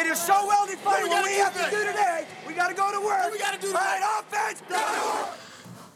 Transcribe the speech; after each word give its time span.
It 0.00 0.06
is 0.06 0.18
so 0.18 0.46
well 0.46 0.66
defined. 0.66 1.10
What 1.10 1.24
we 1.24 1.34
have 1.34 1.52
to 1.52 1.70
do 1.70 1.84
today, 1.84 2.24
we 2.48 2.54
got 2.54 2.68
to 2.68 2.74
go 2.74 2.90
to 2.90 3.04
work. 3.04 3.30
We 3.30 3.38
got 3.38 3.52
to 3.52 3.60
do 3.60 3.68
All 3.68 3.74
right, 3.74 4.20
offense, 4.20 4.62
go 4.66 4.76
to 4.76 5.28
work. 5.28 5.39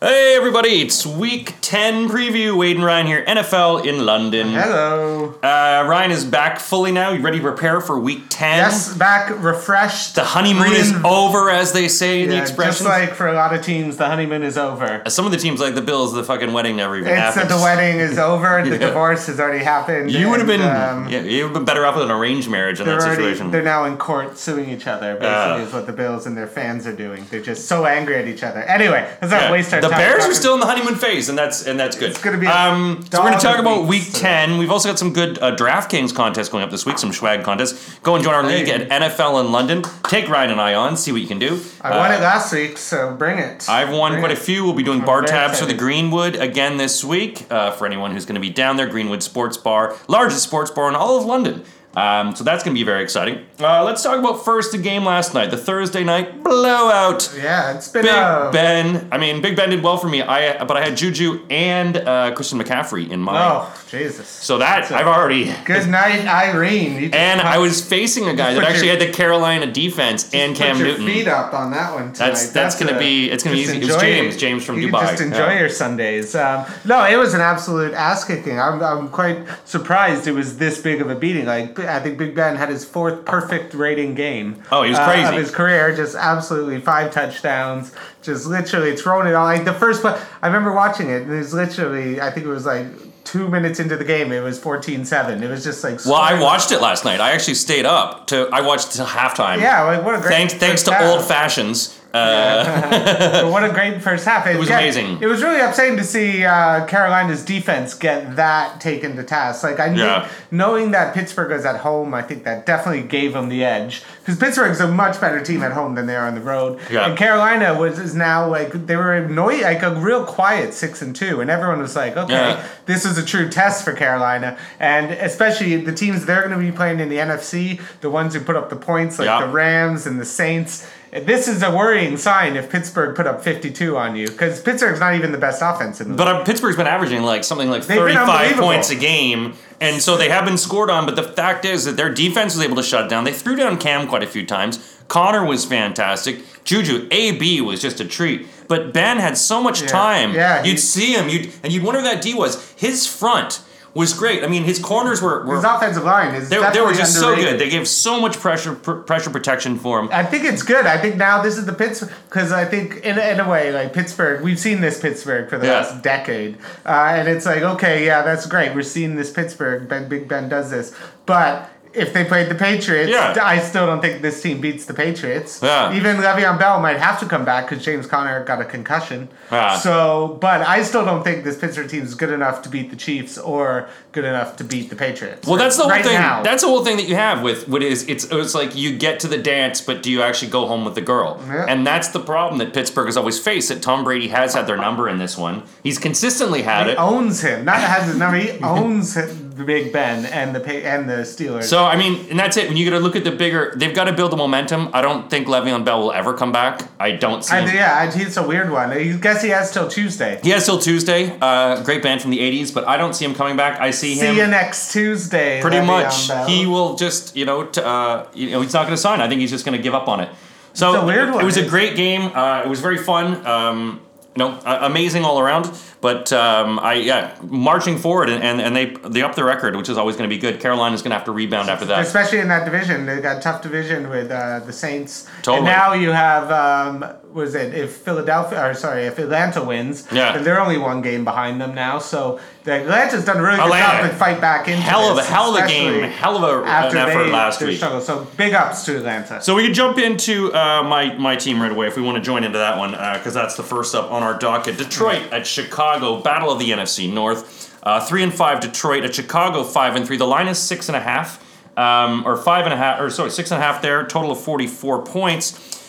Hey 0.05 0.35
everybody, 0.37 0.83
it's 0.83 1.07
week 1.07 1.55
10 1.63 2.11
preview. 2.11 2.55
Wade 2.59 2.77
and 2.77 2.85
Ryan 2.85 3.07
here, 3.07 3.25
NFL 3.25 3.87
in 3.87 4.05
London. 4.05 4.49
Hello. 4.49 5.31
Uh, 5.43 5.87
Ryan 5.89 6.11
is 6.11 6.27
back 6.27 6.61
fully 6.61 6.93
now. 6.93 7.13
You 7.13 7.23
ready 7.23 7.39
to 7.39 7.43
prepare 7.43 7.81
for 7.81 7.99
week 7.99 8.25
10? 8.29 8.59
Yes, 8.59 8.95
back 8.95 9.31
refreshed. 9.43 10.15
The 10.17 10.25
honeymoon 10.25 10.73
is 10.75 10.93
over, 11.07 11.49
as 11.49 11.73
they 11.73 11.89
say 11.89 12.23
in 12.25 12.29
the 12.29 12.39
expression. 12.39 12.73
just 12.73 12.85
like 12.85 13.15
for 13.15 13.29
a 13.29 13.33
lot 13.33 13.55
of 13.55 13.63
teams, 13.65 13.97
the 13.97 14.05
honeymoon 14.05 14.43
is 14.43 14.59
over. 14.59 15.03
Some 15.09 15.25
of 15.25 15.33
the 15.33 15.39
teams, 15.39 15.59
like 15.59 15.75
the 15.75 15.81
Bills, 15.81 16.13
the 16.13 16.23
fucking 16.23 16.53
wedding 16.53 16.77
never 16.77 16.97
even 16.99 17.09
It's 17.09 17.19
happened. 17.19 17.49
that 17.49 17.57
the 17.57 17.63
wedding 17.63 17.99
is 17.99 18.19
over. 18.31 18.63
The 18.63 18.73
Yeah. 18.73 18.77
divorce 18.89 19.27
has 19.29 19.41
already 19.41 19.65
happened. 19.65 20.11
You 20.11 20.29
would 20.29 20.39
have 20.41 20.47
been, 20.47 20.61
um, 20.61 21.09
yeah, 21.09 21.21
you 21.23 21.45
would 21.45 21.55
been 21.55 21.65
better 21.65 21.87
off 21.87 21.95
with 21.95 22.05
an 22.05 22.11
arranged 22.11 22.51
marriage 22.51 22.79
in 22.79 22.85
that 22.87 23.01
already. 23.01 23.15
situation. 23.23 23.51
They're 23.51 23.63
now 23.63 23.85
in 23.87 23.97
court 23.97 24.37
suing 24.37 24.69
each 24.69 24.87
other. 24.87 25.15
Basically, 25.15 25.63
Uh. 25.63 25.67
is 25.67 25.73
what 25.73 25.87
the 25.87 25.95
Bills 25.95 26.27
and 26.27 26.37
their 26.37 26.47
fans 26.47 26.87
are 26.87 26.93
doing. 26.93 27.25
They're 27.31 27.41
just 27.41 27.67
so 27.69 27.87
angry 27.87 28.17
at 28.17 28.29
each 28.29 28.43
other. 28.43 28.61
Anyway, 28.65 29.09
let's 29.23 29.33
not 29.33 29.45
Yeah. 29.45 29.53
waste 29.53 29.73
our 29.73 29.81
time. 29.81 29.94
Bears 29.99 30.25
are 30.25 30.35
still 30.35 30.55
in 30.55 30.61
the 30.61 30.67
honeymoon 30.67 30.95
phase, 30.97 31.29
and 31.29 31.37
that's 31.39 31.67
and 31.67 31.79
that's 31.79 31.97
good. 31.97 32.11
It's 32.11 32.21
gonna 32.23 32.39
be 32.39 32.47
a 32.47 32.51
Um, 32.55 33.05
so 33.11 33.23
we're 33.23 33.31
gonna 33.31 33.41
talk 33.41 33.59
about 33.59 33.87
week 33.87 34.07
today. 34.07 34.19
ten. 34.21 34.59
We've 34.59 34.71
also 34.71 34.89
got 34.89 34.99
some 34.99 35.13
good 35.13 35.39
uh, 35.41 35.55
DraftKings 35.57 36.15
contests 36.15 36.49
going 36.49 36.65
up 36.65 36.71
this 36.71 36.85
week. 36.87 36.99
Some 36.99 37.13
swag 37.13 37.45
contests. 37.45 37.99
Go 38.01 38.15
and 38.15 38.25
join 38.25 38.35
our 38.35 38.43
league 38.43 38.69
at 38.69 38.89
NFL 38.89 39.45
in 39.45 39.53
London. 39.53 39.83
Take 40.09 40.29
Ryan 40.29 40.51
and 40.53 40.61
I 40.61 40.75
on. 40.75 40.97
See 40.97 41.13
what 41.13 41.21
you 41.21 41.29
can 41.29 41.39
do. 41.39 41.61
I 41.81 41.97
won 41.97 42.11
Uh, 42.13 42.15
it 42.17 42.21
last 42.21 42.53
week, 42.53 42.79
so 42.79 43.15
bring 43.15 43.39
it. 43.39 43.69
I've 43.69 43.91
won 43.91 44.13
Bring 44.13 44.23
quite 44.23 44.33
a 44.33 44.37
few. 44.41 44.65
We'll 44.65 44.75
be 44.75 44.83
doing 44.83 45.01
I'm 45.01 45.07
bar 45.07 45.21
very 45.23 45.31
tabs 45.31 45.61
for 45.61 45.67
the. 45.67 45.75
Greenwood 45.75 46.37
again 46.37 46.77
this 46.77 47.05
week. 47.05 47.47
Uh, 47.51 47.71
for 47.73 47.85
anyone 47.87 48.13
who's 48.13 48.25
going 48.25 48.37
to 48.37 48.41
be 48.41 48.51
down 48.51 48.77
there, 48.77 48.87
Greenwood 48.87 49.23
Sports 49.23 49.57
Bar, 49.57 49.95
largest 50.09 50.43
sports 50.45 50.71
bar 50.71 50.89
in 50.89 50.95
all 50.95 51.19
of 51.19 51.25
London. 51.25 51.63
Um, 51.97 52.35
so 52.35 52.45
that's 52.45 52.65
going 52.65 52.75
to 52.75 52.79
be 52.79 52.85
very 52.85 53.03
exciting. 53.03 53.45
Uh, 53.61 53.85
let's 53.85 54.03
talk 54.03 54.19
about 54.19 54.45
first 54.45 54.73
the 54.73 54.79
game 54.79 55.05
last 55.05 55.35
night, 55.35 55.51
the 55.51 55.57
Thursday 55.57 56.03
night 56.05 56.43
blowout. 56.43 57.33
Yeah, 57.37 57.75
it's 57.77 57.89
been 57.89 58.03
Big 58.03 58.13
a. 58.13 58.51
Ben. 58.53 59.09
I 59.13 59.19
mean, 59.19 59.41
Big 59.43 59.57
Ben 59.57 59.71
did 59.71 59.83
well 59.83 59.97
for 59.97 60.09
me. 60.09 60.23
I 60.23 60.65
but 60.65 60.77
I 60.77 60.85
had 60.85 60.97
Juju 60.97 61.47
and 61.51 61.97
uh, 61.97 62.33
Christian 62.35 62.59
McCaffrey 62.59 63.11
in 63.11 63.21
mine. 63.21 63.37
Oh 63.41 63.85
Jesus! 63.91 64.27
So 64.29 64.59
that 64.59 64.89
That's 64.89 64.93
I've 64.93 65.07
already. 65.07 65.53
Good 65.65 65.89
night, 65.89 66.27
Irene. 66.27 67.13
And 67.15 67.41
put- 67.41 67.47
I 67.49 67.59
was 67.59 67.85
facing 67.87 68.29
a 68.29 68.35
guy 68.35 68.55
that 68.55 68.65
actually 68.65 68.89
your- 68.89 68.99
had 68.99 69.09
the 69.09 69.13
Carolina 69.13 69.71
defense 69.71 70.33
and 70.35 70.57
Cam 70.57 70.79
Newton. 70.79 71.07
feet 71.07 71.29
up 71.29 71.55
on 71.55 71.71
that 71.73 71.93
one 71.95 72.13
tonight. 72.13 72.19
That's- 72.19 72.51
that's 72.51 72.79
gonna 72.79 72.99
be- 72.99 73.31
it's 73.31 73.45
gonna 73.45 73.57
be 73.57 73.63
easy. 73.63 73.79
It 73.81 73.87
was 73.87 73.97
James, 73.99 74.37
James 74.37 74.65
from 74.65 74.81
you 74.81 74.89
Dubai. 74.89 75.11
Just 75.11 75.23
enjoy 75.23 75.39
Yeah. 75.53 75.59
your 75.61 75.69
Sundays. 75.69 76.35
Um, 76.35 76.65
no, 76.85 77.05
it 77.05 77.17
was 77.17 77.35
an 77.35 77.41
absolute 77.41 77.95
ass 77.95 78.25
kicking. 78.25 78.59
I'm, 78.61 78.83
I'm 78.83 79.09
quite 79.09 79.39
surprised 79.65 80.27
it 80.27 80.33
was 80.33 80.57
this 80.59 80.81
big 80.81 81.01
of 81.01 81.11
a 81.11 81.15
beating. 81.15 81.47
Like 81.47 81.79
I 81.89 82.01
think 82.01 82.19
Big 82.19 82.35
Ben 82.35 82.57
had 82.57 82.69
his 82.69 82.85
fourth 82.85 83.25
perfect 83.25 83.75
rating 83.75 84.15
game. 84.15 84.63
Oh, 84.73 84.83
he 84.83 84.91
was 84.91 84.99
uh, 84.99 85.05
crazy. 85.07 85.29
of 85.29 85.35
his 85.35 85.51
career. 85.51 85.95
Just 85.95 86.15
absolutely 86.15 86.81
five 86.81 87.13
touchdowns. 87.13 87.93
Just 88.23 88.47
literally 88.47 88.97
throwing 88.97 89.27
it 89.27 89.35
all. 89.35 89.45
Like 89.45 89.65
the 89.65 89.75
first 89.75 90.01
play, 90.03 90.21
I 90.43 90.47
remember 90.47 90.73
watching 90.73 91.11
it. 91.11 91.23
and 91.23 91.33
It 91.33 91.39
was 91.39 91.55
literally 91.55 92.21
I 92.21 92.31
think 92.31 92.47
it 92.47 92.51
was 92.51 92.67
like. 92.67 92.87
Two 93.25 93.49
minutes 93.49 93.81
into 93.81 93.97
the 93.97 94.05
game, 94.05 94.31
it 94.33 94.41
was 94.41 94.61
14-7. 94.61 95.41
It 95.43 95.49
was 95.49 95.65
just 95.65 95.83
like 95.83 95.99
Well, 96.05 96.15
I 96.15 96.39
watched 96.39 96.71
it 96.73 96.81
last 96.83 97.07
night. 97.07 97.21
I 97.21 97.33
actually 97.33 97.55
stayed 97.55 97.87
up 97.87 98.27
to. 98.29 98.51
I 98.53 98.61
watched 98.61 98.93
till 98.93 99.07
halftime. 99.07 99.61
Yeah, 99.63 99.83
like 99.83 100.05
what 100.05 100.15
a 100.15 100.19
great 100.19 100.29
Thanks, 100.29 100.55
thanks 100.55 100.83
to 100.83 101.09
old 101.09 101.25
fashions. 101.25 101.99
Uh, 102.15 103.49
what 103.51 103.65
a 103.65 103.71
great 103.71 104.01
first 104.01 104.25
half! 104.25 104.47
It 104.47 104.57
was 104.57 104.71
amazing. 104.71 105.21
It 105.21 105.27
was 105.27 105.43
really 105.43 105.61
upsetting 105.61 105.97
to 105.97 106.05
see 106.05 106.45
uh, 106.45 106.87
Carolina's 106.87 107.45
defense 107.45 107.93
get 107.95 108.37
that 108.37 108.81
taken 108.81 109.17
to 109.17 109.25
task. 109.25 109.65
Like 109.65 109.81
I 109.81 109.89
knew, 109.89 110.01
Yeah. 110.03 110.29
knowing 110.53 110.93
that 110.93 111.13
Pittsburgh 111.13 111.51
was 111.51 111.65
at 111.65 111.81
home, 111.81 112.15
I 112.15 112.23
think 112.23 112.45
that 112.45 112.67
definitely 112.67 113.03
gave 113.03 113.33
them 113.33 113.49
the 113.49 113.65
edge 113.65 114.03
because 114.21 114.39
Pittsburgh's 114.39 114.81
a 114.81 114.87
much 114.89 115.21
better 115.21 115.43
team 115.43 115.63
at 115.65 115.73
home 115.73 115.97
than 115.97 116.07
they 116.07 116.15
are 116.15 116.27
on 116.29 116.37
the 116.37 116.41
road. 116.41 116.79
Yeah. 116.91 117.09
And 117.09 117.19
Carolina 117.19 117.79
was 117.79 117.99
is 117.99 118.15
now 118.15 118.49
like 118.49 118.73
they 118.87 118.95
were 118.97 119.15
annoyed, 119.15 119.63
like 119.63 119.83
a 119.83 119.95
real 119.97 120.25
quiet 120.25 120.73
six 120.73 121.03
and 121.03 121.17
two, 121.17 121.41
and 121.41 121.51
everyone 121.51 121.81
was 121.81 121.97
like, 121.97 122.17
okay, 122.17 122.33
Yeah. 122.33 122.65
this 122.87 123.05
is 123.05 123.19
a 123.19 123.25
true 123.25 123.49
test 123.49 123.85
for 123.85 123.93
Carolina, 123.93 124.57
and 124.79 125.11
especially 125.11 125.77
the 125.77 125.93
teams 125.93 126.25
they're 126.27 126.47
going 126.47 126.53
to 126.53 126.59
be 126.59 126.71
playing 126.71 127.01
in 127.01 127.09
the 127.09 127.17
NFC, 127.19 127.81
the 128.03 128.11
ones 128.11 128.35
who 128.35 128.41
put 128.41 128.55
up 128.55 128.71
the 128.71 128.77
points, 128.77 129.19
like 129.19 129.41
the 129.45 129.49
Rams 129.51 130.07
and 130.07 130.21
the 130.21 130.25
Saints. 130.25 130.89
This 131.15 131.47
is 131.47 131.63
a 131.63 131.71
worrying 131.71 132.17
sign 132.17 132.57
if 132.57 132.69
Pittsburgh 132.69 133.15
put 133.15 133.29
up 133.29 133.45
52 133.45 133.97
on 133.97 134.17
you 134.17 134.27
because 134.27 134.61
Pittsburgh's 134.61 134.99
not 134.99 135.15
even 135.15 135.31
the 135.31 135.39
best 135.39 135.63
offense 135.63 136.01
in 136.01 136.11
the 136.11 136.17
but 136.17 136.27
uh, 136.27 136.43
Pittsburgh's 136.43 136.77
been 136.77 136.89
averaging 136.89 137.23
like 137.23 137.45
something 137.45 137.71
like 137.71 137.85
They've 137.85 137.99
35 137.99 138.57
points 138.57 138.91
a 138.91 138.97
game, 138.97 139.55
and 139.81 140.03
so 140.03 140.17
they 140.17 140.29
have 140.29 140.45
been 140.45 140.59
scored 140.59 140.91
on. 140.91 141.07
But 141.07 141.15
the 141.15 141.23
fact 141.23 141.65
is 141.65 141.85
that 141.85 141.97
their 141.97 142.13
defense 142.13 142.57
was 142.57 142.65
able 142.65 142.75
to 142.77 142.83
shut 142.83 143.05
it 143.05 143.09
down. 143.11 143.23
They 143.23 143.33
threw 143.33 143.55
down 143.55 143.79
Cam 143.79 144.09
quite 144.09 144.25
a 144.25 144.27
few 144.27 144.45
times. 144.45 144.99
Conner 145.07 145.45
was 145.45 145.65
fantastic. 145.65 146.41
Juju, 146.65 147.07
AB 147.13 147.61
was 147.61 147.81
just 147.81 148.01
a 148.01 148.05
treat. 148.05 148.49
But 148.67 148.93
Ben 148.93 149.19
had 149.19 149.37
so 149.39 149.63
much 149.63 149.83
time. 149.83 150.35
Yeah, 150.35 150.65
you'd 150.65 150.81
see 150.81 151.13
him, 151.13 151.29
you'd 151.29 151.53
and 151.63 151.73
you'd 151.73 151.85
wonder 151.85 152.01
who 152.01 152.07
that 152.07 152.23
D 152.23 152.35
was. 152.35 152.73
His 152.73 153.07
front 153.07 153.63
was 153.95 154.13
great. 154.13 154.43
I 154.43 154.49
mean, 154.49 154.65
his 154.65 154.79
corners 154.79 155.23
were, 155.23 155.45
were 155.47 155.55
His 155.57 155.65
offensive 155.65 156.05
line 156.05 156.35
is 156.35 156.49
they, 156.49 156.59
they 156.73 156.81
were 156.81 156.93
just 156.93 157.15
so 157.15 157.35
good. 157.37 157.61
They 157.61 157.71
gave 157.71 157.87
so 157.87 158.21
much 158.21 158.39
pressure 158.39 158.75
pr- 158.75 158.95
pressure 158.95 159.31
protection 159.31 159.79
for 159.79 160.01
him. 160.01 160.09
I 160.13 160.25
think 160.25 160.45
it's 160.45 160.63
good. 160.63 160.85
I 160.87 160.99
think 160.99 161.17
now 161.17 161.43
this 161.43 161.57
is 161.57 161.65
the 161.67 161.73
Pittsburgh 161.73 162.11
because 162.29 162.51
I 162.53 162.65
think 162.65 162.97
in, 163.05 163.19
in 163.19 163.41
a 163.41 163.49
way 163.49 163.73
like 163.73 163.93
Pittsburgh, 163.93 164.43
we've 164.43 164.59
seen 164.59 164.81
this 164.81 165.01
Pittsburgh 165.01 165.49
for 165.49 165.59
the 165.59 165.67
Yeah. 165.67 165.73
last 165.81 166.03
decade, 166.03 166.59
uh, 166.85 167.15
and 167.17 167.29
it's 167.29 167.47
like 167.47 167.63
okay, 167.63 168.05
yeah, 168.05 168.23
that's 168.23 168.47
great. 168.47 168.75
We're 168.75 168.83
seeing 168.83 169.15
this 169.17 169.31
Pittsburgh. 169.31 169.89
Ben, 169.89 170.09
Big 170.09 170.29
Ben 170.29 170.49
does 170.49 170.71
this, 170.71 170.95
but. 171.27 171.71
If 171.95 172.13
they 172.13 172.25
played 172.25 172.49
the 172.49 172.55
Patriots, 172.55 173.11
Yeah. 173.11 173.35
I 173.43 173.59
still 173.61 173.87
don't 173.87 174.01
think 174.01 174.21
this 174.23 174.43
team 174.43 174.61
beats 174.61 174.85
the 174.87 174.95
Patriots. 174.95 175.61
Yeah. 175.63 175.93
Even 175.95 176.17
Le'Veon 176.17 176.59
Bell 176.59 176.81
might 176.81 176.99
have 176.99 177.21
to 177.21 177.27
come 177.27 177.45
back 177.45 177.69
because 177.69 177.85
James 177.85 178.07
Conner 178.07 178.45
got 178.45 178.61
a 178.61 178.65
concussion. 178.65 179.29
Yeah. 179.53 179.77
So, 179.79 180.39
but 180.41 180.63
I 180.63 180.83
still 180.83 181.05
don't 181.05 181.23
think 181.23 181.45
this 181.45 181.57
Pittsburgh 181.59 181.89
team 181.89 182.03
is 182.03 182.15
good 182.15 182.31
enough 182.31 182.63
to 182.63 182.69
beat 182.69 182.91
the 182.91 182.97
Chiefs 182.97 183.39
or 183.39 183.89
good 184.13 184.25
enough 184.25 184.57
to 184.57 184.65
beat 184.65 184.91
the 184.91 184.97
Patriots. 184.97 185.47
Well, 185.47 185.57
that's 185.57 185.77
the 185.77 185.83
whole 185.83 185.91
right 185.93 186.05
thing. 186.05 186.15
Now. 186.15 186.43
That's 186.43 186.63
the 186.63 186.69
whole 186.69 186.85
thing 186.85 186.97
that 186.97 187.09
you 187.09 187.15
have 187.17 187.43
with 187.43 187.69
what 187.69 187.83
is 187.83 188.09
it's 188.09 188.25
it's 188.31 188.55
like 188.55 188.75
you 188.75 188.97
get 188.97 189.21
to 189.21 189.29
the 189.29 189.39
dance, 189.39 189.81
but 189.81 190.03
do 190.03 190.11
you 190.11 190.23
actually 190.23 190.51
go 190.51 190.67
home 190.67 190.85
with 190.85 190.95
the 190.95 191.01
girl? 191.01 191.41
Yeah. 191.47 191.67
And 191.69 191.87
that's 191.87 192.09
the 192.09 192.21
problem 192.21 192.59
that 192.59 192.73
Pittsburgh 192.75 193.07
has 193.07 193.17
always 193.17 193.39
faced. 193.39 193.69
That 193.69 193.83
Tom 193.83 194.05
Brady 194.05 194.29
has 194.29 194.55
had 194.55 194.67
their 194.67 194.77
number 194.77 195.09
in 195.09 195.19
this 195.19 195.37
one. 195.39 195.63
He's 195.83 195.99
consistently 195.99 196.63
had 196.63 196.87
He 196.87 196.93
it. 196.93 196.99
owns 196.99 197.41
him. 197.43 197.65
Not 197.65 197.77
has 197.81 198.07
his 198.09 198.17
number. 198.17 198.39
He 198.39 198.51
owns 198.63 199.15
the 199.55 199.65
Big 199.65 199.93
Ben 199.93 200.27
and 200.27 200.55
the 200.55 200.87
and 200.87 201.09
the 201.09 201.19
Steelers. 201.23 201.65
So 201.65 201.85
I 201.85 201.97
mean, 201.97 202.27
and 202.31 202.39
that's 202.39 202.57
it. 202.57 202.69
When 202.69 202.77
you 202.77 202.89
got 202.89 202.97
to 202.97 203.03
look 203.03 203.17
at 203.17 203.25
the 203.25 203.31
bigger, 203.31 203.73
they've 203.77 203.95
got 203.95 204.05
to 204.05 204.13
build 204.13 204.33
the 204.33 204.37
momentum. 204.37 204.91
I 204.93 205.01
don't 205.03 205.31
think 205.31 205.47
Le'Veon 205.47 205.85
Bell 205.85 206.01
will 206.01 206.13
ever 206.13 206.35
come 206.35 206.53
back. 206.53 206.83
I 206.99 207.13
don't 207.13 207.45
see. 207.45 207.55
I, 207.55 207.61
him. 207.61 207.75
yeah, 207.75 207.95
I, 207.95 208.21
it's 208.21 208.37
a 208.37 208.47
weird 208.47 208.71
one. 208.71 208.91
I 208.91 209.13
guess 209.13 209.43
he 209.43 209.51
has 209.51 209.73
till 209.73 209.89
Tuesday. 209.89 210.41
He 210.43 210.51
has 210.51 210.65
till 210.67 210.79
Tuesday. 210.79 211.37
Uh, 211.41 211.83
great 211.83 212.03
band 212.03 212.21
from 212.23 212.31
the 212.31 212.39
'80s, 212.41 212.75
but 212.75 212.87
I 212.89 212.97
don't 212.97 213.15
see 213.15 213.25
him 213.25 213.35
coming 213.35 213.57
back. 213.57 213.81
I 213.81 213.91
see 213.91 214.15
See 214.15 214.27
him. 214.27 214.35
See 214.35 214.41
you 214.41 214.47
next 214.47 214.93
Tuesday. 214.93 215.61
pretty 215.61 215.77
Le'Veon 215.79 215.87
much 215.87 216.29
Bell. 216.29 216.47
he 216.49 216.67
will 216.67 216.97
just 216.97 217.37
you 217.37 217.45
know 217.45 217.65
t- 217.67 217.81
uh, 217.83 218.25
you 218.35 218.51
know 218.51 218.61
he's 218.61 218.73
not 218.75 218.83
going 218.87 218.97
to 218.97 219.01
sign. 219.01 219.21
I 219.21 219.29
think 219.29 219.41
he's 219.41 219.51
just 219.51 219.65
going 219.65 219.77
to 219.77 219.83
give 219.83 219.95
up 219.95 220.09
on 220.09 220.21
it. 220.21 220.29
So 220.73 220.93
It's 220.95 221.03
a 221.05 221.07
weird 221.07 221.29
it, 221.29 221.45
was 221.45 221.57
a 221.57 221.65
great 221.65 221.95
game. 221.95 222.23
Uh, 222.35 222.63
it 222.65 222.69
was 222.69 222.81
very 222.81 222.99
fun. 222.99 223.47
Um, 223.47 224.01
you 224.37 224.45
know, 224.45 224.51
uh, 224.65 224.81
amazing 224.83 225.25
all 225.25 225.39
around. 225.39 225.71
But 226.01 226.33
um, 226.33 226.79
I 226.81 226.95
yeah, 226.95 227.37
marching 227.43 227.99
forward 227.99 228.29
and, 228.29 228.43
and, 228.43 228.61
and 228.61 228.77
they 228.77 228.95
they 229.09 229.23
up 229.23 229.35
the 229.35 229.45
record, 229.45 229.77
which 229.77 229.89
is 229.89 229.97
always 229.97 230.17
going 230.17 230.29
to 230.29 230.35
be 230.35 230.41
good. 230.41 230.61
Carolina's 230.61 231.03
going 231.03 231.11
to 231.11 231.17
have 231.17 231.25
to 231.25 231.33
rebound 231.33 231.71
after 231.71 231.87
that. 231.87 232.01
Especially 232.01 232.41
in 232.41 232.49
that 232.49 232.65
division, 232.65 233.07
they 233.07 233.21
got 233.21 233.39
a 233.39 233.41
tough 233.41 233.63
division 233.63 234.11
with 234.11 234.31
uh, 234.31 234.61
the 234.61 234.73
Saints. 234.73 235.27
Totally. 235.43 235.59
And 235.59 235.67
now 235.67 235.93
you 235.95 236.11
have, 236.11 236.51
um, 236.51 237.11
was 237.35 237.57
it 237.57 237.75
if 237.75 237.97
Philadelphia 237.97 238.65
or 238.65 238.75
sorry, 238.75 239.07
if 239.07 239.19
Atlanta 239.19 239.61
wins, 239.63 240.07
Yeah. 240.13 240.39
they're 240.39 240.61
only 240.61 240.79
one 240.79 241.03
game 241.03 241.25
behind 241.25 241.61
them 241.61 241.75
now. 241.75 241.99
So 241.99 242.39
the 242.63 242.81
Atlanta's 242.81 243.25
done 243.25 243.39
a 243.39 243.43
really 243.43 243.57
good 243.57 243.65
Atlanta. 243.65 244.03
job 244.03 244.11
to 244.13 244.17
fight 244.17 244.41
back 244.41 244.69
into 244.69 244.81
Hell 244.81 245.11
of 245.11 245.19
a 245.19 245.23
hell 245.25 245.57
of 245.57 245.65
a 245.65 245.67
game, 245.67 246.03
hell 246.05 246.37
of 246.37 246.45
a, 246.45 246.63
an 246.63 246.97
effort 246.97 247.25
they, 247.25 247.33
last 247.33 247.61
week. 247.61 247.77
struggle. 247.77 248.01
So 248.01 248.25
big 248.37 248.55
ups 248.55 248.85
to 248.85 248.97
Atlanta. 248.99 249.43
So 249.43 249.57
we 249.57 249.65
can 249.65 249.75
jump 249.75 249.99
into 249.99 250.55
uh, 250.55 250.85
my 250.85 251.13
my 251.19 251.35
team 251.35 251.61
right 251.61 251.73
away 251.73 251.89
if 251.89 251.97
we 251.97 252.03
want 252.03 252.17
to 252.19 252.23
join 252.23 252.45
into 252.45 252.59
that 252.59 252.79
one 252.79 252.93
because 252.93 253.35
that's 253.35 253.57
the 253.57 253.65
first 253.65 253.97
up 253.97 254.13
on 254.13 254.23
our 254.23 254.39
docket. 254.39 254.79
Detroit 254.79 255.23
at 255.33 255.45
Chicago, 255.45 256.21
battle 256.23 256.53
of 256.53 256.61
the 256.61 256.71
NFC 256.71 257.13
North. 257.13 257.77
Uh, 257.83 257.99
three 258.01 258.23
and 258.23 258.33
five 258.33 258.61
Detroit 258.61 259.03
at 259.05 259.13
Chicago, 259.15 259.65
five 259.65 259.97
and 259.97 260.07
three. 260.07 260.17
The 260.17 260.25
line 260.27 260.47
is 260.49 260.59
six 260.59 260.89
and 260.89 260.95
a 260.97 261.01
half, 261.01 261.39
um, 261.77 262.25
or 262.25 262.37
five 262.37 262.65
and 262.65 262.73
a 262.73 262.77
half, 262.77 263.01
or 263.01 263.11
sorry, 263.11 263.31
six 263.31 263.51
and 263.51 263.61
a 263.61 263.67
half 263.67 263.83
there. 263.83 264.07
Total 264.07 264.31
of 264.31 264.41
forty 264.41 264.69
four 264.69 265.03
points. 265.05 265.83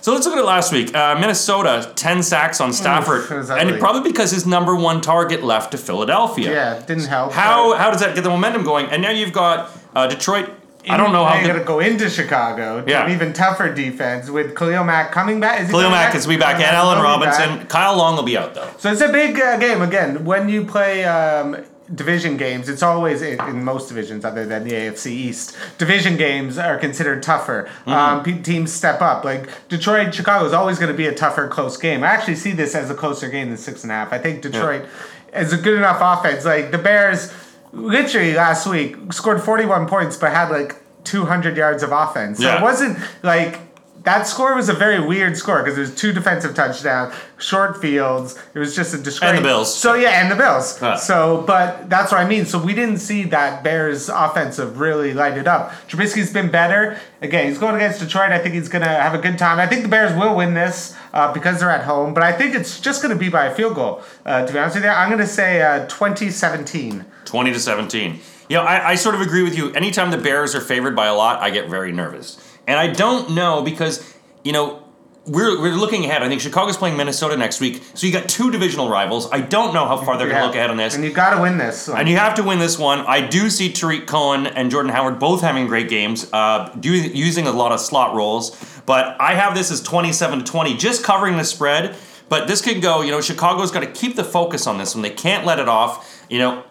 So 0.00 0.12
let's 0.12 0.26
look 0.26 0.36
at 0.36 0.40
it 0.40 0.46
last 0.46 0.72
week. 0.72 0.94
Uh, 0.94 1.16
Minnesota, 1.20 1.92
10 1.94 2.22
sacks 2.22 2.60
on 2.60 2.72
Stafford. 2.72 3.30
it 3.30 3.50
and 3.50 3.78
probably 3.78 4.10
because 4.10 4.30
his 4.30 4.46
number 4.46 4.74
one 4.76 5.00
target 5.00 5.42
left 5.42 5.72
to 5.72 5.78
Philadelphia. 5.78 6.50
yeah, 6.52 6.86
didn't 6.86 7.06
help. 7.06 7.32
How, 7.32 7.74
how 7.76 7.90
does 7.90 8.00
that 8.00 8.14
get 8.14 8.24
the 8.24 8.30
momentum 8.30 8.62
going? 8.64 8.86
And 8.86 9.02
now 9.02 9.10
you've 9.10 9.32
got 9.32 9.70
uh, 9.94 10.06
Detroit. 10.06 10.50
I 10.88 10.96
don't 10.96 11.12
know 11.12 11.24
how 11.24 11.34
you're 11.38 11.46
gonna 11.48 11.64
go 11.64 11.80
into 11.80 12.08
Chicago. 12.08 12.82
to 12.82 12.90
Yeah. 12.90 13.04
an 13.04 13.12
even 13.12 13.32
tougher 13.32 13.72
defense 13.74 14.30
with 14.30 14.56
Khalil 14.56 14.84
Mack 14.84 15.12
coming 15.12 15.38
back. 15.38 15.60
Is 15.60 15.70
Khalil 15.70 15.90
Mack 15.90 16.14
is 16.14 16.22
to 16.22 16.28
be 16.28 16.38
back, 16.38 16.54
and 16.54 16.64
Allen 16.64 17.02
Robinson. 17.02 17.58
back. 17.58 17.68
Kyle 17.68 17.96
Long 17.96 18.16
will 18.16 18.22
be 18.22 18.38
out 18.38 18.54
though. 18.54 18.70
So 18.78 18.90
it's 18.90 19.02
a 19.02 19.12
big 19.12 19.38
uh, 19.38 19.58
game 19.58 19.82
again. 19.82 20.24
When 20.24 20.48
you 20.48 20.64
play, 20.64 21.04
um, 21.04 21.62
division 21.94 22.36
games, 22.36 22.68
it's 22.68 22.82
always 22.82 23.22
in, 23.22 23.40
in 23.48 23.64
most 23.64 23.88
divisions 23.88 24.24
other 24.24 24.44
than 24.44 24.64
the 24.64 24.72
AFC 24.72 25.06
East. 25.10 25.56
Division 25.78 26.16
games 26.16 26.58
are 26.58 26.76
considered 26.78 27.22
tougher. 27.22 27.68
Um, 27.86 28.22
pe- 28.22 28.42
teams 28.42 28.72
step 28.72 29.00
up. 29.00 29.24
Like 29.24 29.48
Detroit, 29.68 30.14
Chicago 30.14 30.44
is 30.46 30.52
always 30.52 30.78
going 30.78 30.92
to 30.92 30.96
be 30.96 31.06
a 31.06 31.14
tougher, 31.14 31.48
close 31.48 31.76
game. 31.76 32.04
I 32.04 32.08
actually 32.08 32.36
see 32.36 32.52
this 32.52 32.74
as 32.74 32.90
a 32.90 32.94
closer 32.94 33.28
game 33.28 33.48
than 33.48 33.56
six 33.56 33.82
and 33.82 33.90
a 33.90 33.94
half. 33.94 34.12
I 34.12 34.18
think 34.18 34.42
Detroit 34.42 34.86
is 35.34 35.52
a 35.52 35.56
good 35.58 35.76
enough 35.78 35.98
offense. 36.00 36.44
Like 36.44 36.70
the 36.70 36.78
Bears, 36.78 37.32
literally 37.72 38.34
last 38.34 38.66
week 38.66 39.12
scored 39.12 39.42
41 39.42 39.86
points, 39.88 40.16
but 40.16 40.32
had 40.32 40.50
like 40.50 40.76
200 41.04 41.56
yards 41.56 41.82
of 41.82 41.92
offense. 41.92 42.38
So 42.38 42.44
Yeah. 42.44 42.58
it 42.58 42.62
wasn't 42.62 42.98
like 43.22 43.67
that 44.04 44.26
score 44.26 44.54
was 44.54 44.68
a 44.68 44.72
very 44.72 45.00
weird 45.00 45.36
score 45.36 45.62
because 45.62 45.76
it 45.76 45.80
was 45.80 45.94
two 45.94 46.12
defensive 46.12 46.54
touchdowns, 46.54 47.14
short 47.38 47.80
fields. 47.80 48.38
It 48.54 48.58
was 48.58 48.74
just 48.74 48.94
a 48.94 48.98
disgrace. 48.98 49.30
And 49.30 49.38
the 49.38 49.42
Bills. 49.42 49.74
So 49.74 49.94
yeah, 49.94 50.22
and 50.22 50.30
the 50.30 50.36
Bills. 50.36 50.80
Yeah. 50.80 50.96
So, 50.96 51.42
but 51.46 51.90
that's 51.90 52.12
what 52.12 52.20
I 52.20 52.28
mean. 52.28 52.46
So 52.46 52.62
we 52.62 52.74
didn't 52.74 52.98
see 52.98 53.24
that 53.24 53.64
Bears 53.64 54.08
offensive 54.08 54.78
really 54.78 55.12
light 55.12 55.36
it 55.36 55.46
up. 55.46 55.72
Trubisky's 55.88 56.32
been 56.32 56.50
better. 56.50 56.98
Again, 57.22 57.48
he's 57.48 57.58
going 57.58 57.74
against 57.74 58.00
Detroit. 58.00 58.30
I 58.30 58.38
think 58.38 58.54
he's 58.54 58.68
gonna 58.68 58.86
have 58.86 59.14
a 59.14 59.18
good 59.18 59.38
time. 59.38 59.58
I 59.58 59.66
think 59.66 59.82
the 59.82 59.88
Bears 59.88 60.16
will 60.16 60.36
win 60.36 60.54
this 60.54 60.96
uh, 61.12 61.32
because 61.32 61.60
they're 61.60 61.70
at 61.70 61.84
home. 61.84 62.14
But 62.14 62.22
I 62.22 62.32
think 62.32 62.54
it's 62.54 62.80
just 62.80 63.02
gonna 63.02 63.16
be 63.16 63.28
by 63.28 63.46
a 63.46 63.54
field 63.54 63.74
goal. 63.74 64.02
Uh, 64.24 64.46
to 64.46 64.52
be 64.52 64.58
honest 64.58 64.76
with 64.76 64.84
you, 64.84 64.90
I'm 64.90 65.10
gonna 65.10 65.26
say 65.26 65.60
uh, 65.62 65.86
2017. 65.86 67.04
20 67.24 67.52
to 67.52 67.60
17. 67.60 68.20
You 68.48 68.56
know, 68.56 68.62
I, 68.62 68.90
I 68.90 68.94
sort 68.94 69.14
of 69.14 69.20
agree 69.20 69.42
with 69.42 69.56
you. 69.56 69.70
Anytime 69.72 70.10
the 70.10 70.18
Bears 70.18 70.54
are 70.54 70.60
favored 70.60 70.96
by 70.96 71.06
a 71.06 71.14
lot, 71.14 71.42
I 71.42 71.50
get 71.50 71.68
very 71.68 71.92
nervous. 71.92 72.47
And 72.68 72.78
I 72.78 72.86
don't 72.86 73.30
know 73.30 73.62
because, 73.62 74.14
you 74.44 74.52
know, 74.52 74.84
we're, 75.26 75.60
we're 75.60 75.74
looking 75.74 76.04
ahead. 76.04 76.22
I 76.22 76.28
think 76.28 76.40
Chicago's 76.40 76.76
playing 76.76 76.96
Minnesota 76.96 77.36
next 77.36 77.60
week. 77.60 77.82
So 77.94 78.06
you 78.06 78.12
got 78.12 78.28
two 78.28 78.50
divisional 78.50 78.88
rivals. 78.88 79.30
I 79.30 79.40
don't 79.40 79.74
know 79.74 79.84
how 79.86 79.96
far 79.98 80.16
they're 80.16 80.26
going 80.26 80.36
Yeah. 80.36 80.40
to 80.42 80.46
look 80.46 80.56
ahead 80.56 80.70
on 80.70 80.76
this. 80.78 80.94
And 80.94 81.04
you've 81.04 81.14
got 81.14 81.34
to 81.34 81.42
win 81.42 81.58
this. 81.58 81.82
So. 81.82 81.94
And 81.94 82.08
you 82.08 82.16
have 82.16 82.34
to 82.36 82.42
win 82.42 82.58
this 82.58 82.78
one. 82.78 83.00
I 83.00 83.26
do 83.26 83.50
see 83.50 83.72
Tarik 83.72 84.06
Cohen 84.06 84.46
and 84.46 84.70
Jordan 84.70 84.90
Howard 84.92 85.18
both 85.18 85.40
having 85.42 85.66
great 85.66 85.88
games, 85.90 86.28
uh, 86.32 86.68
do, 86.80 86.90
using 86.92 87.46
a 87.46 87.52
lot 87.52 87.72
of 87.72 87.80
slot 87.80 88.14
roles. 88.14 88.56
But 88.86 89.20
I 89.20 89.34
have 89.34 89.54
this 89.54 89.70
as 89.70 89.82
27 89.82 90.38
to 90.40 90.44
20, 90.44 90.76
just 90.76 91.02
covering 91.04 91.36
the 91.36 91.44
spread. 91.44 91.96
But 92.30 92.46
this 92.48 92.60
can 92.62 92.80
go, 92.80 93.00
you 93.02 93.10
know, 93.10 93.20
Chicago's 93.20 93.70
got 93.70 93.80
to 93.80 93.90
keep 93.90 94.14
the 94.16 94.24
focus 94.24 94.66
on 94.66 94.76
this 94.78 94.94
one. 94.94 95.02
They 95.02 95.10
can't 95.10 95.44
let 95.46 95.58
it 95.58 95.68
off. 95.68 96.24
You 96.30 96.38
know, 96.38 96.64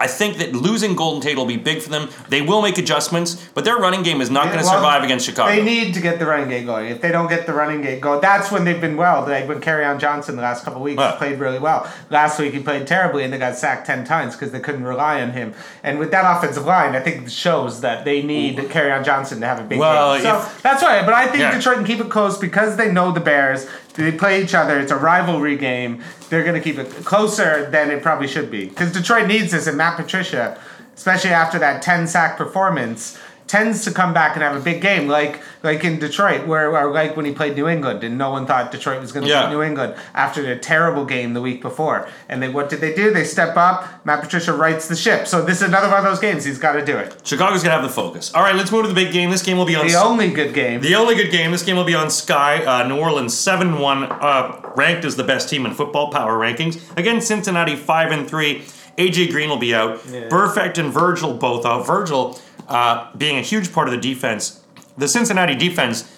I 0.00 0.08
think 0.08 0.38
that 0.38 0.52
losing 0.54 0.96
Golden 0.96 1.22
Tate 1.22 1.36
will 1.36 1.46
be 1.46 1.56
big 1.56 1.80
for 1.80 1.88
them. 1.88 2.10
They 2.28 2.42
will 2.42 2.60
make 2.62 2.78
adjustments, 2.78 3.36
but 3.54 3.64
their 3.64 3.76
running 3.76 4.02
game 4.02 4.20
is 4.20 4.28
not 4.28 4.46
going 4.46 4.58
to 4.58 4.64
Well, 4.64 4.74
survive 4.74 5.04
against 5.04 5.24
Chicago. 5.24 5.54
They 5.54 5.62
need 5.62 5.94
to 5.94 6.00
get 6.00 6.18
the 6.18 6.26
running 6.26 6.48
game 6.48 6.66
going. 6.66 6.88
If 6.90 7.00
they 7.00 7.12
don't 7.12 7.28
get 7.28 7.46
the 7.46 7.52
running 7.54 7.80
game 7.80 8.00
going, 8.00 8.20
that's 8.20 8.50
when 8.50 8.64
they've 8.64 8.80
been 8.80 8.96
well. 8.96 9.22
Like 9.22 9.46
when 9.48 9.62
on 9.84 9.98
Johnson 10.00 10.34
the 10.36 10.42
last 10.42 10.64
couple 10.64 10.82
weeks 10.82 11.00
played 11.16 11.38
really 11.38 11.60
well. 11.60 11.88
Last 12.10 12.38
week 12.40 12.52
he 12.54 12.60
played 12.60 12.86
terribly 12.88 13.22
and 13.22 13.32
they 13.32 13.38
got 13.38 13.56
sacked 13.56 13.86
ten 13.86 14.04
times 14.04 14.34
because 14.34 14.50
they 14.50 14.60
couldn't 14.60 14.84
rely 14.84 15.22
on 15.22 15.30
him. 15.30 15.54
And 15.84 15.98
with 16.00 16.10
that 16.10 16.36
offensive 16.38 16.66
line, 16.66 16.96
I 16.96 17.00
think 17.00 17.26
it 17.26 17.32
shows 17.32 17.80
that 17.82 18.04
they 18.04 18.20
need 18.22 18.58
on 18.90 19.04
Johnson 19.04 19.40
to 19.40 19.46
have 19.46 19.60
a 19.60 19.64
big 19.64 19.78
Well, 19.78 20.14
game. 20.16 20.24
So 20.24 20.38
if- 20.38 20.62
that's 20.62 20.82
why. 20.82 21.02
But 21.04 21.14
I 21.14 21.26
think 21.26 21.38
Yeah. 21.38 21.54
Detroit 21.54 21.76
can 21.76 21.84
keep 21.84 22.00
it 22.00 22.10
close 22.10 22.36
because 22.36 22.76
they 22.76 22.90
know 22.90 23.12
the 23.12 23.20
Bears. 23.20 23.66
They 23.94 24.12
play 24.12 24.42
each 24.42 24.54
other. 24.54 24.78
It's 24.80 24.90
a 24.90 24.96
rivalry 24.96 25.56
game. 25.56 26.02
They're 26.28 26.42
going 26.42 26.60
to 26.60 26.60
keep 26.60 26.78
it 26.78 26.90
closer 27.04 27.70
than 27.70 27.90
it 27.90 28.02
probably 28.02 28.28
should 28.28 28.50
be 28.50 28.66
because 28.66 28.92
Detroit 28.92 29.28
needs 29.28 29.52
this. 29.52 29.66
And 29.66 29.76
Matt 29.76 29.96
Patricia, 29.96 30.60
especially 30.94 31.30
after 31.30 31.58
that 31.60 31.80
ten 31.82 32.06
sack 32.06 32.36
performance, 32.36 33.18
tends 33.46 33.84
to 33.84 33.90
come 33.90 34.14
back 34.14 34.34
and 34.36 34.42
have 34.42 34.56
a 34.56 34.60
big 34.60 34.80
game, 34.80 35.06
like 35.08 35.40
like 35.62 35.84
in 35.84 35.98
Detroit, 35.98 36.46
where 36.46 36.74
or 36.76 36.92
like 36.92 37.16
when 37.16 37.24
he 37.26 37.32
played 37.32 37.56
New 37.56 37.68
England, 37.68 38.02
and 38.04 38.16
no 38.18 38.30
one 38.30 38.46
thought 38.46 38.70
Detroit 38.72 39.00
was 39.00 39.12
going 39.12 39.24
to 39.26 39.30
Yeah. 39.30 39.46
beat 39.46 39.52
New 39.52 39.62
England 39.62 39.94
after 40.14 40.42
their 40.42 40.58
terrible 40.58 41.04
game 41.04 41.34
the 41.34 41.40
week 41.40 41.60
before. 41.62 42.08
And 42.28 42.42
they 42.42 42.48
what 42.48 42.68
did 42.68 42.80
they 42.80 42.94
do? 42.94 43.10
They 43.12 43.24
step 43.24 43.56
up. 43.56 44.04
Matt 44.04 44.20
Patricia 44.22 44.52
rights 44.52 44.88
the 44.88 44.96
ship. 44.96 45.26
So 45.26 45.42
this 45.42 45.58
is 45.58 45.68
another 45.68 45.88
one 45.88 45.98
of 45.98 46.04
those 46.04 46.20
games. 46.20 46.44
He's 46.44 46.58
got 46.58 46.72
to 46.72 46.84
do 46.84 46.96
it. 46.96 47.16
Chicago's 47.24 47.62
going 47.62 47.74
to 47.76 47.80
have 47.80 47.82
the 47.82 47.88
focus. 47.88 48.32
All 48.34 48.42
right, 48.42 48.54
let's 48.54 48.70
move 48.72 48.82
to 48.82 48.88
the 48.88 48.94
big 48.94 49.12
game. 49.12 49.30
This 49.30 49.42
game 49.42 49.56
will 49.58 49.64
be 49.66 49.76
on 49.76 49.86
The 49.86 49.94
only 49.94 50.30
good 50.30 50.54
game. 50.54 50.80
The 50.80 50.94
only 50.94 51.14
good 51.14 51.30
game. 51.30 51.50
This 51.52 51.62
game 51.62 51.76
will 51.76 51.84
be 51.84 51.94
on 51.94 52.10
Sky. 52.10 52.64
Uh, 52.64 52.86
New 52.88 52.98
Orleans 52.98 53.36
seven 53.36 53.78
one, 53.78 54.04
uh, 54.04 54.60
ranked 54.76 55.04
as 55.04 55.16
the 55.16 55.24
best 55.24 55.48
team 55.48 55.66
in 55.66 55.74
football 55.74 56.10
power 56.10 56.38
rankings. 56.38 56.80
Again, 56.96 57.20
Cincinnati 57.20 57.76
five 57.76 58.10
and 58.12 58.28
three. 58.28 58.62
AJ 58.96 59.32
Green 59.32 59.48
will 59.48 59.56
be 59.56 59.74
out. 59.74 59.98
Burfict 60.28 60.78
and 60.78 60.92
Vigil 60.92 61.34
both 61.34 61.66
out. 61.66 61.84
Vigil 61.86 62.38
uh, 62.68 63.14
being 63.16 63.38
a 63.38 63.42
huge 63.42 63.72
part 63.72 63.88
of 63.88 63.94
the 63.94 64.00
defense. 64.00 64.62
The 64.96 65.08
Cincinnati 65.08 65.54
defense, 65.54 66.10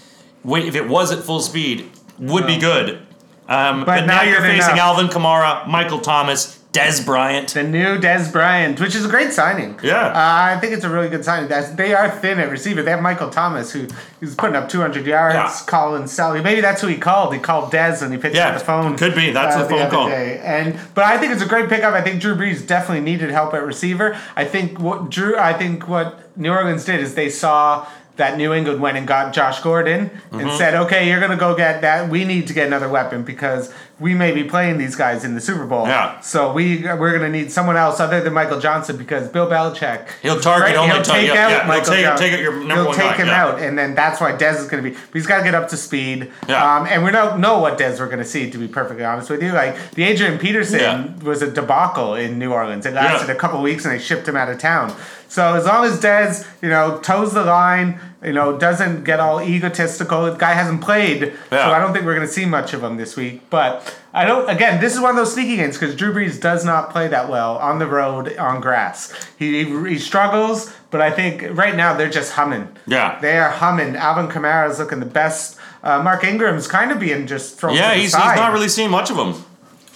if 0.44 0.74
it 0.74 0.88
was 0.88 1.12
at 1.12 1.24
full 1.24 1.40
speed, 1.40 1.90
would 2.18 2.46
be 2.46 2.58
good. 2.58 3.06
Um, 3.48 3.84
but, 3.84 4.06
now 4.06 4.22
you're 4.22 4.40
facing 4.40 4.74
enough. 4.74 4.78
Alvin 4.78 5.06
Kamara, 5.06 5.66
Michael 5.68 6.00
Thomas, 6.00 6.62
Dez 6.76 7.04
Bryant. 7.04 7.48
The 7.54 7.62
new 7.62 7.98
Dez 7.98 8.30
Bryant, 8.30 8.80
which 8.80 8.94
is 8.94 9.04
a 9.04 9.08
great 9.08 9.32
signing. 9.32 9.78
Yeah. 9.82 10.08
Uh, 10.08 10.12
I 10.56 10.58
think 10.60 10.72
it's 10.74 10.84
a 10.84 10.88
really 10.90 11.08
good 11.08 11.24
signing. 11.24 11.48
That's, 11.48 11.70
they 11.70 11.94
are 11.94 12.10
thin 12.10 12.38
at 12.38 12.50
receiver. 12.50 12.82
They 12.82 12.90
have 12.90 13.00
Michael 13.00 13.30
Thomas, 13.30 13.72
who's 13.72 14.34
putting 14.36 14.56
up 14.56 14.68
200 14.68 15.06
yards. 15.06 15.34
Yeah. 15.34 15.52
Colin 15.66 16.06
Sally. 16.08 16.42
Maybe 16.42 16.60
that's 16.60 16.80
who 16.82 16.88
he 16.88 16.96
called. 16.98 17.32
He 17.34 17.40
called 17.40 17.72
Dez 17.72 18.02
and 18.02 18.12
he 18.12 18.18
picked 18.18 18.36
Yeah, 18.36 18.48
up 18.48 18.58
the 18.58 18.64
phone. 18.64 18.94
uh, 18.94 18.96
could 18.96 19.14
be. 19.14 19.30
That's 19.30 19.56
the 19.56 19.64
phone 19.68 19.90
call. 19.90 20.08
Day. 20.08 20.38
And 20.44 20.78
but 20.94 21.04
I 21.04 21.18
think 21.18 21.32
it's 21.32 21.42
a 21.42 21.46
great 21.46 21.68
pickup. 21.68 21.94
I 21.94 22.02
think 22.02 22.20
Drew 22.20 22.34
Brees 22.34 22.66
definitely 22.66 23.04
needed 23.04 23.30
help 23.30 23.54
at 23.54 23.64
receiver. 23.64 24.16
I 24.36 24.44
think 24.44 24.78
what 24.78 25.10
Drew. 25.10 25.36
I 25.38 25.52
think 25.54 25.88
what 25.88 26.36
New 26.36 26.50
Orleans 26.52 26.84
did 26.84 27.00
is 27.00 27.14
they 27.14 27.30
saw. 27.30 27.86
That 28.16 28.38
New 28.38 28.54
England 28.54 28.80
went 28.80 28.96
and 28.96 29.06
got 29.06 29.34
Josh 29.34 29.60
Gordon 29.60 30.08
and 30.32 30.40
Mm-hmm. 30.40 30.56
said, 30.56 30.74
"Okay, 30.74 31.06
you're 31.06 31.20
gonna 31.20 31.36
go 31.36 31.54
get 31.54 31.82
that. 31.82 32.08
We 32.08 32.24
need 32.24 32.46
to 32.46 32.54
get 32.54 32.66
another 32.66 32.88
weapon 32.88 33.24
because 33.24 33.70
we 33.98 34.12
may 34.12 34.30
be 34.32 34.44
playing 34.44 34.76
these 34.76 34.94
guys 34.94 35.24
in 35.24 35.34
the 35.34 35.40
Super 35.40 35.64
Bowl. 35.64 35.86
Yeah. 35.86 36.20
So 36.20 36.52
we 36.52 36.82
we're 36.82 37.12
gonna 37.12 37.30
need 37.30 37.50
someone 37.50 37.76
else 37.78 37.98
other 37.98 38.20
than 38.20 38.34
Michael 38.34 38.60
Johnson 38.60 38.98
because 38.98 39.28
Bill 39.28 39.46
Belichick 39.46 40.06
He'll 40.22 40.38
target 40.38 40.68
right, 40.68 40.76
only 40.76 40.94
he'll 40.94 41.02
take 41.02 41.26
yeah, 41.28 41.32
out 41.32 41.50
yeah, 41.50 41.58
he'll 41.60 41.68
Michael 41.68 41.92
take- 41.94 42.04
Johnson. 42.04 42.26
take 42.26 42.34
out 42.34 42.40
your 42.40 42.52
number 42.58 42.74
he'll 42.74 42.84
one 42.86 42.94
take 42.96 43.10
guy, 43.12 43.16
him 43.16 43.26
yeah. 43.28 43.44
out, 43.44 43.60
and 43.60 43.78
then 43.78 43.94
that's 43.94 44.20
why 44.20 44.32
Dez 44.32 44.58
is 44.58 44.66
gonna 44.68 44.82
be. 44.82 44.90
But 44.90 45.00
he's 45.14 45.26
got 45.26 45.38
to 45.38 45.44
get 45.44 45.54
up 45.54 45.68
to 45.70 45.76
speed. 45.78 46.30
Yeah. 46.46 46.76
Um, 46.76 46.86
and 46.86 47.04
we 47.04 47.10
don't 47.10 47.40
know 47.40 47.58
what 47.58 47.78
Dez 47.78 47.98
we're 47.98 48.08
gonna 48.10 48.24
see. 48.24 48.50
To 48.50 48.58
be 48.58 48.68
perfectly 48.68 49.04
honest 49.04 49.30
with 49.30 49.42
you, 49.42 49.52
like 49.52 49.92
the 49.92 50.02
Adrian 50.04 50.38
Peterson 50.38 51.18
was 51.20 51.40
a 51.40 51.50
debacle 51.50 52.14
in 52.14 52.38
New 52.38 52.52
Orleans. 52.52 52.84
It 52.84 52.92
lasted 52.92 53.30
a 53.30 53.34
couple 53.34 53.62
weeks, 53.62 53.84
and 53.86 53.94
they 53.94 53.98
shipped 53.98 54.28
him 54.28 54.36
out 54.36 54.50
of 54.50 54.58
town. 54.58 54.94
So 55.28 55.54
as 55.54 55.64
long 55.64 55.84
as 55.86 55.98
Dez, 56.00 56.46
you 56.60 56.68
know, 56.68 56.98
toes 56.98 57.32
the 57.32 57.44
line. 57.44 57.98
You 58.24 58.32
know, 58.32 58.56
doesn't 58.58 59.04
get 59.04 59.20
all 59.20 59.42
egotistical. 59.42 60.24
The 60.24 60.36
guy 60.36 60.54
hasn't 60.54 60.80
played, 60.80 61.34
so 61.50 61.58
I 61.58 61.78
don't 61.78 61.92
think 61.92 62.06
we're 62.06 62.14
going 62.14 62.26
to 62.26 62.32
see 62.32 62.46
much 62.46 62.72
of 62.72 62.82
him 62.82 62.96
this 62.96 63.14
week. 63.14 63.42
But 63.50 63.94
I 64.14 64.24
don't. 64.24 64.48
Again, 64.48 64.80
this 64.80 64.94
is 64.94 65.00
one 65.00 65.10
of 65.10 65.16
those 65.16 65.34
sneaky 65.34 65.56
games 65.56 65.78
because 65.78 65.94
Drew 65.94 66.12
Brees 66.14 66.40
does 66.40 66.64
not 66.64 66.90
play 66.90 67.08
that 67.08 67.28
well 67.28 67.58
on 67.58 67.78
the 67.78 67.86
road 67.86 68.34
on 68.38 68.60
grass. 68.62 69.12
He, 69.38 69.64
he 69.64 69.88
he 69.90 69.98
struggles, 69.98 70.72
but 70.90 71.00
I 71.02 71.10
think 71.10 71.42
right 71.56 71.76
now 71.76 71.94
they're 71.94 72.08
just 72.10 72.32
humming. 72.32 72.68
Yeah. 72.86 73.20
they 73.20 73.38
are 73.38 73.50
humming. 73.50 73.96
Alvin 73.96 74.28
Kamara 74.28 74.70
is 74.70 74.78
looking 74.78 75.00
the 75.00 75.06
best. 75.06 75.58
Uh, 75.82 76.02
Mark 76.02 76.24
Ingram's 76.24 76.66
kind 76.66 76.90
of 76.90 76.98
being 76.98 77.26
just 77.26 77.58
thrown. 77.58 77.76
Yeah, 77.76 77.90
to 77.90 77.96
the 77.96 78.02
he's, 78.02 78.14
he's 78.14 78.24
not 78.36 78.52
really 78.52 78.68
seeing 78.68 78.90
much 78.90 79.10
of 79.10 79.18
him. 79.18 79.44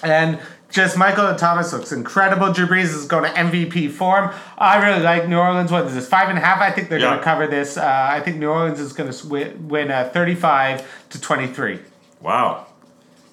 And 0.03 0.39
just 0.71 0.97
Michael 0.97 1.27
and 1.27 1.39
Thomas 1.39 1.73
looks 1.73 1.93
incredible. 1.93 2.53
Drew 2.53 2.67
Brees 2.67 2.85
is 2.95 3.07
going 3.07 3.25
to 3.25 3.31
MVP 3.39 3.91
form. 3.91 4.31
I 4.59 4.85
really 4.87 5.03
like 5.03 5.29
New 5.29 5.39
Orleans. 5.39 5.71
What 5.73 5.87
is 5.87 5.95
this? 5.95 6.09
Five 6.09 6.29
and 6.29 6.39
a 6.39 6.41
half. 6.41 6.61
I 6.61 6.71
think 6.71 6.89
they're 6.89 6.99
Yeah. 6.99 7.09
going 7.09 7.19
to 7.19 7.25
cover 7.25 7.47
this. 7.47 7.77
Uh, 7.77 8.09
I 8.11 8.21
think 8.21 8.37
New 8.39 8.49
Orleans 8.49 8.79
is 8.81 8.93
going 8.93 9.11
to 9.13 9.27
win, 9.29 9.69
win 9.69 9.91
uh, 9.91 10.11
thirty-five 10.13 11.09
to 11.11 11.21
twenty-three. 11.21 11.81
Wow. 12.21 12.67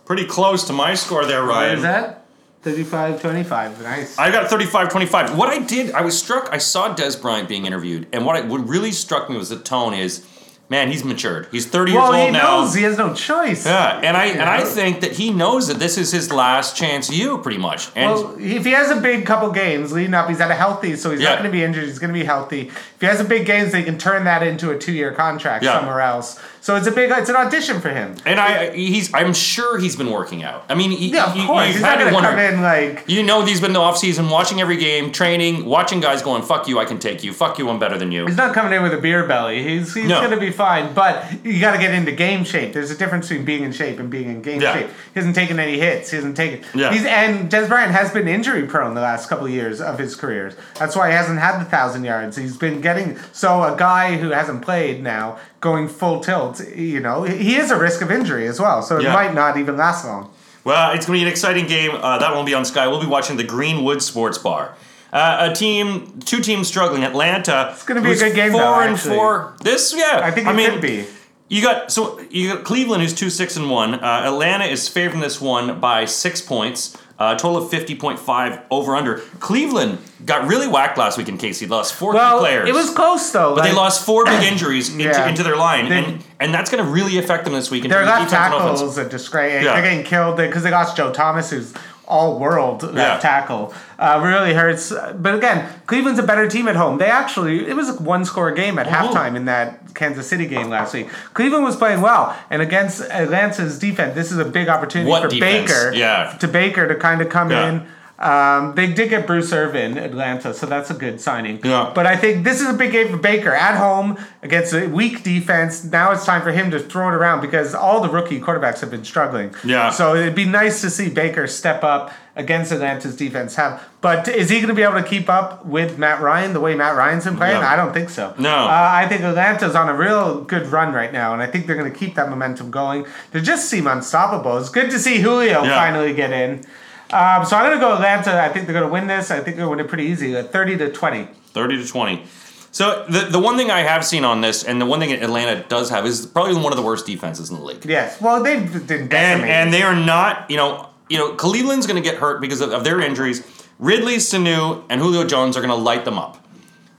Pretty 0.06 0.26
close 0.26 0.64
to 0.66 0.74
my 0.74 0.94
score 0.96 1.26
there, 1.26 1.42
What 1.46 1.50
Ryan. 1.50 1.76
is 1.78 1.82
that? 1.84 2.26
35 2.64 3.22
25. 3.22 3.82
Nice. 3.84 4.18
I 4.18 4.32
got 4.32 4.50
35 4.50 4.90
25. 4.90 5.38
What 5.38 5.50
I 5.50 5.60
did, 5.60 5.92
I 5.92 6.02
was 6.02 6.18
struck, 6.18 6.50
I 6.52 6.58
saw 6.58 6.94
Dez 6.94 7.22
Bryant 7.22 7.48
being 7.48 7.66
interviewed, 7.66 8.08
and 8.12 8.26
what, 8.26 8.36
I, 8.36 8.42
what 8.42 8.68
really 8.68 8.92
struck 8.92 9.30
me 9.30 9.38
was 9.38 9.50
the 9.50 9.60
tone 9.60 9.94
is, 9.94 10.26
man, 10.70 10.90
he's 10.92 11.04
matured. 11.04 11.48
He's 11.52 11.66
30 11.66 11.94
well, 11.94 12.12
years 12.14 12.24
old 12.26 12.34
now. 12.34 12.40
He 12.40 12.62
knows 12.64 12.74
he 12.74 12.84
has 12.84 12.98
no 12.98 13.14
choice. 13.14 13.66
Yeah, 13.66 14.00
and 14.04 14.18
I 14.18 14.26
and 14.26 14.42
I 14.42 14.64
think 14.64 15.02
that 15.02 15.14
he 15.14 15.32
knows 15.32 15.68
that 15.68 15.80
this 15.80 15.98
is 15.98 16.12
his 16.12 16.32
last 16.32 16.76
chance 16.76 17.10
you 17.10 17.38
pretty 17.40 17.58
much. 17.58 17.90
And 17.96 18.12
Well, 18.12 18.36
if 18.40 18.66
he 18.66 18.72
has 18.72 18.92
a 18.92 19.00
big 19.00 19.26
couple 19.26 19.50
games 19.52 19.92
leading 19.92 20.14
up, 20.14 20.28
he's 20.30 20.42
at 20.42 20.52
a 20.52 20.56
healthy, 20.56 20.96
so 20.96 21.12
he's 21.12 21.22
Yeah. 21.22 21.30
not 21.30 21.40
going 21.40 21.52
to 21.52 21.58
be 21.58 21.64
injured. 21.64 21.86
He's 21.86 22.00
going 22.00 22.14
to 22.14 22.20
be 22.20 22.26
healthy. 22.26 22.68
If 22.70 23.02
he 23.02 23.06
has 23.06 23.20
a 23.20 23.24
big 23.26 23.46
games, 23.46 23.72
they 23.72 23.84
can 23.84 23.98
turn 23.98 24.26
that 24.26 24.44
into 24.44 24.72
a 24.72 24.78
two-year 24.78 25.12
contract 25.12 25.64
Yeah. 25.64 25.80
somewhere 25.80 26.02
else. 26.02 26.40
So 26.62 26.76
it's 26.76 26.88
a 26.88 26.92
big, 26.92 27.12
it's 27.12 27.30
an 27.30 27.38
audition 27.38 27.80
for 27.80 27.88
him. 27.90 28.16
and 28.26 28.40
I 28.42 28.72
he's 28.76 29.14
I'm 29.14 29.34
sure 29.34 29.78
he's 29.80 29.96
been 29.96 30.12
working 30.12 30.44
out. 30.44 30.66
I 30.68 30.76
mean, 30.76 30.92
he, 30.92 31.14
Yeah, 31.14 31.32
of 31.34 31.48
course. 31.48 31.68
He's 31.68 31.76
had 31.82 32.00
not 32.00 32.06
to 32.06 32.12
going 32.12 32.24
to 32.24 32.30
come 32.30 32.40
in 32.40 32.62
like 32.62 33.04
You 33.08 33.24
know, 33.24 33.46
he's 33.46 33.62
been 33.62 33.70
in 33.70 33.74
the 33.74 33.80
offseason 33.80 34.30
watching 34.30 34.60
every 34.60 34.76
game, 34.76 35.12
training, 35.14 35.64
watching 35.64 36.02
guys 36.02 36.22
going, 36.22 36.42
fuck 36.44 36.68
you, 36.68 36.78
I 36.80 36.84
can 36.86 37.00
take 37.00 37.24
you. 37.24 37.32
Fuck 37.32 37.58
you, 37.58 37.70
I'm 37.70 37.80
better 37.80 37.98
than 37.98 38.12
you. 38.12 38.26
He's 38.26 38.36
not 38.36 38.54
coming 38.54 38.74
in 38.74 38.84
with 38.84 38.94
a 38.94 38.98
beer 38.98 39.26
belly. 39.26 39.64
He's 39.64 39.94
he's 39.94 40.10
No. 40.10 40.20
gonna 40.20 40.36
be 40.38 40.52
fine, 40.58 40.94
but 40.94 41.24
you 41.46 41.62
got 41.62 41.72
to 41.74 41.78
get 41.78 41.94
into 41.94 42.12
game 42.12 42.44
shape. 42.44 42.74
There's 42.74 42.92
a 42.92 42.98
difference 42.98 43.30
between 43.30 43.46
being 43.46 43.64
in 43.64 43.72
shape 43.72 44.00
and 44.00 44.10
being 44.10 44.28
in 44.28 44.42
game 44.42 44.60
Yeah. 44.60 44.74
shape. 44.74 44.88
He 45.14 45.20
hasn't 45.20 45.36
taken 45.36 45.60
any 45.60 45.80
hits. 45.80 46.10
He 46.10 46.18
hasn't 46.18 46.36
taken. 46.36 46.66
Yeah. 46.74 46.92
He's 46.92 47.06
and 47.06 47.50
Dez 47.50 47.68
Bryant 47.70 47.92
has 47.94 48.12
been 48.12 48.28
injury 48.28 48.64
prone 48.64 48.94
the 48.96 49.02
last 49.02 49.30
couple 49.30 49.46
of 49.46 49.52
years 49.54 49.80
of 49.80 49.98
his 50.00 50.16
careers. 50.16 50.56
That's 50.78 50.96
why 50.96 51.08
he 51.10 51.14
hasn't 51.16 51.40
had 51.40 51.60
the 51.62 51.66
thousand 51.66 52.04
yards. 52.04 52.36
He's 52.36 52.58
been 52.58 52.82
getting 52.82 53.18
so 53.32 53.64
a 53.64 53.78
guy 53.78 54.18
who 54.18 54.32
hasn't 54.32 54.62
played 54.64 55.02
now 55.04 55.38
going 55.62 55.88
full 55.88 56.20
tilt. 56.20 56.60
You 56.76 57.00
know, 57.00 57.24
he 57.24 57.56
is 57.56 57.72
a 57.72 57.78
risk 57.80 58.02
of 58.02 58.12
injury 58.12 58.48
as 58.48 58.60
well. 58.60 58.82
So 58.82 58.98
it 58.98 59.04
Yeah. 59.04 59.14
might 59.14 59.34
not 59.34 59.58
even 59.58 59.78
last 59.78 60.04
long. 60.06 60.30
Well, 60.64 60.92
it's 60.92 61.06
going 61.06 61.20
to 61.20 61.24
be 61.24 61.28
an 61.28 61.32
exciting 61.32 61.66
game. 61.68 61.92
Uh, 61.94 62.18
that 62.18 62.34
won't 62.34 62.46
be 62.46 62.54
on 62.54 62.66
Sky. 62.66 62.88
We'll 62.88 63.00
be 63.00 63.08
watching 63.08 63.38
the 63.38 63.44
Greenwood 63.46 64.02
Sports 64.04 64.38
Bar. 64.38 64.72
Uh, 65.12 65.50
a 65.52 65.56
team, 65.56 66.20
two 66.26 66.42
teams 66.42 66.68
struggling. 66.68 67.04
Atlanta. 67.04 67.70
It's 67.74 67.84
gonna 67.84 68.02
be 68.02 68.12
a 68.12 68.16
good 68.16 68.36
game, 68.36 68.52
Four 68.52 68.62
though, 68.62 68.80
and 68.82 68.96
actually. 68.96 69.16
four. 69.16 69.56
This, 69.62 69.94
yeah. 69.96 70.20
I 70.24 70.32
think 70.32 70.48
it 70.48 70.54
mean, 70.54 70.72
could 70.72 70.82
be. 70.82 71.06
You 71.50 71.62
got 71.62 71.92
so 71.92 72.20
you 72.30 72.54
got 72.54 72.66
Cleveland, 72.66 73.02
who's 73.02 73.14
two 73.14 73.30
six 73.30 73.56
and 73.56 73.70
one. 73.70 73.94
Uh, 73.96 74.24
Atlanta 74.26 74.66
is 74.66 74.90
favoring 74.90 75.22
this 75.22 75.40
one 75.40 75.80
by 75.80 76.04
six 76.06 76.42
points. 76.42 76.98
Uh, 77.20 77.34
total 77.36 77.64
of 77.64 77.72
fifty 77.72 77.96
point 77.96 78.20
five 78.20 78.60
over 78.70 78.96
under. 78.96 79.20
Cleveland 79.40 79.98
got 80.26 80.46
really 80.48 80.68
whacked 80.68 80.98
last 81.00 81.18
week 81.18 81.30
in 81.30 81.38
case 81.38 81.58
he 81.60 81.66
lost 81.66 81.94
four 81.96 82.12
key 82.12 82.18
Well, 82.18 82.40
players. 82.40 82.68
it 82.70 82.76
was 82.76 82.90
close 82.92 83.32
though. 83.32 83.56
But 83.56 83.64
they 83.64 83.74
lost 83.74 84.06
four 84.06 84.26
big 84.26 84.44
injuries 84.52 84.90
into, 84.92 85.06
Yeah. 85.06 85.28
into 85.28 85.42
their 85.42 85.56
line, 85.56 85.90
They- 85.90 85.98
and, 86.04 86.24
and 86.40 86.54
that's 86.54 86.70
going 86.70 86.84
to 86.84 86.90
really 86.92 87.18
affect 87.18 87.46
them 87.46 87.54
this 87.54 87.72
week. 87.72 87.84
Their 87.88 88.06
left 88.06 88.26
defense 88.30 88.34
and 88.34 88.54
offense. 88.54 88.80
tackles 88.82 88.98
are 89.00 89.10
disgrace. 89.10 89.64
Yeah. 89.64 89.74
They're 89.74 89.82
getting 89.90 90.04
killed 90.06 90.38
because 90.38 90.62
they 90.62 90.70
lost 90.70 90.96
Joe 90.96 91.12
Thomas, 91.12 91.50
who's 91.50 91.74
all 92.08 92.40
world 92.40 92.84
left 92.84 92.96
Yeah. 92.96 93.18
tackle. 93.20 93.74
Uh, 94.00 94.20
really 94.24 94.54
hurts. 94.54 94.94
But 95.16 95.36
again, 95.36 95.68
Cleveland's 95.88 96.20
a 96.20 96.24
better 96.24 96.48
team 96.48 96.68
at 96.68 96.76
home. 96.76 96.98
They 96.98 97.10
actually, 97.10 97.68
it 97.68 97.76
was 97.76 97.90
a 97.90 97.94
one 98.02 98.24
score 98.26 98.52
game 98.52 98.80
at 98.80 98.88
halftime 98.88 99.36
in 99.36 99.46
that 99.46 99.94
Kansas 99.94 100.28
City 100.28 100.46
game 100.48 100.70
last 100.70 100.94
week. 100.94 101.10
Cleveland 101.34 101.66
was 101.66 101.76
playing 101.76 102.02
well. 102.02 102.36
And 102.50 102.62
against 102.62 103.02
Atlanta's 103.02 103.78
defense, 103.80 104.16
this 104.16 104.32
is 104.32 104.38
a 104.38 104.46
big 104.46 104.70
opportunity 104.70 105.10
What 105.10 105.24
for 105.24 105.28
defense? 105.30 105.72
Baker. 105.72 105.94
Yeah. 105.94 106.34
To 106.40 106.48
Baker 106.48 106.88
to 106.88 106.96
kind 106.96 107.22
of 107.22 107.30
come 107.30 107.52
Yeah. 107.52 107.68
in. 107.70 107.88
Um, 108.20 108.74
they 108.74 108.92
did 108.92 109.10
get 109.12 109.28
Bruce 109.28 109.54
Irvin, 109.54 109.98
Atlanta, 109.98 110.52
so 110.54 110.66
that's 110.66 110.90
a 110.90 110.96
good 110.96 111.22
signing. 111.22 111.60
Yeah. 111.64 111.92
But 111.94 112.08
I 112.08 112.16
think 112.16 112.44
this 112.44 112.62
is 112.62 112.68
a 112.68 112.74
big 112.74 112.92
game 112.92 113.10
for 113.10 113.18
Baker 113.18 113.54
at 113.54 113.78
home 113.78 114.18
against 114.42 114.74
a 114.74 114.88
weak 114.88 115.24
defense. 115.24 115.84
Now 115.84 116.12
it's 116.12 116.26
time 116.26 116.42
for 116.42 116.52
him 116.52 116.72
to 116.72 116.80
throw 116.80 117.10
it 117.10 117.14
around 117.14 117.42
because 117.42 117.76
all 117.76 118.02
the 118.02 118.10
rookie 118.10 118.40
quarterbacks 118.40 118.80
have 118.82 118.90
been 118.90 119.04
struggling. 119.06 119.54
Yeah. 119.64 119.92
So 119.92 120.16
it'd 120.16 120.34
be 120.34 120.46
nice 120.46 120.82
to 120.82 120.90
see 120.90 121.10
Baker 121.10 121.46
step 121.46 121.84
up 121.84 122.12
against 122.36 122.72
Atlanta's 122.72 123.16
defense. 123.16 123.54
Have, 123.56 123.84
but 124.02 124.28
is 124.28 124.50
he 124.50 124.58
going 124.58 124.70
to 124.70 124.74
be 124.76 124.82
able 124.84 124.96
to 125.02 125.04
keep 125.08 125.30
up 125.30 125.66
with 125.68 126.00
Matt 126.00 126.20
Ryan 126.22 126.54
the 126.54 126.60
way 126.60 126.74
Matt 126.76 126.96
Ryan's 126.96 127.26
been 127.26 127.38
playing? 127.38 127.62
No. 127.62 127.68
I 127.68 127.76
don't 127.76 127.94
think 127.94 128.10
so. 128.10 128.34
No. 128.40 128.50
Uh, 128.50 128.90
I 128.94 129.08
think 129.08 129.22
Atlanta's 129.22 129.76
on 129.76 129.90
a 129.90 129.94
real 129.96 130.42
good 130.44 130.66
run 130.68 130.92
right 130.94 131.14
now, 131.14 131.34
and 131.34 131.42
I 131.42 131.46
think 131.48 131.68
they're 131.68 131.76
going 131.78 131.92
to 131.92 131.98
keep 131.98 132.16
that 132.16 132.30
momentum 132.32 132.72
going. 132.72 133.06
They 133.32 133.42
just 133.42 133.70
seem 133.70 133.86
unstoppable. 133.86 134.58
It's 134.58 134.70
good 134.70 134.90
to 134.92 134.98
see 135.00 135.20
Julio 135.20 135.64
Yeah. 135.64 135.76
finally 135.76 136.14
get 136.16 136.32
in. 136.32 136.64
Um, 137.12 137.46
so 137.46 137.56
I'm 137.56 137.66
going 137.66 137.78
to 137.78 137.80
go 137.80 137.94
Atlanta. 137.94 138.42
I 138.42 138.50
think 138.50 138.66
they're 138.66 138.74
going 138.74 138.88
to 138.88 138.92
win 138.92 139.08
this. 139.08 139.32
I 139.32 139.36
think 139.36 139.56
they're 139.58 139.66
going 139.66 139.78
to 139.78 139.78
win 139.78 139.80
it 139.80 139.88
pretty 139.88 140.06
easy, 140.06 140.34
like 140.34 140.52
30 140.52 140.78
to 140.78 140.92
20. 140.92 141.26
30 141.26 141.84
to 141.84 141.88
20. 141.88 142.24
So 142.72 143.06
the 143.10 143.22
the 143.22 143.40
one 143.40 143.58
thing 143.58 143.72
I 143.72 143.80
have 143.80 144.06
seen 144.06 144.24
on 144.24 144.42
this, 144.42 144.64
and 144.64 144.80
the 144.80 144.86
one 144.86 145.00
thing 145.00 145.12
Atlanta 145.12 145.64
does 145.68 145.90
have, 145.90 146.06
is 146.06 146.26
probably 146.28 146.54
one 146.54 146.72
of 146.72 146.76
the 146.76 146.84
worst 146.84 147.08
defenses 147.08 147.50
in 147.50 147.56
the 147.56 147.64
league. 147.64 147.84
Yes. 147.86 148.22
Well, 148.22 148.44
they've 148.44 148.88
been 148.88 149.12
and 149.12 149.42
and 149.44 149.74
they 149.74 149.82
are 149.82 149.96
not 149.96 150.50
you 150.52 150.58
know 150.58 150.90
you 151.10 151.18
know 151.18 151.34
Cleveland's 151.34 151.88
going 151.88 152.02
to 152.02 152.08
get 152.08 152.20
hurt 152.20 152.40
because 152.40 152.62
of, 152.62 152.72
of 152.72 152.84
their 152.84 153.00
injuries. 153.00 153.42
Ridley, 153.80 154.18
Sanu, 154.18 154.84
and 154.90 155.02
Julio 155.02 155.24
Jones 155.24 155.56
are 155.56 155.62
going 155.62 155.70
to 155.70 155.76
light 155.76 156.06
them 156.06 156.20
up. 156.20 156.44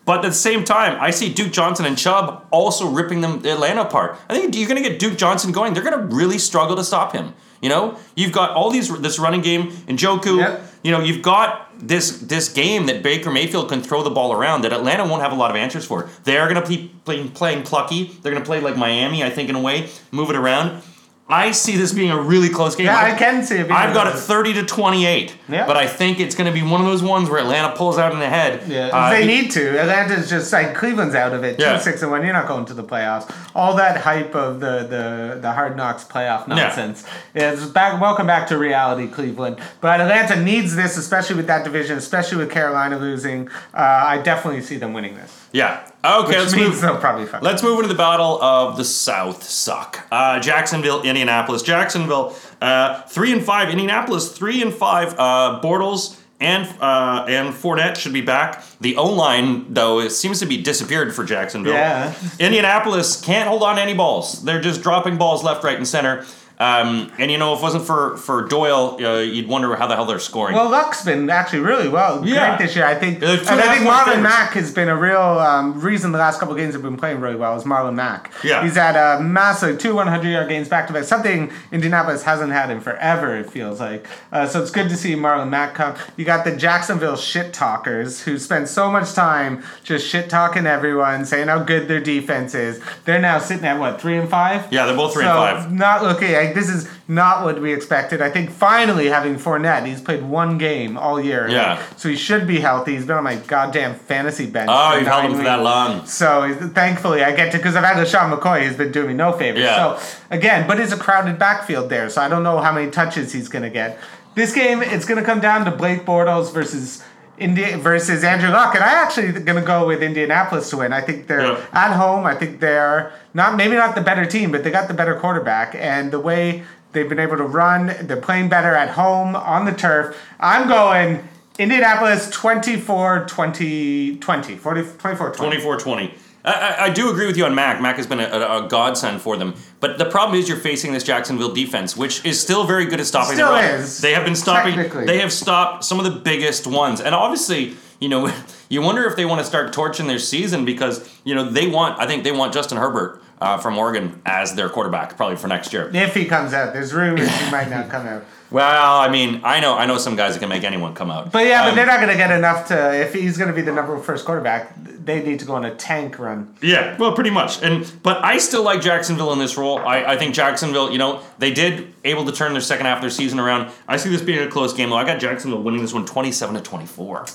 But 0.05 0.25
at 0.25 0.29
the 0.31 0.33
same 0.33 0.65
time, 0.65 0.97
I 1.01 1.11
see 1.11 1.33
Duke 1.33 1.53
Johnson 1.53 1.85
and 1.85 1.99
Chubb 1.99 2.47
also 2.51 2.89
ripping 2.89 3.21
them 3.21 3.45
Atlanta 3.45 3.83
apart. 3.83 4.17
I 4.29 4.35
think 4.35 4.57
you're 4.57 4.67
going 4.67 4.83
to 4.83 4.89
get 4.89 4.99
Duke 4.99 5.19
Johnson 5.19 5.53
going. 5.53 5.75
They're 5.75 5.83
going 5.83 5.99
to 5.99 6.17
really 6.17 6.39
struggle 6.39 6.77
to 6.77 6.83
stop 6.85 7.13
him. 7.13 7.35
You 7.61 7.69
know, 7.69 7.99
you've 8.15 8.33
got 8.33 8.51
all 8.51 8.71
these 8.71 8.89
this 9.01 9.19
running 9.19 9.41
game 9.41 9.71
Njoku. 9.87 10.39
Yep. 10.39 10.63
You 10.83 10.93
know, 10.93 11.01
you've 11.01 11.23
got 11.23 11.69
this 11.79 12.19
this 12.19 12.49
game 12.53 12.87
that 12.87 13.03
Baker 13.03 13.31
Mayfield 13.31 13.69
can 13.69 13.83
throw 13.83 14.03
the 14.03 14.11
ball 14.11 14.33
around 14.33 14.63
that 14.63 14.73
Atlanta 14.73 15.05
won't 15.05 15.23
have 15.23 15.33
a 15.33 15.37
lot 15.37 15.51
of 15.51 15.57
answers 15.57 15.85
for. 15.85 16.09
They 16.25 16.39
are 16.39 16.49
going 16.49 16.63
to 16.63 16.69
be 16.69 16.93
playing, 17.05 17.31
playing 17.31 17.63
plucky. 17.63 18.05
They're 18.23 18.33
going 18.33 18.43
to 18.43 18.47
play 18.47 18.61
like 18.61 18.77
Miami, 18.77 19.23
I 19.25 19.31
think, 19.31 19.49
in 19.49 19.57
a 19.57 19.61
way, 19.61 19.89
move 20.11 20.31
it 20.31 20.37
around. 20.37 20.83
I 21.31 21.51
see 21.51 21.77
this 21.77 21.93
being 21.93 22.11
a 22.11 22.19
really 22.19 22.49
close 22.49 22.75
game. 22.75 22.87
Yeah, 22.87 22.97
I- 22.97 23.13
I 23.13 23.15
can 23.19 23.43
see 23.45 23.57
it 23.57 23.65
being 23.69 23.73
I've 23.79 23.93
got 23.93 24.07
it 24.07 24.15
30 24.19 24.55
to 24.55 24.63
28. 24.65 25.35
Yeah. 25.49 25.67
But 25.67 25.77
I 25.77 25.87
think 25.87 26.21
it's 26.21 26.35
going 26.35 26.47
to 26.47 26.53
be 26.59 26.63
one 26.67 26.81
of 26.81 26.87
those 26.87 27.03
ones 27.03 27.29
where 27.29 27.39
Atlanta 27.41 27.75
pulls 27.77 27.99
out 27.99 28.13
in 28.13 28.19
the 28.19 28.29
head. 28.29 28.63
Yeah, 28.67 28.89
Uh, 28.93 29.11
they 29.11 29.27
need 29.27 29.51
to. 29.51 29.79
Atlanta's 29.79 30.31
just 30.31 30.51
like 30.53 30.75
Cleveland's 30.75 31.15
out 31.15 31.35
of 31.35 31.45
it. 31.45 31.59
Two 31.59 31.65
Yeah. 31.65 31.79
six 31.79 32.01
and 32.01 32.11
one. 32.11 32.25
You're 32.25 32.33
not 32.33 32.49
going 32.49 32.65
to 32.67 32.75
the 32.75 32.83
playoffs. 32.83 33.31
All 33.55 33.75
that 33.77 33.99
hype 34.03 34.35
of 34.35 34.61
the 34.61 34.87
the 34.89 35.39
the 35.41 35.53
hard 35.53 35.77
knocks 35.77 36.05
playoff 36.05 36.49
nonsense 36.49 37.05
is 37.35 37.67
back. 37.67 38.01
Welcome 38.01 38.27
back 38.27 38.47
to 38.49 38.57
reality, 38.59 39.07
Cleveland. 39.07 39.57
But 39.83 40.01
Atlanta 40.01 40.37
needs 40.41 40.77
this, 40.77 40.97
especially 40.97 41.37
with 41.37 41.47
that 41.49 41.63
division, 41.65 41.99
especially 41.99 42.39
with 42.39 42.51
Carolina 42.51 42.97
losing. 42.99 43.49
Uh, 43.75 43.81
I 43.81 44.19
definitely 44.19 44.63
see 44.63 44.77
them 44.79 44.93
winning 44.95 45.17
this, 45.17 45.33
Yeah. 45.53 45.85
Okay, 46.05 46.29
which 46.29 46.37
let's 46.37 46.55
means 46.55 46.69
move. 46.71 46.81
they'll 46.81 46.99
probably 46.99 47.27
fuck. 47.27 47.43
Let's 47.43 47.63
move 47.63 47.79
into 47.79 47.89
the 47.89 47.95
battle 47.99 48.41
of 48.43 48.77
the 48.77 48.85
South. 48.85 49.43
Suck. 49.43 50.07
Uh, 50.13 50.39
Jacksonville, 50.41 51.03
Indianapolis. 51.03 51.63
Jacksonville, 51.63 52.37
uh, 52.61 53.03
three 53.03 53.33
and 53.33 53.43
five. 53.43 53.69
Indianapolis, 53.71 54.37
three 54.37 54.63
and 54.63 54.73
five. 54.73 55.15
Uh, 55.19 55.61
Bortles 55.63 56.21
and 56.41 56.69
uh, 56.81 57.25
and 57.29 57.53
Fournette 57.53 57.97
should 57.97 58.13
be 58.13 58.21
back. 58.21 58.63
The 58.81 58.97
O 58.97 59.07
line, 59.07 59.73
though, 59.75 59.99
it 60.01 60.11
seems 60.11 60.39
to 60.39 60.47
be 60.47 60.63
disappeared 60.63 61.15
for 61.15 61.25
Jacksonville. 61.25 61.73
Yeah. 61.75 62.15
Indianapolis 62.39 63.21
can't 63.21 63.49
hold 63.49 63.63
on 63.65 63.77
to 63.77 63.83
any 63.83 63.95
balls. 63.95 64.45
They're 64.45 64.61
just 64.61 64.83
dropping 64.83 65.17
balls 65.19 65.43
left, 65.43 65.65
right, 65.65 65.77
and 65.77 65.89
center. 65.89 66.25
Um, 66.61 67.13
and 67.19 67.31
you 67.31 67.39
know, 67.39 67.53
if 67.55 67.61
it 67.61 67.63
wasn't 67.63 67.87
for 67.87 68.17
for 68.17 68.43
Doyle, 68.43 68.97
uh, 69.01 69.19
you'd 69.21 69.47
wonder 69.47 69.75
how 69.77 69.87
the 69.87 69.95
hell 69.95 70.05
they're 70.07 70.19
scoring. 70.19 70.57
Well, 70.57 70.69
Luck's 70.69 71.05
been 71.05 71.31
actually 71.31 71.61
really 71.61 71.89
well, 71.89 72.27
Yeah. 72.27 72.57
great 72.57 72.67
this 72.67 72.75
year. 72.75 72.85
I 72.85 72.97
think, 72.97 73.23
and 73.23 73.39
two 73.41 73.49
and 73.49 73.61
a 73.61 73.65
I 73.65 73.77
think 73.77 73.89
Marlon 73.89 74.05
favorites. 74.07 74.23
Mack 74.23 74.53
has 74.55 74.73
been 74.75 74.89
a 74.89 74.97
real 74.97 75.21
um, 75.21 75.81
reason 75.81 76.11
the 76.11 76.19
last 76.19 76.41
couple 76.41 76.55
of 76.55 76.59
games 76.59 76.75
have 76.75 76.83
been 76.83 76.97
playing 76.97 77.21
really 77.21 77.37
well. 77.37 77.57
Is 77.57 77.65
Marlon 77.65 77.95
Mack? 77.95 78.33
Yeah. 78.43 78.65
he's 78.65 78.75
had 78.75 78.97
a 78.97 79.23
massive 79.23 79.79
two 79.79 79.95
100 79.95 80.29
yard 80.29 80.49
games 80.49 80.69
back 80.69 80.89
to 80.89 80.93
back. 80.93 81.05
Something 81.05 81.53
Indianapolis 81.71 82.25
hasn't 82.25 82.53
had 82.53 82.71
in 82.71 82.81
forever. 82.81 83.37
It 83.37 83.51
feels 83.51 83.79
like. 83.79 84.07
Uh, 84.33 84.47
so 84.47 84.61
it's 84.61 84.71
good 84.73 84.89
to 84.89 84.97
see 84.97 85.15
Marlon 85.15 85.51
Mack 85.51 85.75
come. 85.75 85.95
You 86.17 86.25
got 86.25 86.45
the 86.45 86.57
Jacksonville 86.57 87.17
shit 87.17 87.53
talkers 87.53 88.23
who 88.23 88.37
spend 88.39 88.69
so 88.69 88.91
much 88.91 89.13
time 89.15 89.63
just 89.85 90.07
shit 90.09 90.29
talking 90.29 90.67
everyone, 90.67 91.25
saying 91.25 91.47
how 91.49 91.61
good 91.61 91.87
their 91.87 92.01
defense 92.01 92.55
is. 92.55 92.81
They're 93.05 93.21
now 93.21 93.39
sitting 93.39 93.65
at 93.65 93.79
what 93.79 94.01
three 94.01 94.17
and 94.19 94.29
five? 94.29 94.73
Yeah, 94.73 94.87
they're 94.87 94.97
both 94.97 95.13
three 95.15 95.23
so 95.25 95.31
and 95.43 95.63
five. 95.63 95.73
Not 95.73 96.03
looking 96.03 96.35
like 96.49 96.55
this 96.55 96.69
is 96.69 96.89
not 97.07 97.45
what 97.45 97.61
we 97.61 97.73
expected. 97.73 98.21
I 98.21 98.31
think 98.31 98.51
finally 98.51 99.07
having 99.07 99.37
Fournette, 99.37 99.87
he's 99.87 100.01
played 100.01 100.23
one 100.23 100.59
game 100.59 100.97
all 100.97 101.21
year. 101.21 101.49
Yeah. 101.49 101.83
So 101.97 102.09
he 102.09 102.17
should 102.17 102.47
be 102.47 102.61
healthy. 102.61 102.95
He's 102.95 103.07
been 103.07 103.17
on 103.17 103.25
my 103.25 103.37
goddamn 103.37 103.95
fantasy 103.95 104.47
bench. 104.47 104.71
Oh, 104.73 104.97
you've 104.97 105.07
held 105.07 105.27
him 105.27 105.37
for 105.37 105.43
that 105.45 105.63
long. 105.63 106.07
So 106.07 106.55
thankfully, 106.75 107.23
I 107.23 107.35
get 107.35 107.53
to 107.53 107.59
because 107.59 107.77
I've 107.77 107.85
had 107.85 107.97
LeSean 107.97 108.37
McCoy. 108.37 108.67
He's 108.67 108.77
been 108.77 108.93
doing 108.93 109.09
me 109.09 109.15
no 109.15 109.33
favors. 109.33 109.63
Yeah. 109.63 109.99
So 109.99 110.19
again, 110.31 110.67
but 110.67 110.81
it's 110.81 110.93
a 110.93 110.99
crowded 110.99 111.39
backfield 111.39 111.91
there, 111.91 112.09
so 112.11 112.21
I 112.21 112.29
don't 112.29 112.43
know 112.43 112.59
how 112.59 112.73
many 112.73 112.91
touches 112.91 113.33
he's 113.33 113.49
going 113.49 113.65
to 113.65 113.71
get. 113.71 113.99
This 114.35 114.55
game, 114.55 114.83
it's 114.83 115.05
going 115.05 115.19
to 115.19 115.25
come 115.25 115.41
down 115.41 115.65
to 115.65 115.71
Blake 115.71 116.05
Bortles 116.05 116.53
versus. 116.53 117.03
Indi- 117.39 117.75
versus 117.75 118.25
Andrew 118.25 118.51
Luck, 118.51 118.75
and 118.75 118.83
I 118.85 118.93
actually 119.03 119.33
going 119.33 119.61
to 119.61 119.67
go 119.67 119.87
with 119.87 120.03
Indianapolis 120.03 120.71
to 120.71 120.79
win. 120.79 120.93
I 120.93 121.01
think 121.01 121.27
they're 121.27 121.43
Yeah. 121.53 121.59
at 121.73 121.93
home. 121.93 122.27
I 122.27 122.35
think 122.35 122.61
they're 122.61 123.13
not 123.35 123.57
maybe 123.57 123.77
not 123.77 123.95
the 123.95 124.01
better 124.01 124.25
team, 124.27 124.51
but 124.53 124.65
they 124.65 124.71
got 124.71 124.89
the 124.89 124.95
better 124.95 125.15
quarterback, 125.15 125.75
and 125.79 126.11
the 126.11 126.19
way 126.21 126.65
they've 126.93 127.09
been 127.09 127.19
able 127.21 127.37
to 127.37 127.45
run, 127.45 127.95
they're 128.03 128.17
playing 128.17 128.49
better 128.49 128.75
at 128.75 128.91
home 128.91 129.37
on 129.37 129.65
the 129.67 129.73
turf. 129.73 130.17
I'm 130.41 130.69
going 130.69 131.29
Indianapolis 131.59 132.31
24 132.31 133.27
20 133.29 134.17
20 134.19 134.57
40, 134.57 134.83
24 134.99 135.31
20. 135.33 135.57
24-20. 135.59 136.05
I, 136.05 136.11
I, 136.49 136.85
I 136.87 136.91
do 136.91 137.11
agree 137.11 137.27
with 137.27 137.37
you 137.37 137.45
on 137.45 137.55
Mack. 137.55 137.81
Mack 137.81 137.97
has 137.97 138.07
been 138.07 138.21
a, 138.21 138.65
a, 138.65 138.67
godsend 138.69 139.21
for 139.21 139.37
them. 139.37 139.55
But 139.81 139.99
the 139.99 140.05
problem 140.05 140.39
is 140.39 140.49
you're 140.49 140.59
facing 140.59 140.93
this 140.93 141.05
Jacksonville 141.05 141.53
defense, 141.53 141.97
which 141.97 142.25
is 142.25 142.41
still 142.41 142.65
very 142.65 142.87
good 142.87 143.01
at 143.01 143.07
stopping 143.07 143.37
Still 143.37 143.49
the 143.49 143.55
run. 143.55 143.65
is, 143.81 144.01
They 144.01 144.13
have 144.15 144.25
been 144.25 144.37
stopping. 144.37 145.07
They 145.07 145.19
have 145.19 145.33
stopped 145.33 145.85
some 145.85 145.99
of 145.99 146.05
the 146.05 146.21
biggest 146.21 146.67
ones, 146.67 147.01
and 147.01 147.15
obviously, 147.15 147.77
you 148.01 148.09
know, 148.09 148.33
you 148.69 148.83
wonder 148.83 149.05
if 149.05 149.17
they 149.17 149.25
want 149.25 149.41
to 149.41 149.45
start 149.45 149.73
torching 149.73 150.07
their 150.07 150.19
season 150.19 150.65
because 150.65 151.09
you 151.25 151.35
know 151.35 151.51
they 151.51 151.67
want. 151.67 152.01
I 152.01 152.07
think 152.07 152.25
they 152.25 152.33
want 152.33 152.53
Justin 152.53 152.79
Herbert 152.79 153.23
uh, 153.41 153.59
from 153.59 153.77
Oregon 153.79 154.21
as 154.27 154.55
their 154.55 154.69
quarterback 154.69 155.17
probably 155.17 155.37
for 155.37 155.49
next 155.49 155.73
year. 155.73 155.91
If 155.95 156.15
he 156.15 156.25
comes 156.25 156.53
out, 156.55 156.73
there's 156.73 156.93
rumors 156.95 157.29
he 157.29 157.51
might 157.51 157.71
not 157.71 157.89
come 157.89 158.07
out. 158.07 158.25
Well, 158.51 158.97
I 159.01 159.11
mean, 159.11 159.43
I 159.45 159.61
know 159.61 159.77
I 159.77 159.85
know 159.85 159.99
some 159.99 160.17
guys 160.17 160.33
that 160.33 160.41
can 160.41 160.49
make 160.49 160.65
anyone 160.65 160.95
come 160.95 161.11
out. 161.11 161.31
But 161.33 161.45
yeah, 161.45 161.65
but 161.65 161.69
Um, 161.73 161.77
they're 161.77 161.85
not 161.85 161.99
going 162.01 162.09
to 162.13 162.17
get 162.17 162.31
enough 162.31 162.69
to. 162.69 162.99
If 162.99 163.13
he's 163.13 163.37
going 163.37 163.49
to 163.49 163.55
be 163.55 163.61
the 163.61 163.73
number 163.73 163.93
one 163.95 164.03
first 164.03 164.25
quarterback, 164.25 164.73
they 164.83 165.23
need 165.23 165.39
to 165.41 165.45
go 165.45 165.55
on 165.55 165.67
a 165.67 165.75
tank 165.75 166.19
run. 166.19 166.55
Yeah, 166.63 166.97
well, 166.97 167.13
pretty 167.13 167.29
much. 167.29 167.63
And 167.63 167.93
but 168.03 168.25
I 168.25 168.39
still 168.39 168.63
like 168.63 168.81
Jacksonville 168.81 169.35
in 169.35 169.39
this 169.39 169.59
role. 169.59 169.81
I, 169.81 170.03
I 170.15 170.17
think 170.17 170.35
Jacksonville, 170.35 170.91
you 170.91 170.97
know, 170.97 171.21
they 171.39 171.51
did 171.53 171.93
able 172.05 172.25
to 172.25 172.33
turn 172.33 172.53
their 172.53 172.63
second 172.63 172.87
half 172.87 172.97
of 172.97 173.03
their 173.03 173.11
season 173.11 173.39
around. 173.39 173.71
I 173.87 173.99
see 173.99 174.09
this 174.09 174.23
being 174.23 174.39
a 174.39 174.51
close 174.51 174.73
game 174.73 174.89
though. 174.89 174.97
I 174.97 175.05
got 175.05 175.21
Jacksonville 175.21 175.61
winning 175.63 175.83
this 175.83 175.93
one 175.93 176.07
27 176.07 176.55
to 176.55 176.63
24. 176.63 177.27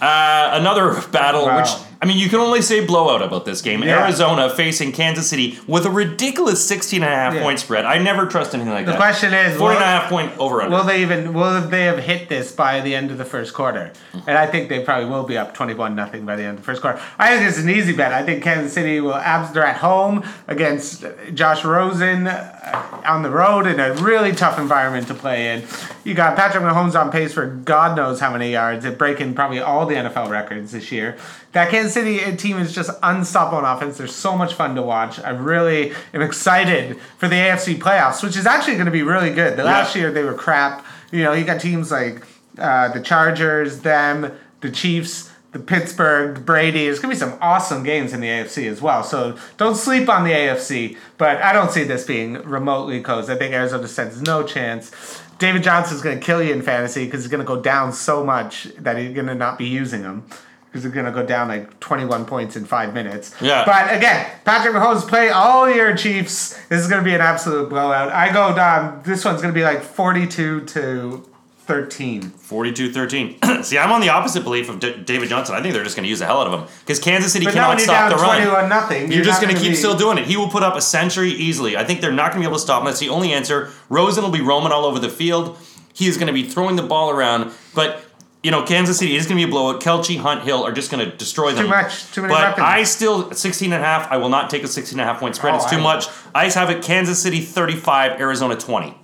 Uh, 0.00 0.50
another 0.52 1.00
battle 1.10 1.46
Wow. 1.46 1.60
which 1.60 1.70
I 2.02 2.04
mean, 2.04 2.18
you 2.18 2.28
can 2.28 2.40
only 2.40 2.60
say 2.60 2.84
blowout 2.84 3.22
about 3.22 3.46
this 3.46 3.62
game. 3.62 3.82
Yeah. 3.82 4.02
Arizona 4.04 4.50
facing 4.50 4.92
Kansas 4.92 5.26
City 5.30 5.58
with 5.66 5.86
a 5.86 5.90
ridiculous 5.90 6.62
16 6.62 7.02
and 7.02 7.10
a 7.10 7.16
half 7.16 7.32
Yeah. 7.34 7.42
point 7.42 7.58
spread. 7.58 7.86
I 7.86 7.96
never 7.96 8.26
trust 8.26 8.52
anything 8.54 8.70
like 8.74 8.84
The 8.84 8.92
that. 8.92 8.98
The 8.98 9.02
question 9.02 9.32
is, 9.32 9.56
40 9.56 9.76
and 9.76 9.82
a 9.82 9.86
will- 9.86 9.92
half 10.00 10.10
point 10.10 10.32
over 10.38 10.60
under. 10.60 10.76
Will 10.76 10.84
they 10.84 11.00
even 11.00 11.32
will 11.32 11.58
they 11.62 11.84
have 11.84 11.98
hit 12.00 12.28
this 12.28 12.52
by 12.52 12.80
the 12.80 12.94
end 12.94 13.10
of 13.10 13.16
the 13.16 13.24
first 13.24 13.54
quarter? 13.54 13.92
And 14.26 14.36
I 14.36 14.46
think 14.46 14.68
they 14.68 14.80
probably 14.80 15.06
will 15.08 15.22
be 15.22 15.38
up 15.38 15.54
twenty 15.54 15.72
one 15.72 15.96
nothing 15.96 16.26
by 16.26 16.36
the 16.36 16.42
end 16.42 16.58
of 16.58 16.64
the 16.64 16.70
first 16.70 16.82
quarter. 16.82 17.00
I 17.18 17.34
think 17.34 17.48
it's 17.48 17.58
an 17.58 17.70
easy 17.70 17.94
bet. 17.94 18.12
I 18.12 18.22
think 18.22 18.42
Kansas 18.44 18.74
City 18.74 19.00
will 19.00 19.14
abs 19.14 19.52
they're 19.52 19.64
at 19.64 19.78
home 19.78 20.22
against 20.48 21.02
Josh 21.32 21.64
Rosen 21.64 22.26
uh, 22.26 22.95
on 23.06 23.22
the 23.22 23.30
road 23.30 23.66
in 23.66 23.80
a 23.80 23.92
really 23.94 24.32
tough 24.32 24.58
environment 24.58 25.06
to 25.08 25.14
play 25.14 25.54
in. 25.54 25.64
You 26.04 26.14
got 26.14 26.36
Patrick 26.36 26.62
Mahomes 26.62 26.98
on 27.00 27.10
pace 27.10 27.32
for 27.32 27.46
God 27.46 27.96
knows 27.96 28.20
how 28.20 28.32
many 28.32 28.52
yards, 28.52 28.84
at 28.84 28.98
breaking 28.98 29.34
probably 29.34 29.60
all 29.60 29.86
the 29.86 29.94
NFL 29.94 30.28
records 30.30 30.72
this 30.72 30.90
year. 30.92 31.16
That 31.52 31.70
Kansas 31.70 31.94
City 31.94 32.36
team 32.36 32.58
is 32.58 32.74
just 32.74 32.90
unstoppable 33.02 33.58
on 33.58 33.76
offense. 33.76 33.98
They're 33.98 34.06
so 34.06 34.36
much 34.36 34.54
fun 34.54 34.74
to 34.74 34.82
watch. 34.82 35.18
I 35.20 35.30
really 35.30 35.92
am 36.12 36.22
excited 36.22 36.98
for 37.18 37.28
the 37.28 37.36
AFC 37.36 37.76
playoffs, 37.78 38.22
which 38.22 38.36
is 38.36 38.46
actually 38.46 38.74
going 38.74 38.86
to 38.86 38.92
be 38.92 39.02
really 39.02 39.30
good. 39.30 39.56
The 39.56 39.64
last 39.64 39.94
Yeah. 39.94 40.02
year 40.02 40.12
they 40.12 40.22
were 40.22 40.34
crap. 40.34 40.84
You 41.10 41.22
know, 41.24 41.32
you 41.32 41.44
got 41.44 41.60
teams 41.60 41.90
like 41.90 42.24
uh, 42.58 42.88
the 42.92 43.00
Chargers, 43.00 43.80
them, 43.80 44.32
the 44.60 44.70
Chiefs, 44.70 45.30
the 45.52 45.58
Pittsburgh, 45.58 46.44
Brady. 46.44 46.84
There's 46.84 46.98
gonna 46.98 47.14
be 47.14 47.18
some 47.18 47.38
awesome 47.40 47.82
games 47.82 48.12
in 48.12 48.20
the 48.20 48.28
AFC 48.28 48.68
as 48.68 48.82
well. 48.82 49.02
So 49.02 49.36
don't 49.56 49.76
sleep 49.76 50.08
on 50.08 50.24
the 50.24 50.32
AFC. 50.32 50.96
But 51.18 51.38
I 51.42 51.52
don't 51.52 51.70
see 51.70 51.84
this 51.84 52.04
being 52.04 52.34
remotely 52.42 53.00
close. 53.00 53.30
I 53.30 53.36
think 53.36 53.54
Arizona 53.54 53.88
stands 53.88 54.20
no 54.20 54.42
chance. 54.42 54.92
David 55.38 55.62
Johnson's 55.62 56.02
gonna 56.02 56.18
kill 56.20 56.42
you 56.42 56.52
in 56.52 56.62
fantasy 56.62 57.04
because 57.04 57.22
he's 57.22 57.30
gonna 57.30 57.44
go 57.44 57.60
down 57.60 57.92
so 57.92 58.24
much 58.24 58.64
that 58.78 58.96
you're 58.96 59.12
gonna 59.12 59.34
not 59.34 59.58
be 59.58 59.66
using 59.66 60.02
him. 60.02 60.24
Because 60.66 60.84
he's 60.84 60.92
gonna 60.92 61.12
go 61.12 61.24
down 61.24 61.48
like 61.48 61.78
21 61.80 62.26
points 62.26 62.56
in 62.56 62.64
five 62.64 62.92
minutes. 62.92 63.34
Yeah. 63.40 63.64
But 63.64 63.96
again, 63.96 64.26
Patrick 64.44 64.74
Mahomes 64.74 65.08
play 65.08 65.30
all 65.30 65.70
year 65.70 65.96
Chiefs. 65.96 66.58
This 66.68 66.80
is 66.80 66.88
gonna 66.88 67.02
be 67.04 67.14
an 67.14 67.20
absolute 67.20 67.68
blowout. 67.70 68.12
I 68.12 68.32
go 68.32 68.54
down. 68.54 69.02
This 69.04 69.24
one's 69.24 69.40
gonna 69.40 69.54
be 69.54 69.62
like 69.64 69.82
42 69.82 70.66
to 70.66 71.30
13. 71.66 72.22
42 72.30 72.92
13. 72.92 73.36
See, 73.64 73.76
I'm 73.76 73.90
on 73.90 74.00
the 74.00 74.08
opposite 74.10 74.44
belief 74.44 74.68
of 74.68 74.78
D- 74.78 74.96
David 75.04 75.28
Johnson. 75.28 75.56
I 75.56 75.60
think 75.62 75.74
they're 75.74 75.82
just 75.82 75.96
going 75.96 76.04
to 76.04 76.08
use 76.10 76.20
the 76.20 76.26
hell 76.26 76.40
out 76.40 76.46
of 76.46 76.60
him 76.60 76.68
because 76.80 77.00
Kansas 77.00 77.32
City 77.32 77.44
But 77.44 77.54
cannot 77.54 77.80
stop 77.80 78.10
the 78.10 78.16
run. 78.16 78.38
21 78.40 78.68
nothing, 78.68 79.10
You're, 79.10 79.24
just 79.24 79.42
not 79.42 79.46
going 79.48 79.56
to 79.56 79.60
keep 79.60 79.72
be- 79.72 79.76
still 79.76 79.96
doing 79.96 80.16
it. 80.18 80.26
He 80.26 80.36
will 80.36 80.48
put 80.48 80.62
up 80.62 80.76
a 80.76 80.80
century 80.80 81.30
easily. 81.30 81.76
I 81.76 81.82
think 81.84 82.00
they're 82.00 82.12
not 82.12 82.30
going 82.32 82.42
to 82.42 82.46
be 82.46 82.50
able 82.50 82.56
to 82.58 82.62
stop 82.62 82.80
him. 82.82 82.86
That's 82.86 83.00
the 83.00 83.08
only 83.08 83.32
answer. 83.32 83.70
Rosen 83.88 84.22
will 84.22 84.30
be 84.30 84.40
roaming 84.40 84.70
all 84.70 84.84
over 84.84 85.00
the 85.00 85.08
field. 85.08 85.58
He 85.92 86.06
is 86.06 86.16
going 86.16 86.28
to 86.28 86.32
be 86.32 86.44
throwing 86.44 86.76
the 86.76 86.82
ball 86.84 87.10
around. 87.10 87.52
But, 87.74 88.00
you 88.44 88.52
know, 88.52 88.62
Kansas 88.62 88.98
City 89.00 89.16
is 89.16 89.26
going 89.26 89.36
to 89.40 89.44
be 89.44 89.50
a 89.50 89.52
blowout. 89.52 89.82
Kelce, 89.82 90.18
Hunt, 90.18 90.42
Hill 90.44 90.62
are 90.62 90.70
just 90.72 90.92
going 90.92 91.04
to 91.04 91.16
destroy 91.16 91.52
them. 91.52 91.64
Too 91.64 91.70
much, 91.70 92.12
too 92.12 92.20
many 92.22 92.32
But 92.32 92.42
weapons. 92.50 92.64
I 92.64 92.84
still, 92.84 93.32
16 93.32 93.72
and 93.72 93.82
a 93.82 93.84
half, 93.84 94.08
I 94.12 94.18
will 94.18 94.28
not 94.28 94.50
take 94.50 94.62
a 94.62 94.68
16 94.68 95.00
and 95.00 95.08
a 95.08 95.12
half 95.12 95.18
point 95.18 95.34
spread. 95.34 95.54
Oh, 95.54 95.56
it's 95.56 95.68
too 95.68 95.78
I- 95.78 95.82
much. 95.82 96.06
I 96.32 96.44
just 96.44 96.56
have 96.56 96.70
it 96.70 96.84
Kansas 96.84 97.20
City 97.20 97.40
35, 97.40 98.20
Arizona 98.20 98.54
20. 98.56 98.94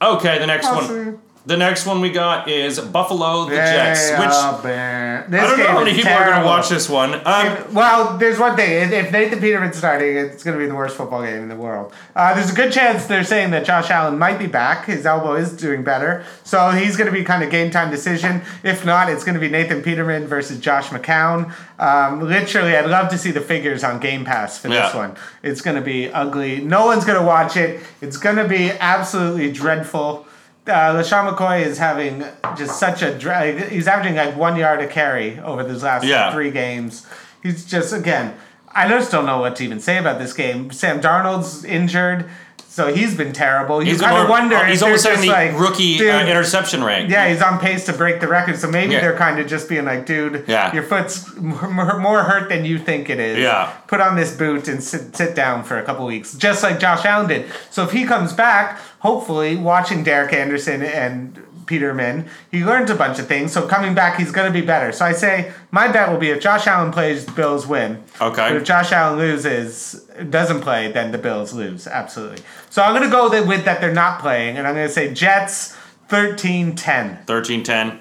Okay, 0.00 0.38
the 0.38 0.46
next 0.46 0.66
one. 0.66 0.76
Awesome. 0.84 1.22
The 1.46 1.56
next 1.56 1.86
one 1.86 2.00
we 2.00 2.10
got 2.10 2.48
is 2.48 2.80
Buffalo 2.80 3.44
the 3.44 3.54
Yeah, 3.54 3.94
Jets, 3.94 4.10
which 4.10 4.30
oh, 4.32 4.60
I 4.64 5.46
don't 5.46 5.58
know 5.60 5.66
how 5.68 5.78
many 5.78 5.94
people 5.94 6.10
are 6.10 6.24
going 6.24 6.40
to 6.40 6.44
watch 6.44 6.68
this 6.68 6.88
one. 6.88 7.14
Um, 7.24 7.72
Well, 7.72 8.18
there's 8.18 8.40
one 8.40 8.56
thing. 8.56 8.92
If- 8.92 9.12
Nathan 9.12 9.38
Peterman's 9.38 9.76
starting, 9.76 10.16
it's 10.16 10.42
going 10.42 10.58
to 10.58 10.62
be 10.62 10.68
the 10.68 10.74
worst 10.74 10.96
football 10.96 11.22
game 11.22 11.42
in 11.42 11.48
the 11.48 11.54
world. 11.54 11.92
Uh, 12.16 12.34
there's 12.34 12.50
a 12.50 12.54
good 12.54 12.72
chance 12.72 13.06
they're 13.06 13.22
saying 13.22 13.52
that 13.52 13.64
Josh 13.64 13.90
Allen 13.90 14.18
might 14.18 14.40
be 14.40 14.48
back. 14.48 14.86
His 14.86 15.06
elbow 15.06 15.34
is 15.34 15.52
doing 15.52 15.84
better. 15.84 16.24
So 16.42 16.70
he's 16.70 16.96
going 16.96 17.06
to 17.06 17.16
be 17.16 17.22
kind 17.22 17.44
of 17.44 17.50
game 17.50 17.70
time 17.70 17.92
decision. 17.92 18.42
If 18.64 18.84
not, 18.84 19.08
it's 19.08 19.22
going 19.22 19.34
to 19.34 19.40
be 19.40 19.48
Nathan 19.48 19.82
Peterman 19.84 20.26
versus 20.26 20.58
Josh 20.58 20.88
McCown. 20.88 21.52
Um, 21.78 22.22
literally, 22.22 22.76
I'd 22.76 22.86
love 22.90 23.08
to 23.10 23.18
see 23.18 23.30
the 23.30 23.40
figures 23.40 23.84
on 23.84 24.00
Game 24.00 24.24
Pass 24.24 24.58
for 24.58 24.68
this 24.68 24.92
one. 24.94 25.14
It's 25.44 25.60
going 25.60 25.76
to 25.76 25.82
be 25.82 26.10
ugly. 26.10 26.60
No 26.60 26.86
one's 26.86 27.04
going 27.04 27.20
to 27.20 27.24
watch 27.24 27.56
it. 27.56 27.80
It's 28.00 28.16
going 28.16 28.36
to 28.36 28.48
be 28.48 28.72
absolutely 28.72 29.52
dreadful. 29.52 30.25
Uh, 30.66 30.92
LeSean 30.94 31.32
McCoy 31.32 31.64
is 31.64 31.78
having 31.78 32.24
just 32.56 32.78
such 32.80 33.00
a 33.02 33.16
drag. 33.16 33.68
he's 33.68 33.86
averaging 33.86 34.16
like 34.16 34.36
one 34.36 34.56
yard 34.56 34.80
a 34.80 34.86
carry 34.88 35.38
over 35.40 35.62
these 35.62 35.82
last 35.82 36.04
Yeah. 36.04 36.32
three 36.32 36.50
games. 36.50 37.06
He's 37.42 37.64
just 37.64 37.92
again, 37.92 38.34
I 38.74 38.88
just 38.88 39.12
don't 39.12 39.26
know 39.26 39.38
what 39.38 39.54
to 39.56 39.64
even 39.64 39.78
say 39.80 39.96
about 39.96 40.18
this 40.18 40.32
game. 40.32 40.70
Sam 40.72 41.00
Darnold's 41.00 41.64
injured, 41.64 42.28
so 42.76 42.92
he's 42.92 43.16
been 43.16 43.32
terrible. 43.32 43.82
You 43.82 43.92
he's 43.92 44.02
kind 44.02 44.18
of 44.18 44.28
wonder. 44.28 44.62
he's 44.66 44.82
almost 44.82 45.06
in 45.06 45.22
the 45.22 45.28
like, 45.28 45.58
rookie 45.58 45.96
dude, 45.96 46.10
uh, 46.14 46.26
interception 46.28 46.84
rank. 46.84 47.08
yeah, 47.10 47.26
he's 47.30 47.40
on 47.40 47.58
pace 47.58 47.86
to 47.86 47.94
break 47.94 48.20
the 48.20 48.28
record. 48.28 48.58
So 48.58 48.68
maybe 48.70 48.92
Yeah. 48.92 49.00
they're 49.00 49.16
kind 49.16 49.38
of 49.40 49.46
just 49.46 49.66
being 49.66 49.86
like, 49.86 50.04
dude, 50.04 50.44
Yeah. 50.46 50.74
your 50.74 50.82
foot's 50.82 51.34
more, 51.36 51.98
more 51.98 52.22
hurt 52.24 52.50
than 52.50 52.66
you 52.66 52.78
think 52.78 53.08
it 53.08 53.18
is. 53.18 53.38
Yeah. 53.38 53.70
Put 53.86 54.02
on 54.02 54.14
this 54.14 54.36
boot 54.36 54.68
and 54.68 54.82
sit, 54.82 55.16
sit 55.16 55.34
down 55.34 55.64
for 55.64 55.78
a 55.78 55.82
couple 55.84 56.04
weeks, 56.04 56.34
just 56.34 56.62
like 56.62 56.78
Josh 56.78 57.06
Allen 57.06 57.28
did. 57.28 57.46
So 57.70 57.82
if 57.82 57.92
he 57.92 58.04
comes 58.04 58.34
back, 58.34 58.78
hopefully, 58.98 59.56
watching 59.56 60.02
Derek 60.02 60.34
Anderson 60.34 60.82
and 60.82 61.42
Peterman, 61.66 62.28
he 62.50 62.64
learns 62.64 62.90
a 62.90 62.94
bunch 62.94 63.18
of 63.18 63.26
things. 63.26 63.52
So 63.52 63.66
coming 63.66 63.94
back, 63.94 64.18
he's 64.18 64.32
going 64.32 64.52
to 64.52 64.58
be 64.58 64.64
better. 64.64 64.92
So 64.92 65.04
I 65.04 65.12
say 65.12 65.52
my 65.70 65.88
bet 65.88 66.10
will 66.10 66.18
be 66.18 66.30
if 66.30 66.40
Josh 66.40 66.66
Allen 66.66 66.92
plays, 66.92 67.26
the 67.26 67.32
Bills 67.32 67.66
win. 67.66 68.02
Okay. 68.20 68.48
But 68.48 68.56
if 68.56 68.64
Josh 68.64 68.92
Allen 68.92 69.18
loses, 69.18 69.92
doesn't 70.30 70.60
play, 70.60 70.90
then 70.92 71.12
the 71.12 71.18
Bills 71.18 71.52
lose. 71.52 71.86
Absolutely. 71.86 72.44
So 72.70 72.82
I'm 72.82 72.94
going 72.94 73.08
to 73.08 73.10
go 73.10 73.28
with 73.46 73.64
that 73.64 73.80
they're 73.80 73.92
not 73.92 74.20
playing, 74.20 74.56
and 74.56 74.66
I'm 74.66 74.74
going 74.74 74.86
to 74.86 74.92
say 74.92 75.12
Jets 75.12 75.76
13-10. 76.08 77.26
13-10. 77.26 77.98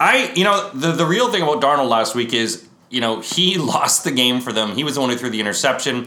I, 0.00 0.32
you 0.34 0.44
know, 0.44 0.70
the, 0.70 0.92
the 0.92 1.06
real 1.06 1.30
thing 1.30 1.42
about 1.42 1.60
Darnold 1.60 1.88
last 1.88 2.14
week 2.14 2.32
is, 2.32 2.66
you 2.90 3.00
know, 3.00 3.20
he 3.20 3.58
lost 3.58 4.04
the 4.04 4.12
game 4.12 4.40
for 4.40 4.52
them. 4.52 4.76
He 4.76 4.84
was 4.84 4.94
the 4.94 5.00
one 5.00 5.10
who 5.10 5.16
threw 5.16 5.30
the 5.30 5.40
interception. 5.40 6.06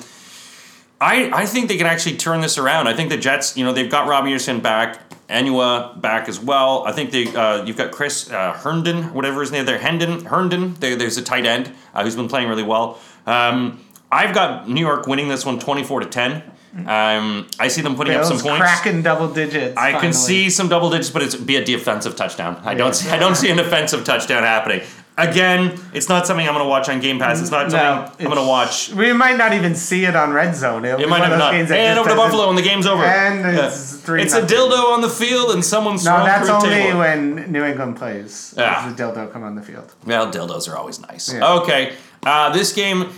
I, 0.99 1.31
I 1.33 1.45
think 1.47 1.67
they 1.67 1.77
can 1.77 1.87
actually 1.87 2.17
turn 2.17 2.41
this 2.41 2.57
around. 2.59 2.87
I 2.87 2.93
think 2.93 3.09
the 3.09 3.17
Jets, 3.17 3.57
you 3.57 3.65
know, 3.65 3.73
they've 3.73 3.89
got 3.89 4.07
Robby 4.07 4.29
Anderson 4.29 4.59
back, 4.59 4.99
Enunwa 5.31 5.99
back 6.01 6.27
as 6.29 6.39
well. 6.39 6.83
I 6.85 6.91
think 6.91 7.11
they, 7.11 7.27
uh, 7.33 7.63
you've 7.65 7.77
got 7.77 7.91
Chris 7.91 8.29
uh, 8.29 8.53
Herndon, 8.53 9.13
whatever 9.13 9.41
his 9.41 9.51
name 9.51 9.65
there, 9.65 9.79
Hendon, 9.79 10.25
Herndon. 10.25 10.75
There, 10.75 10.95
there's 10.95 11.17
a 11.17 11.21
tight 11.23 11.45
end 11.45 11.71
uh, 11.93 12.03
who's 12.03 12.15
been 12.15 12.27
playing 12.27 12.49
really 12.49 12.63
well. 12.63 12.99
Um, 13.25 13.79
I've 14.11 14.35
got 14.35 14.69
New 14.69 14.81
York 14.81 15.07
winning 15.07 15.29
this 15.29 15.45
one 15.45 15.57
24 15.59 16.01
to 16.01 16.05
10. 16.07 16.43
Um, 16.87 17.47
I 17.59 17.67
see 17.67 17.81
them 17.81 17.95
putting 17.95 18.13
up 18.15 18.23
some 18.23 18.39
points. 18.39 18.59
cracking 18.59 19.01
double 19.01 19.33
digits. 19.33 19.75
I 19.77 19.99
can 19.99 20.13
see 20.13 20.49
some 20.49 20.69
double 20.69 20.89
digits, 20.89 21.09
but 21.09 21.21
it's 21.21 21.35
be 21.35 21.57
a 21.57 21.63
defensive 21.65 22.15
touchdown. 22.15 22.61
I 22.63 22.75
don't 22.75 22.93
see, 22.95 23.09
I 23.09 23.17
don't 23.17 23.35
see 23.35 23.49
an 23.51 23.59
offensive 23.59 24.05
touchdown 24.05 24.43
happening. 24.43 24.81
Again, 25.29 25.79
it's 25.93 26.09
not 26.09 26.25
something 26.25 26.47
I'm 26.47 26.53
going 26.53 26.65
to 26.65 26.69
watch 26.69 26.89
on 26.89 26.99
Game 26.99 27.19
Pass. 27.19 27.39
It's 27.41 27.51
not 27.51 27.69
something 27.71 27.79
No, 27.79 27.93
I'm 27.93 28.35
going 28.35 28.37
to 28.37 28.41
it's- 28.41 28.47
watch. 28.47 28.93
We 28.97 29.13
might 29.13 29.37
not 29.37 29.53
even 29.53 29.75
see 29.75 30.05
it 30.05 30.15
on 30.15 30.33
Red 30.33 30.55
Zone. 30.55 30.83
It'll 30.85 30.99
It 30.99 31.03
be 31.03 31.09
might 31.09 31.19
one 31.19 31.29
have 31.29 31.33
of 31.33 31.37
those 31.39 31.45
not. 31.45 31.51
games 31.51 31.69
that 31.69 31.77
And 31.79 31.87
just 31.95 31.99
over 31.99 32.09
to 32.09 32.15
doesn't- 32.15 32.31
Buffalo, 32.31 32.49
and 32.49 32.57
the 32.57 32.61
game's 32.61 32.87
over. 32.87 33.03
And 33.03 33.45
it's 33.57 33.91
three 33.97 34.21
It's 34.23 34.33
a 34.33 34.41
nothing. 34.41 34.57
dildo 34.57 34.93
on 34.93 35.01
the 35.01 35.09
field, 35.09 35.51
and 35.51 35.63
someone's 35.63 36.03
No, 36.05 36.23
that's 36.23 36.47
through 36.47 36.55
a 36.55 36.57
only 36.57 36.69
table. 36.69 36.99
when 36.99 37.51
New 37.51 37.63
England 37.63 37.97
plays. 37.97 38.53
Yeah. 38.57 38.83
Does 38.85 38.95
the 38.95 39.03
dildo 39.03 39.31
come 39.31 39.43
on 39.43 39.55
the 39.55 39.61
field? 39.61 39.93
Well, 40.05 40.31
dildos 40.31 40.67
are 40.71 40.77
always 40.77 40.99
nice. 40.99 41.31
Yeah. 41.33 41.45
Okay, 41.59 41.93
uh, 42.25 42.49
this 42.51 42.73
game, 42.73 43.09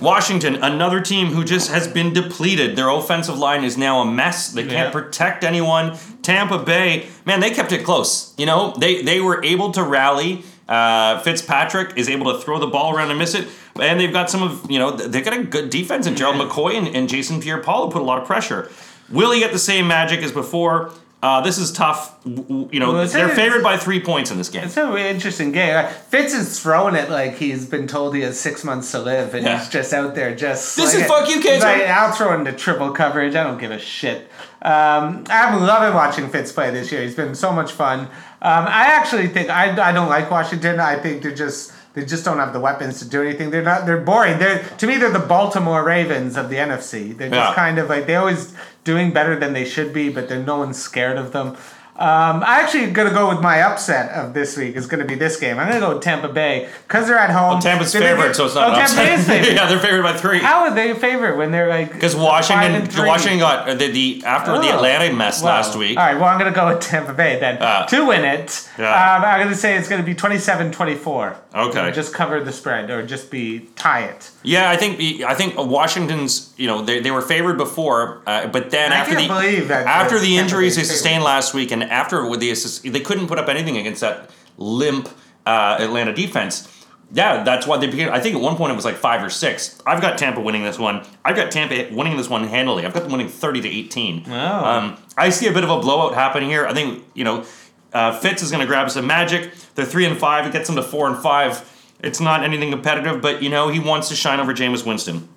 Washington, 0.00 0.62
another 0.62 1.00
team 1.00 1.28
who 1.28 1.42
just 1.42 1.72
has 1.72 1.88
been 1.88 2.12
depleted. 2.12 2.76
Their 2.76 2.88
offensive 2.88 3.36
line 3.36 3.64
is 3.64 3.76
now 3.76 4.00
a 4.00 4.04
mess. 4.04 4.48
They 4.48 4.62
can't 4.62 4.88
Yeah. 4.88 4.90
protect 4.90 5.42
anyone. 5.42 5.98
Tampa 6.22 6.58
Bay, 6.58 7.06
man, 7.24 7.40
they 7.40 7.50
kept 7.50 7.72
it 7.72 7.84
close. 7.84 8.32
You 8.36 8.46
know, 8.46 8.74
they 8.78 9.02
they 9.02 9.20
were 9.20 9.42
able 9.44 9.72
to 9.72 9.82
rally. 9.82 10.44
Uh, 10.68 11.18
Fitzpatrick 11.20 11.96
is 11.96 12.08
able 12.10 12.32
to 12.32 12.38
throw 12.40 12.58
the 12.58 12.66
ball 12.66 12.94
around 12.94 13.10
and 13.10 13.18
miss 13.18 13.34
it, 13.34 13.48
and 13.80 13.98
they've 13.98 14.12
got 14.12 14.28
some 14.30 14.42
of 14.42 14.70
you 14.70 14.78
know 14.78 14.90
they've 14.90 15.24
got 15.24 15.34
a 15.38 15.42
good 15.42 15.70
defense. 15.70 16.06
And 16.06 16.16
Gerald 16.16 16.36
McCoy 16.36 16.74
and, 16.74 16.88
and 16.94 17.08
Jason 17.08 17.40
Pierre-Paul 17.40 17.84
have 17.86 17.92
put 17.92 18.02
a 18.02 18.04
lot 18.04 18.20
of 18.20 18.26
pressure. 18.26 18.70
Will 19.10 19.32
he 19.32 19.40
get 19.40 19.52
the 19.52 19.58
same 19.58 19.88
magic 19.88 20.20
as 20.20 20.32
before? 20.32 20.92
Uh, 21.20 21.40
this 21.40 21.58
is 21.58 21.72
tough. 21.72 22.14
You 22.24 22.68
know, 22.78 22.92
Well, 22.92 23.06
they're 23.08 23.28
favored 23.30 23.60
by 23.64 23.76
three 23.76 23.98
points 23.98 24.30
in 24.30 24.36
this 24.38 24.48
game. 24.48 24.62
It's 24.62 24.76
a 24.76 24.86
really 24.86 25.08
interesting 25.08 25.50
game. 25.50 25.74
Uh, 25.74 25.88
Fitz 25.88 26.32
is 26.32 26.60
throwing 26.60 26.94
it 26.94 27.10
like 27.10 27.34
he's 27.38 27.66
been 27.66 27.88
told 27.88 28.14
he 28.14 28.20
has 28.20 28.38
six 28.38 28.62
months 28.62 28.92
to 28.92 29.00
live, 29.00 29.34
and 29.34 29.44
Yeah. 29.44 29.58
he's 29.58 29.68
just 29.68 29.92
out 29.92 30.14
there 30.14 30.36
just. 30.36 30.76
This 30.76 30.94
is 30.94 31.00
it. 31.00 31.08
fuck 31.08 31.28
you, 31.28 31.40
kids. 31.40 31.64
Like, 31.64 31.82
I'll 31.88 32.12
throw 32.12 32.38
into 32.38 32.52
triple 32.52 32.92
coverage. 32.92 33.34
I 33.34 33.42
don't 33.42 33.58
give 33.58 33.72
a 33.72 33.80
shit. 33.80 34.30
Um, 34.62 35.24
I'm 35.28 35.60
loving 35.60 35.92
watching 35.94 36.28
Fitz 36.28 36.52
play 36.52 36.70
this 36.70 36.92
year. 36.92 37.02
He's 37.02 37.16
been 37.16 37.34
so 37.34 37.52
much 37.52 37.72
fun. 37.72 38.08
Um, 38.40 38.66
I 38.66 38.86
actually 38.86 39.26
think 39.28 39.50
I, 39.50 39.70
I 39.88 39.92
don't 39.92 40.08
like 40.08 40.30
Washington. 40.30 40.78
I 40.80 40.96
think 40.96 41.22
they're 41.22 41.34
just 41.34 41.72
they 41.94 42.04
just 42.04 42.24
don't 42.24 42.38
have 42.38 42.52
the 42.52 42.60
weapons 42.60 43.00
to 43.00 43.08
do 43.08 43.22
anything. 43.22 43.50
They're 43.50 43.62
not. 43.62 43.84
They're 43.86 44.00
boring. 44.00 44.38
They're 44.38 44.62
to 44.62 44.86
me 44.86 44.96
they're 44.98 45.10
the 45.10 45.18
Baltimore 45.18 45.82
Ravens 45.84 46.36
of 46.36 46.48
the 46.48 46.56
NFC. 46.56 47.16
They're 47.16 47.28
just 47.30 47.50
Yeah. 47.50 47.54
kind 47.54 47.78
of 47.78 47.88
like 47.88 48.06
they're 48.06 48.20
always 48.20 48.54
doing 48.84 49.12
better 49.12 49.36
than 49.38 49.52
they 49.54 49.64
should 49.64 49.92
be, 49.92 50.08
but 50.08 50.28
they're 50.28 50.42
no 50.42 50.58
one's 50.58 50.78
scared 50.78 51.16
of 51.18 51.32
them. 51.32 51.56
Um, 51.98 52.44
I 52.44 52.60
actually 52.62 52.92
gonna 52.92 53.10
go 53.10 53.28
with 53.28 53.40
my 53.40 53.60
upset 53.62 54.12
of 54.12 54.32
this 54.32 54.56
week. 54.56 54.76
It's 54.76 54.86
gonna 54.86 55.04
be 55.04 55.16
this 55.16 55.36
game. 55.36 55.58
I'm 55.58 55.66
gonna 55.68 55.80
go 55.80 55.94
with 55.94 56.02
Tampa 56.02 56.28
Bay 56.28 56.68
because 56.86 57.08
they're 57.08 57.18
at 57.18 57.30
home. 57.30 57.54
Well, 57.54 57.60
Tampa's 57.60 57.92
favorite, 57.92 58.30
it- 58.30 58.34
so 58.36 58.46
it's 58.46 58.54
not 58.54 58.70
Oh, 58.72 58.74
Tampa 58.76 59.12
is 59.14 59.26
favorite. 59.26 59.54
yeah, 59.54 59.66
they're 59.68 59.80
favored 59.80 60.02
by 60.04 60.12
three. 60.12 60.38
How 60.38 60.60
are 60.60 60.74
they 60.74 60.94
favorite 60.94 61.36
when 61.36 61.50
they're 61.50 61.68
like? 61.68 61.92
Because 61.92 62.14
Washington? 62.14 62.88
Washington 63.04 63.40
got 63.40 63.68
uh, 63.68 63.74
the, 63.74 63.90
the 63.90 64.22
after 64.24 64.52
the 64.52 64.58
Oh. 64.68 64.76
Atlanta 64.76 65.12
mess 65.12 65.42
Wow. 65.42 65.48
last 65.50 65.74
week. 65.76 65.98
All 65.98 66.04
right, 66.06 66.14
well, 66.14 66.26
I'm 66.28 66.38
going 66.38 66.52
to 66.52 66.56
go 66.56 66.68
with 66.68 66.80
Tampa 66.80 67.12
Bay 67.14 67.40
then 67.40 67.58
Uh, 67.60 67.84
to 67.86 68.06
win 68.06 68.24
it. 68.24 68.68
yeah. 68.78 69.16
Um, 69.16 69.24
I'm 69.24 69.38
going 69.40 69.48
to 69.50 69.56
say 69.56 69.76
it's 69.76 69.88
going 69.88 70.00
to 70.00 70.06
be 70.06 70.14
27 70.14 70.70
24. 70.70 71.36
Okay. 71.54 71.90
Just 71.90 72.14
cover 72.14 72.40
the 72.44 72.52
spread 72.52 72.90
or 72.90 73.04
just 73.04 73.30
be 73.30 73.68
tie 73.74 74.02
it. 74.04 74.30
Yeah, 74.48 74.70
I 74.70 74.76
think 74.78 75.22
I 75.22 75.34
think 75.34 75.56
Washington's 75.58 76.54
you 76.56 76.66
know 76.66 76.82
they, 76.82 77.00
they 77.00 77.10
were 77.10 77.20
favored 77.20 77.58
before, 77.58 78.22
uh, 78.26 78.46
but 78.46 78.70
then 78.70 78.92
I 78.92 78.96
after 78.96 79.14
the 79.14 79.26
believe 79.26 79.68
that 79.68 79.86
after 79.86 80.18
the 80.18 80.26
the 80.26 80.38
injuries 80.38 80.76
they 80.76 80.84
sustained 80.84 81.22
last 81.22 81.52
week, 81.52 81.70
and 81.70 81.82
after 81.84 82.26
with 82.26 82.40
the 82.40 82.50
assist- 82.50 82.90
they 82.90 83.00
couldn't 83.00 83.26
put 83.28 83.38
up 83.38 83.48
anything 83.48 83.76
against 83.76 84.00
that 84.00 84.30
limp 84.56 85.08
uh, 85.44 85.76
Atlanta 85.78 86.14
defense. 86.14 86.66
Yeah, 87.12 87.42
that's 87.42 87.66
why 87.66 87.76
they 87.78 87.86
began. 87.88 88.08
I 88.10 88.20
think 88.20 88.36
at 88.36 88.40
one 88.42 88.56
point 88.56 88.72
it 88.72 88.76
was 88.76 88.84
like 88.84 88.96
five 88.96 89.22
or 89.22 89.30
six. 89.30 89.80
I've 89.86 90.00
got 90.00 90.18
Tampa 90.18 90.40
winning 90.40 90.62
this 90.62 90.78
one. 90.78 91.06
I've 91.24 91.36
got 91.36 91.50
Tampa 91.50 91.94
winning 91.94 92.16
this 92.16 92.28
one 92.28 92.44
handily. 92.44 92.84
I've 92.86 92.94
got 92.94 93.02
them 93.02 93.12
winning 93.12 93.28
thirty 93.28 93.60
to 93.60 93.68
eighteen. 93.68 94.24
Oh. 94.28 94.64
Um, 94.64 94.96
I 95.16 95.28
see 95.30 95.46
a 95.46 95.52
bit 95.52 95.64
of 95.64 95.70
a 95.70 95.78
blowout 95.80 96.14
happening 96.14 96.48
here. 96.48 96.66
I 96.66 96.72
think 96.72 97.04
you 97.14 97.24
know 97.24 97.44
uh, 97.92 98.18
Fitz 98.18 98.42
is 98.42 98.50
going 98.50 98.60
to 98.60 98.66
grab 98.66 98.90
some 98.90 99.06
magic. 99.06 99.52
They're 99.74 99.86
three 99.86 100.06
and 100.06 100.18
five. 100.18 100.46
It 100.46 100.52
gets 100.52 100.68
them 100.68 100.76
to 100.76 100.82
four 100.82 101.06
and 101.06 101.18
five. 101.18 101.60
It's 102.00 102.20
not 102.20 102.44
anything 102.44 102.70
competitive, 102.70 103.20
but 103.20 103.42
you 103.42 103.50
know 103.50 103.68
he 103.68 103.80
wants 103.80 104.08
to 104.08 104.16
shine 104.16 104.40
over 104.40 104.54
Jameis 104.54 104.86
Winston. 104.86 105.28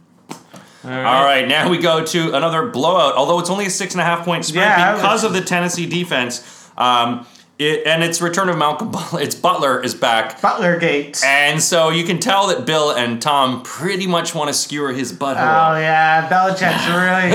All 0.84 0.89
right, 0.89 1.47
now 1.47 1.69
we 1.69 1.78
go 1.78 2.04
to 2.04 2.36
another 2.36 2.67
blowout. 2.67 3.13
Although 3.15 3.39
it's 3.39 3.50
only 3.52 3.67
a 3.67 3.69
six 3.69 3.93
and 3.93 4.02
a 4.02 4.04
half 4.04 4.26
point 4.26 4.45
spread 4.45 4.63
Yeah, 4.63 4.95
because 4.95 5.21
was- 5.21 5.24
of 5.26 5.34
the 5.34 5.41
Tennessee 5.41 5.86
defense, 5.86 6.67
um, 6.78 7.26
it, 7.62 7.86
and 7.88 8.04
its 8.04 8.21
return 8.21 8.50
of 8.50 8.58
Malcolm 8.58 8.91
Butler. 8.91 9.21
Its 9.21 9.36
Butler 9.36 9.82
is 9.84 9.93
back, 9.93 10.41
Butler 10.41 10.80
Gate. 10.80 11.21
and 11.26 11.62
so 11.62 11.89
you 11.89 12.04
can 12.04 12.19
tell 12.19 12.47
that 12.47 12.65
Bill 12.65 12.91
and 12.91 13.21
Tom 13.21 13.62
pretty 13.63 14.08
much 14.08 14.34
want 14.34 14.47
to 14.50 14.54
skewer 14.54 14.91
his 14.93 15.12
butt 15.13 15.38
out. 15.38 15.76
Oh 15.76 15.80
yeah, 15.80 16.28
Belichick's 16.30 16.88
really 16.88 17.32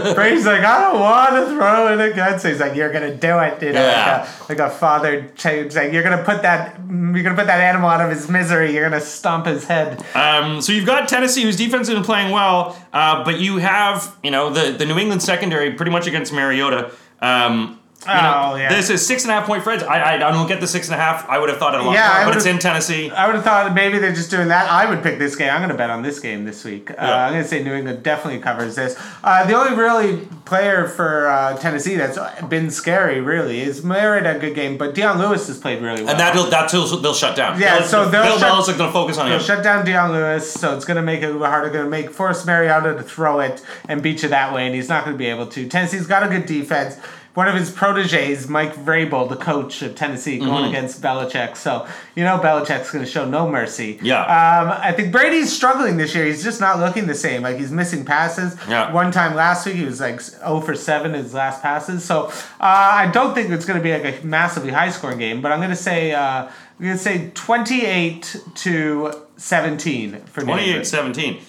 gonna. 0.00 0.14
Brady's 0.14 0.46
like, 0.46 0.62
I 0.62 0.80
don't 0.80 1.00
want 1.00 1.30
to 1.34 1.54
throw 1.54 1.92
it 1.92 2.10
again. 2.12 2.38
So 2.38 2.48
he's 2.48 2.60
like, 2.60 2.74
you're 2.74 2.92
gonna 2.92 3.14
do 3.14 3.38
it, 3.38 3.62
you 3.62 3.72
know, 3.72 3.80
Yeah. 3.82 4.28
like, 4.48 4.58
a, 4.58 4.62
like 4.62 4.72
a 4.72 4.74
father. 4.74 5.30
He's 5.36 5.76
like, 5.76 5.92
you're 5.92 6.02
gonna 6.02 6.22
put 6.24 6.42
that, 6.42 6.78
you're 6.88 7.22
gonna 7.22 7.34
put 7.36 7.46
that 7.46 7.60
animal 7.60 7.88
out 7.90 8.00
of 8.00 8.10
his 8.10 8.28
misery. 8.28 8.72
You're 8.74 8.88
gonna 8.88 9.00
stomp 9.00 9.46
his 9.46 9.64
head. 9.64 10.02
Um, 10.14 10.60
so 10.62 10.72
you've 10.72 10.86
got 10.86 11.08
Tennessee, 11.08 11.42
whose 11.42 11.56
defense 11.56 11.88
has 11.88 11.94
been 11.96 12.04
playing 12.04 12.30
well, 12.32 12.76
uh, 12.92 13.24
but 13.24 13.40
you 13.40 13.58
have 13.58 14.16
you 14.22 14.30
know 14.30 14.50
the 14.50 14.72
the 14.72 14.86
New 14.86 14.98
England 14.98 15.22
secondary 15.22 15.72
pretty 15.72 15.90
much 15.92 16.06
against 16.06 16.32
Mariota. 16.32 16.92
Um, 17.20 17.79
you 18.06 18.14
know, 18.14 18.50
Oh, 18.52 18.54
yeah. 18.56 18.68
This 18.74 18.88
is 18.90 19.06
six 19.06 19.24
and 19.24 19.30
a 19.30 19.34
half 19.34 19.46
point 19.46 19.62
spreads. 19.62 19.82
I, 19.82 19.98
I 20.00 20.14
I 20.14 20.18
don't 20.32 20.48
get 20.48 20.60
the 20.60 20.66
six 20.66 20.88
and 20.88 20.94
a 20.94 20.98
half. 20.98 21.28
I 21.28 21.38
would 21.38 21.48
have 21.50 21.58
thought 21.58 21.74
it 21.74 21.80
a 21.80 21.84
lot 21.84 21.92
Yeah, 21.92 22.20
more, 22.24 22.26
but 22.32 22.36
it's 22.36 22.46
in 22.46 22.58
Tennessee. 22.58 23.10
I 23.10 23.26
would 23.26 23.34
have 23.34 23.44
thought 23.44 23.74
maybe 23.74 23.98
they're 23.98 24.14
just 24.14 24.30
doing 24.30 24.48
that. 24.48 24.70
I 24.70 24.88
would 24.88 25.02
pick 25.02 25.18
this 25.18 25.36
game. 25.36 25.50
I'm 25.52 25.58
going 25.60 25.70
to 25.70 25.76
bet 25.76 25.90
on 25.90 26.02
this 26.02 26.18
game 26.18 26.44
this 26.44 26.64
week. 26.64 26.90
Uh, 26.90 26.94
I'm 26.98 27.32
going 27.32 27.42
to 27.42 27.48
say 27.48 27.62
New 27.62 27.74
England 27.74 28.02
definitely 28.02 28.40
covers 28.40 28.74
this. 28.76 28.96
Uh, 29.22 29.44
the 29.46 29.54
only 29.54 29.76
really 29.76 30.26
player 30.46 30.88
for 30.88 31.28
uh, 31.28 31.56
Tennessee 31.58 31.96
that's 31.96 32.18
been 32.44 32.70
scary, 32.70 33.20
really, 33.20 33.60
is 33.60 33.84
Merritt 33.84 34.26
a 34.26 34.38
good 34.38 34.54
game, 34.54 34.78
but 34.78 34.94
Dion 34.94 35.18
Lewis 35.18 35.46
has 35.48 35.58
played 35.58 35.82
really 35.82 36.02
well. 36.02 36.10
And 36.10 36.18
that'll 36.20 36.44
that's 36.50 36.72
who 36.72 37.00
they'll 37.00 37.14
shut 37.14 37.36
down. 37.36 37.60
Yeah, 37.60 37.78
They'll- 37.80 37.88
so 37.88 38.08
they'll 38.08 38.22
Bill 38.24 38.38
Belichick's 38.38 38.66
going 38.78 38.88
to 38.88 38.92
focus 38.92 39.18
on 39.18 39.28
They'll 39.28 39.38
him. 39.38 39.44
shut 39.44 39.62
down 39.62 39.84
Dion 39.84 40.12
Lewis, 40.12 40.50
so 40.50 40.74
it's 40.74 40.84
going 40.84 40.96
to 40.96 41.02
make 41.02 41.20
it 41.22 41.26
a 41.26 41.32
little 41.32 41.46
harder. 41.46 41.68
Going 41.70 41.84
to 41.84 41.90
make 41.90 42.10
force 42.10 42.44
Mariota 42.46 42.94
to 42.94 43.02
throw 43.02 43.40
it 43.40 43.62
and 43.88 44.02
beat 44.02 44.22
you 44.22 44.30
that 44.30 44.52
way, 44.54 44.66
and 44.66 44.74
he's 44.74 44.88
not 44.88 45.04
going 45.04 45.14
to 45.14 45.18
be 45.18 45.26
able 45.26 45.46
to. 45.48 45.68
Tennessee's 45.68 46.06
got 46.06 46.22
a 46.22 46.28
good 46.28 46.46
defense. 46.46 46.96
One 47.34 47.46
of 47.46 47.54
his 47.54 47.70
proteges, 47.70 48.48
Mike 48.48 48.74
Vrabel, 48.74 49.28
the 49.28 49.36
coach 49.36 49.82
of 49.82 49.94
Tennessee, 49.94 50.38
going 50.38 50.50
Mm-hmm. 50.50 50.68
against 50.74 51.00
Belichick. 51.00 51.56
So 51.56 51.86
you 52.16 52.24
know 52.24 52.38
Belichick's 52.38 52.90
going 52.90 53.04
to 53.04 53.10
show 53.10 53.24
no 53.24 53.48
mercy. 53.48 54.00
Yeah. 54.02 54.22
Um, 54.22 54.76
I 54.82 54.90
think 54.92 55.12
Brady's 55.12 55.52
struggling 55.52 55.96
this 55.96 56.12
year. 56.14 56.24
He's 56.26 56.42
just 56.42 56.60
not 56.60 56.80
looking 56.80 57.06
the 57.06 57.14
same. 57.14 57.42
Like 57.42 57.56
he's 57.58 57.70
missing 57.70 58.04
passes. 58.04 58.56
Yeah. 58.68 58.92
One 58.92 59.12
time 59.12 59.36
last 59.36 59.64
week 59.64 59.76
he 59.76 59.84
was 59.84 60.00
like 60.00 60.20
0 60.20 60.60
for 60.60 60.74
7 60.74 61.14
his 61.14 61.32
last 61.32 61.62
passes. 61.62 62.04
So 62.04 62.24
uh, 62.26 62.32
I 62.60 63.10
don't 63.12 63.32
think 63.34 63.50
it's 63.50 63.64
going 63.64 63.78
to 63.78 63.82
be 63.82 63.92
like 63.96 64.22
a 64.22 64.26
massively 64.26 64.70
high 64.72 64.90
scoring 64.90 65.18
game. 65.18 65.40
But 65.40 65.52
I'm 65.52 65.60
going 65.60 65.70
to 65.70 65.76
say 65.76 66.12
uh, 66.12 66.46
I'm 66.46 66.84
going 66.84 66.96
to 66.96 67.02
say 67.02 67.30
28 67.34 68.36
to 68.56 69.12
17 69.36 70.20
for 70.26 70.40
New 70.40 70.46
28 70.46 70.66
England. 70.66 70.86
17. 70.86 71.40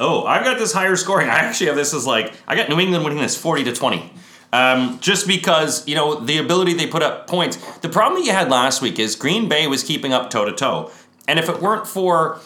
Oh, 0.00 0.24
I've 0.24 0.44
got 0.44 0.58
this 0.58 0.72
higher 0.72 0.96
scoring. 0.96 1.28
I 1.28 1.34
actually 1.40 1.66
have 1.66 1.76
this 1.76 1.92
as 1.94 2.06
like, 2.06 2.32
I 2.46 2.54
got 2.54 2.68
New 2.68 2.78
England 2.80 3.04
winning 3.04 3.20
this 3.20 3.36
40 3.36 3.64
to 3.64 3.72
20. 3.74 4.12
Um, 4.52 4.98
just 5.00 5.26
because, 5.26 5.86
you 5.88 5.94
know, 5.94 6.20
the 6.20 6.38
ability 6.38 6.72
they 6.74 6.86
put 6.86 7.02
up 7.02 7.26
points. 7.26 7.56
The 7.78 7.88
problem 7.88 8.20
that 8.20 8.26
you 8.26 8.32
had 8.32 8.48
last 8.48 8.80
week 8.80 8.98
is 8.98 9.14
Green 9.16 9.48
Bay 9.48 9.66
was 9.66 9.82
keeping 9.82 10.12
up 10.12 10.30
toe 10.30 10.44
to 10.44 10.52
toe. 10.52 10.90
And 11.28 11.38
if 11.38 11.48
it 11.48 11.60
weren't 11.60 11.86
for 11.86 12.40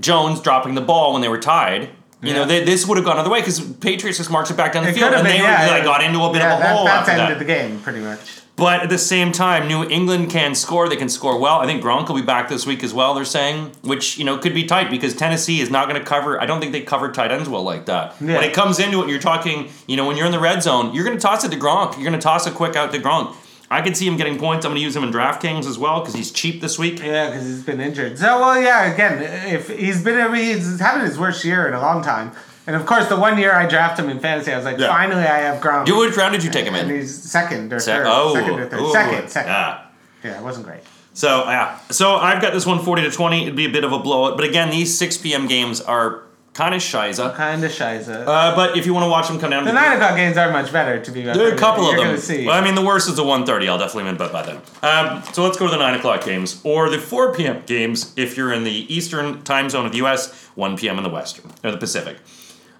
Jones 0.00 0.40
dropping 0.40 0.74
the 0.74 0.80
ball 0.80 1.12
when 1.12 1.22
they 1.22 1.28
were 1.28 1.38
tied, 1.38 1.90
you 2.22 2.32
know, 2.32 2.44
they, 2.44 2.64
this 2.64 2.86
would 2.86 2.96
have 2.96 3.04
gone 3.04 3.18
other 3.18 3.30
way 3.30 3.40
because 3.40 3.60
Patriots 3.60 4.18
just 4.18 4.30
marched 4.30 4.50
it 4.50 4.56
back 4.56 4.72
down 4.72 4.84
the 4.84 4.90
It 4.90 4.94
field 4.94 5.12
and 5.12 5.24
been, 5.24 5.36
they 5.36 5.42
yeah, 5.42 5.70
were, 5.70 5.78
yeah. 5.78 5.84
got 5.84 6.02
into 6.04 6.20
a 6.22 6.32
bit 6.32 6.40
yeah, 6.40 6.54
of 6.54 6.60
a 6.60 6.62
that, 6.62 6.76
hole 6.76 6.84
That's 6.84 7.08
after 7.08 7.20
ended 7.20 7.36
that. 7.36 7.38
the 7.40 7.44
game 7.44 7.80
pretty 7.80 8.00
much. 8.00 8.41
But 8.62 8.84
at 8.84 8.90
the 8.90 8.98
same 8.98 9.32
time, 9.32 9.66
New 9.66 9.82
England 9.82 10.30
can 10.30 10.54
score. 10.54 10.88
They 10.88 10.94
can 10.94 11.08
score 11.08 11.36
well. 11.36 11.58
I 11.58 11.66
think 11.66 11.82
Gronk 11.82 12.06
will 12.06 12.14
be 12.14 12.22
back 12.22 12.48
this 12.48 12.64
week 12.64 12.84
as 12.84 12.94
well. 12.94 13.12
They're 13.12 13.24
saying, 13.24 13.72
which 13.82 14.18
you 14.18 14.24
know 14.24 14.38
could 14.38 14.54
be 14.54 14.66
tight 14.66 14.88
because 14.88 15.16
Tennessee 15.16 15.60
is 15.60 15.68
not 15.68 15.88
going 15.88 16.00
to 16.00 16.06
cover. 16.06 16.40
I 16.40 16.46
don't 16.46 16.60
think 16.60 16.70
they 16.70 16.82
cover 16.82 17.10
tight 17.10 17.32
ends 17.32 17.48
well 17.48 17.64
like 17.64 17.86
that. 17.86 18.14
Yeah. 18.20 18.36
When 18.36 18.44
it 18.44 18.54
comes 18.54 18.78
into 18.78 19.02
it, 19.02 19.08
you're 19.08 19.18
talking. 19.18 19.68
You 19.88 19.96
know, 19.96 20.06
when 20.06 20.16
you're 20.16 20.26
in 20.26 20.32
the 20.32 20.38
red 20.38 20.62
zone, 20.62 20.94
you're 20.94 21.04
going 21.04 21.16
to 21.16 21.20
toss 21.20 21.42
it 21.42 21.50
to 21.50 21.56
Gronk. 21.56 21.94
You're 21.94 22.04
going 22.08 22.12
to 22.12 22.20
toss 22.20 22.46
it 22.46 22.54
quick 22.54 22.76
out 22.76 22.92
to 22.92 23.00
Gronk. 23.00 23.34
I 23.68 23.80
can 23.80 23.96
see 23.96 24.06
him 24.06 24.16
getting 24.16 24.38
points. 24.38 24.64
I'm 24.64 24.70
going 24.70 24.78
to 24.78 24.84
use 24.84 24.94
him 24.94 25.02
in 25.02 25.10
DraftKings 25.10 25.66
as 25.66 25.76
well 25.76 25.98
because 25.98 26.14
he's 26.14 26.30
cheap 26.30 26.60
this 26.60 26.78
week. 26.78 27.00
Yeah, 27.00 27.30
because 27.30 27.44
he's 27.44 27.64
been 27.64 27.80
injured. 27.80 28.16
So, 28.16 28.38
well, 28.38 28.62
yeah, 28.62 28.92
again, 28.92 29.22
if 29.52 29.70
he's 29.70 30.04
been, 30.04 30.20
I 30.20 30.28
mean, 30.28 30.54
he's 30.54 30.78
having 30.78 31.04
his 31.04 31.18
worst 31.18 31.44
year 31.44 31.66
in 31.66 31.74
a 31.74 31.80
long 31.80 32.00
time. 32.04 32.30
And 32.66 32.76
of 32.76 32.86
course, 32.86 33.08
the 33.08 33.16
one 33.16 33.38
year 33.38 33.52
I 33.52 33.66
drafted 33.66 34.04
him 34.04 34.10
in 34.10 34.20
fantasy, 34.20 34.52
I 34.52 34.56
was 34.56 34.64
like, 34.64 34.78
Yeah. 34.78 34.88
finally, 34.88 35.24
I 35.24 35.38
have 35.40 35.60
Gronk. 35.60 35.88
You, 35.88 35.98
which 35.98 36.16
round 36.16 36.32
did 36.32 36.44
you 36.44 36.50
take 36.50 36.64
him 36.64 36.74
and 36.74 36.90
in? 36.90 36.96
he's 36.96 37.12
second 37.14 37.72
or 37.72 37.80
Se- 37.80 37.92
third. 37.96 38.06
oh, 38.08 38.34
second 38.34 38.60
or 38.60 38.68
third. 38.68 38.80
ooh, 38.80 38.92
second, 38.92 39.28
second. 39.28 39.50
Yeah. 39.50 39.78
Yeah, 40.24 40.38
it 40.38 40.42
wasn't 40.42 40.66
great. 40.66 40.80
So 41.14 41.44
yeah, 41.44 41.78
so 41.90 42.16
I've 42.16 42.40
got 42.40 42.52
this 42.54 42.64
one 42.64 42.78
forty 42.78 43.02
to 43.02 43.10
20. 43.10 43.42
It'd 43.42 43.56
be 43.56 43.66
a 43.66 43.70
bit 43.70 43.84
of 43.84 43.92
a 43.92 43.98
blowout, 43.98 44.36
but 44.36 44.46
again, 44.48 44.70
these 44.70 44.96
6 44.96 45.18
p.m. 45.18 45.46
games 45.46 45.80
are 45.80 46.22
kind 46.54 46.74
of 46.74 46.80
shiza. 46.80 47.34
Kind 47.34 47.62
of 47.64 47.70
shiza. 47.72 48.24
Uh, 48.26 48.54
but 48.54 48.76
if 48.78 48.86
you 48.86 48.94
want 48.94 49.04
to 49.04 49.10
watch 49.10 49.26
them 49.28 49.38
come 49.40 49.50
down, 49.50 49.64
the 49.64 49.70
to 49.72 49.74
nine 49.74 49.92
o'clock 49.96 50.16
games 50.16 50.36
are 50.38 50.50
much 50.52 50.72
better, 50.72 51.00
to 51.04 51.10
be 51.10 51.22
There 51.22 51.48
are 51.50 51.54
a 51.54 51.56
couple 51.58 51.84
You're 51.84 51.94
of 51.94 51.98
them. 51.98 52.06
Gonna 52.08 52.18
see. 52.18 52.46
Well, 52.46 52.56
I 52.56 52.64
mean, 52.64 52.74
the 52.76 52.84
worst 52.84 53.08
is 53.08 53.16
the 53.16 53.24
1.30. 53.24 53.68
I'll 53.68 53.78
definitely 53.78 54.04
win, 54.04 54.16
but 54.16 54.32
by 54.32 54.42
then. 54.42 54.60
Um, 54.82 55.22
so 55.32 55.42
let's 55.42 55.58
go 55.58 55.66
to 55.66 55.70
the 55.70 55.78
9 55.78 55.94
o'clock 55.98 56.24
games. 56.24 56.60
Or 56.64 56.88
the 56.88 56.98
4 56.98 57.34
p.m. 57.34 57.62
games 57.66 58.12
if 58.16 58.36
you're 58.36 58.52
in 58.52 58.64
the 58.64 58.94
eastern 58.94 59.42
time 59.42 59.68
zone 59.70 59.84
of 59.86 59.92
the 59.92 59.98
U.S., 59.98 60.32
1 60.54 60.76
p.m. 60.78 60.96
in 60.98 61.02
the 61.04 61.10
western, 61.10 61.50
or 61.64 61.70
the 61.72 61.78
Pacific. 61.78 62.18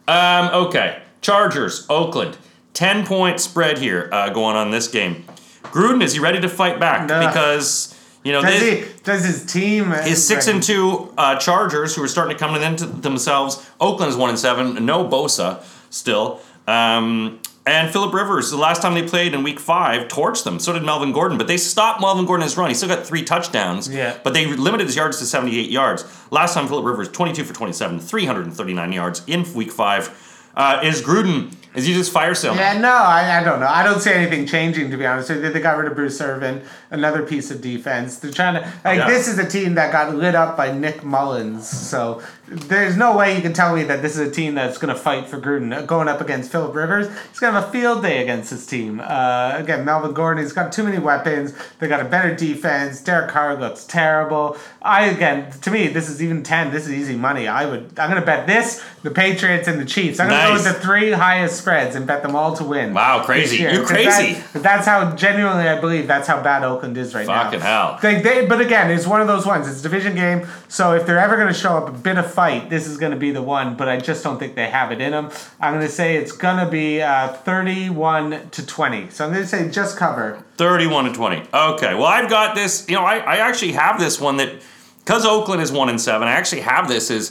Um, 0.08 0.66
okay. 0.66 1.02
Chargers, 1.20 1.86
Oakland. 1.88 2.36
10 2.74 3.06
point 3.06 3.40
spread 3.40 3.78
here 3.78 4.08
uh, 4.12 4.30
going 4.30 4.56
on 4.56 4.70
this 4.70 4.88
game. 4.88 5.24
Gruden, 5.64 6.02
is 6.02 6.14
he 6.14 6.20
ready 6.20 6.40
to 6.40 6.48
fight 6.48 6.80
back? 6.80 7.08
No. 7.08 7.26
Because, 7.26 7.98
you 8.24 8.32
know, 8.32 8.42
does 8.42 8.60
this, 8.60 8.88
he? 8.88 9.02
Does 9.02 9.24
his 9.24 9.46
team? 9.46 9.90
his 9.90 10.26
six 10.26 10.46
and 10.48 10.62
two 10.62 11.12
uh, 11.16 11.36
Chargers, 11.36 11.94
who 11.94 12.02
are 12.02 12.08
starting 12.08 12.36
to 12.36 12.38
come 12.38 12.54
into 12.56 12.86
themselves. 12.86 13.68
Oakland 13.80 14.10
is 14.10 14.16
one 14.16 14.30
and 14.30 14.38
seven. 14.38 14.84
No 14.84 15.06
Bosa 15.06 15.62
still. 15.90 16.40
Um, 16.66 17.40
and 17.64 17.92
Philip 17.92 18.12
Rivers, 18.12 18.50
the 18.50 18.56
last 18.56 18.82
time 18.82 18.94
they 18.94 19.06
played 19.06 19.34
in 19.34 19.42
Week 19.42 19.60
Five, 19.60 20.08
torched 20.08 20.44
them. 20.44 20.58
So 20.58 20.72
did 20.72 20.82
Melvin 20.82 21.12
Gordon, 21.12 21.38
but 21.38 21.46
they 21.46 21.56
stopped 21.56 22.00
Melvin 22.00 22.26
Gordon 22.26 22.42
his 22.42 22.56
run. 22.56 22.68
He 22.68 22.74
still 22.74 22.88
got 22.88 23.06
three 23.06 23.22
touchdowns. 23.22 23.88
Yeah. 23.88 24.18
But 24.24 24.34
they 24.34 24.46
limited 24.46 24.86
his 24.86 24.96
yards 24.96 25.18
to 25.20 25.26
78 25.26 25.70
yards. 25.70 26.04
Last 26.30 26.54
time 26.54 26.66
Philip 26.66 26.84
Rivers, 26.84 27.08
22 27.10 27.44
for 27.44 27.54
27, 27.54 28.00
339 28.00 28.92
yards 28.92 29.22
in 29.26 29.52
Week 29.54 29.70
Five. 29.70 30.50
Uh, 30.56 30.80
is 30.82 31.00
Gruden? 31.02 31.54
Is 31.74 31.86
he 31.86 31.94
just 31.94 32.12
fire 32.12 32.34
sale? 32.34 32.54
Yeah, 32.54 32.78
no, 32.78 32.92
I, 32.92 33.40
I 33.40 33.44
don't 33.44 33.58
know. 33.60 33.66
I 33.66 33.82
don't 33.82 34.00
see 34.00 34.12
anything 34.12 34.46
changing 34.46 34.90
to 34.90 34.96
be 34.98 35.06
honest. 35.06 35.30
you. 35.30 35.40
They 35.40 35.60
got 35.60 35.78
rid 35.78 35.88
of 35.90 35.94
Bruce 35.96 36.20
Irvin, 36.20 36.62
another 36.90 37.22
piece 37.22 37.50
of 37.50 37.62
defense. 37.62 38.18
They're 38.18 38.30
trying 38.30 38.54
to 38.62 38.72
like 38.84 38.98
Yeah. 38.98 39.08
this 39.08 39.26
is 39.26 39.38
a 39.38 39.48
team 39.48 39.74
that 39.76 39.90
got 39.90 40.14
lit 40.14 40.34
up 40.34 40.56
by 40.56 40.70
Nick 40.70 41.02
Mullens. 41.02 41.66
So 41.66 42.22
there's 42.46 42.96
no 42.98 43.16
way 43.16 43.34
you 43.34 43.40
can 43.40 43.54
tell 43.54 43.74
me 43.74 43.84
that 43.84 44.02
this 44.02 44.12
is 44.18 44.28
a 44.28 44.30
team 44.30 44.54
that's 44.54 44.76
going 44.76 44.94
to 44.94 45.00
fight 45.00 45.28
for 45.28 45.40
Gruden 45.40 45.74
Uh, 45.74 45.80
going 45.82 46.08
up 46.08 46.20
against 46.20 46.52
Philip 46.52 46.74
Rivers. 46.74 47.08
He's 47.30 47.38
going 47.40 47.54
to 47.54 47.60
have 47.60 47.68
a 47.70 47.72
field 47.72 48.02
day 48.02 48.20
against 48.22 48.50
this 48.50 48.66
team. 48.66 49.00
Uh, 49.02 49.54
again, 49.56 49.86
Melvin 49.86 50.12
Gordon, 50.12 50.42
he's 50.42 50.52
got 50.52 50.72
too 50.72 50.82
many 50.82 50.98
weapons. 50.98 51.54
They 51.78 51.88
got 51.88 52.00
a 52.00 52.04
better 52.04 52.34
defense. 52.34 53.00
Derek 53.00 53.30
Carr 53.30 53.56
looks 53.58 53.84
terrible. 53.84 54.58
I 54.82 55.06
again, 55.06 55.50
to 55.62 55.70
me, 55.70 55.88
this 55.88 56.10
is 56.10 56.22
even 56.22 56.42
ten. 56.42 56.70
This 56.70 56.84
is 56.86 56.92
easy 56.92 57.16
money. 57.16 57.48
I 57.48 57.64
would. 57.64 57.98
I'm 57.98 58.10
going 58.10 58.20
to 58.20 58.26
bet 58.26 58.46
this, 58.46 58.84
the 59.02 59.10
Patriots 59.10 59.66
and 59.68 59.80
the 59.80 59.86
Chiefs. 59.86 60.20
I'm 60.20 60.28
going 60.28 60.40
to 60.42 60.46
go 60.48 60.52
with 60.52 60.64
the 60.64 60.74
three 60.74 61.12
highest 61.12 61.61
spreads 61.62 61.96
and 61.96 62.06
bet 62.06 62.22
them 62.22 62.34
all 62.36 62.54
to 62.56 62.64
win. 62.64 62.92
Wow, 62.92 63.22
crazy. 63.24 63.56
You're 63.62 63.80
'Cause 63.86 63.90
that- 63.90 64.14
crazy. 64.16 64.42
that's 64.52 64.86
how 64.86 65.14
genuinely 65.16 65.68
I 65.68 65.80
believe 65.80 66.06
that's 66.06 66.28
how 66.28 66.42
bad 66.42 66.64
Oakland 66.64 66.98
is 66.98 67.14
right 67.14 67.26
now. 67.26 67.44
Fucking 67.44 67.60
hell. 67.60 67.98
They, 68.02 68.20
they, 68.20 68.46
but 68.46 68.60
again, 68.60 68.90
it's 68.90 69.06
one 69.06 69.20
of 69.20 69.28
those 69.28 69.46
ones. 69.46 69.68
It's 69.68 69.80
a 69.80 69.82
division 69.84 70.14
game, 70.14 70.46
so 70.68 70.92
if 70.94 71.06
they're 71.06 71.18
ever 71.18 71.36
going 71.36 71.48
to 71.48 71.54
show 71.54 71.76
up 71.78 71.88
a 71.88 71.92
bit 71.92 72.18
of 72.18 72.26
fight. 72.26 72.42
fight, 72.42 72.70
this 72.70 72.88
is 72.88 72.96
going 72.98 73.12
to 73.12 73.18
be 73.18 73.30
the 73.30 73.40
one, 73.42 73.76
but 73.76 73.88
I 73.88 73.98
just 73.98 74.24
don't 74.24 74.36
think 74.38 74.56
they 74.56 74.68
have 74.68 74.90
it 74.90 75.00
in 75.00 75.12
them. 75.12 75.30
I'm 75.60 75.74
going 75.74 75.86
to 75.86 75.92
say 75.92 76.16
it's 76.16 76.32
going 76.32 76.56
to 76.56 76.68
be 76.68 77.00
uh, 77.00 77.28
31 77.28 78.50
to 78.50 78.66
20. 78.66 79.10
So 79.10 79.24
I'm 79.24 79.30
going 79.32 79.42
to 79.44 79.48
say 79.48 79.68
just 79.68 79.96
cover. 79.96 80.42
31 80.56 81.04
to 81.04 81.12
20. 81.12 81.42
Okay. 81.54 81.94
Well, 81.94 82.06
I've 82.06 82.28
got 82.28 82.54
this. 82.56 82.88
You 82.88 82.96
know, 82.96 83.04
I, 83.04 83.18
I 83.18 83.36
actually 83.36 83.72
have 83.72 84.00
this 84.00 84.20
one 84.20 84.38
that 84.38 84.60
because 85.04 85.24
Oakland 85.24 85.62
is 85.62 85.70
one 85.72 85.88
and 85.88 86.00
seven. 86.00 86.26
I 86.28 86.32
actually 86.32 86.62
have 86.62 86.88
this 86.88 87.10
as 87.10 87.30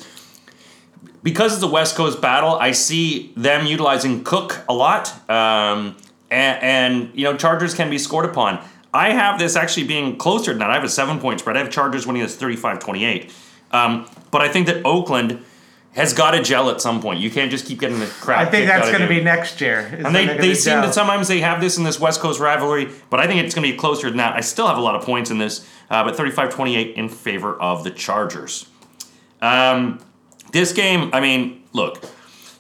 because 1.24 1.54
it's 1.54 1.64
a 1.64 1.68
West 1.68 1.96
Coast 1.96 2.22
battle. 2.22 2.56
I 2.56 2.72
see 2.72 3.32
them 3.36 3.66
utilizing 3.66 4.24
Cook 4.24 4.64
a 4.68 4.74
lot, 4.74 5.08
um, 5.30 5.96
and, 6.30 6.64
and 6.64 7.12
you 7.14 7.24
know 7.24 7.38
Chargers 7.38 7.74
can 7.74 7.90
be 7.90 7.98
scored 7.98 8.26
upon. 8.26 8.64
I 8.94 9.14
have 9.14 9.40
this 9.40 9.56
actually 9.56 9.88
being 9.88 10.18
closer 10.18 10.52
than 10.52 10.60
that. 10.60 10.70
I 10.70 10.76
have 10.76 10.84
a 10.84 10.90
seven 10.90 11.20
point 11.20 11.40
spread. 11.40 11.56
I 11.56 11.60
have 11.60 11.70
Chargers 11.70 12.06
winning 12.06 12.24
this 12.24 12.36
35 12.36 12.80
28. 12.80 13.34
Um, 13.72 14.10
but 14.32 14.42
I 14.42 14.50
think 14.50 14.68
that 14.68 14.86
Oakland 14.86 15.44
has 15.94 16.14
got 16.14 16.32
to 16.32 16.42
gel 16.42 16.70
at 16.70 16.82
some 16.82 17.02
point. 17.02 17.20
You 17.20 17.30
can't 17.30 17.52
just 17.52 17.66
keep 17.66 17.80
getting 17.80 18.00
the 18.00 18.06
crap. 18.06 18.48
I 18.48 18.50
think 18.50 18.68
that's 18.68 18.90
going 18.90 19.02
to 19.02 19.10
be 19.10 19.22
next 19.22 19.60
year. 19.60 19.80
And 20.06 20.16
they, 20.16 20.26
they 20.38 20.54
seem 20.54 20.74
gel. 20.74 20.82
that 20.84 20.94
sometimes 20.94 21.28
they 21.28 21.42
have 21.42 21.60
this 21.60 21.78
in 21.78 21.84
this 21.84 22.00
West 22.00 22.22
Coast 22.22 22.40
rivalry, 22.40 22.90
but 23.10 23.20
I 23.20 23.28
think 23.28 23.44
it's 23.44 23.54
going 23.54 23.68
to 23.68 23.72
be 23.72 23.78
closer 23.78 24.08
than 24.08 24.18
that. 24.18 24.36
I 24.36 24.42
still 24.42 24.68
have 24.68 24.78
a 24.78 24.82
lot 24.82 24.96
of 24.96 25.04
points 25.04 25.32
in 25.32 25.38
this, 25.38 25.68
uh, 25.90 26.04
but 26.04 26.16
35 26.16 26.54
28 26.54 26.96
in 26.96 27.10
favor 27.10 27.60
of 27.62 27.84
the 27.84 27.92
Chargers. 27.92 28.68
Um, 29.42 30.00
this 30.52 30.74
game, 30.74 31.10
I 31.14 31.20
mean, 31.20 31.64
look, 31.74 32.04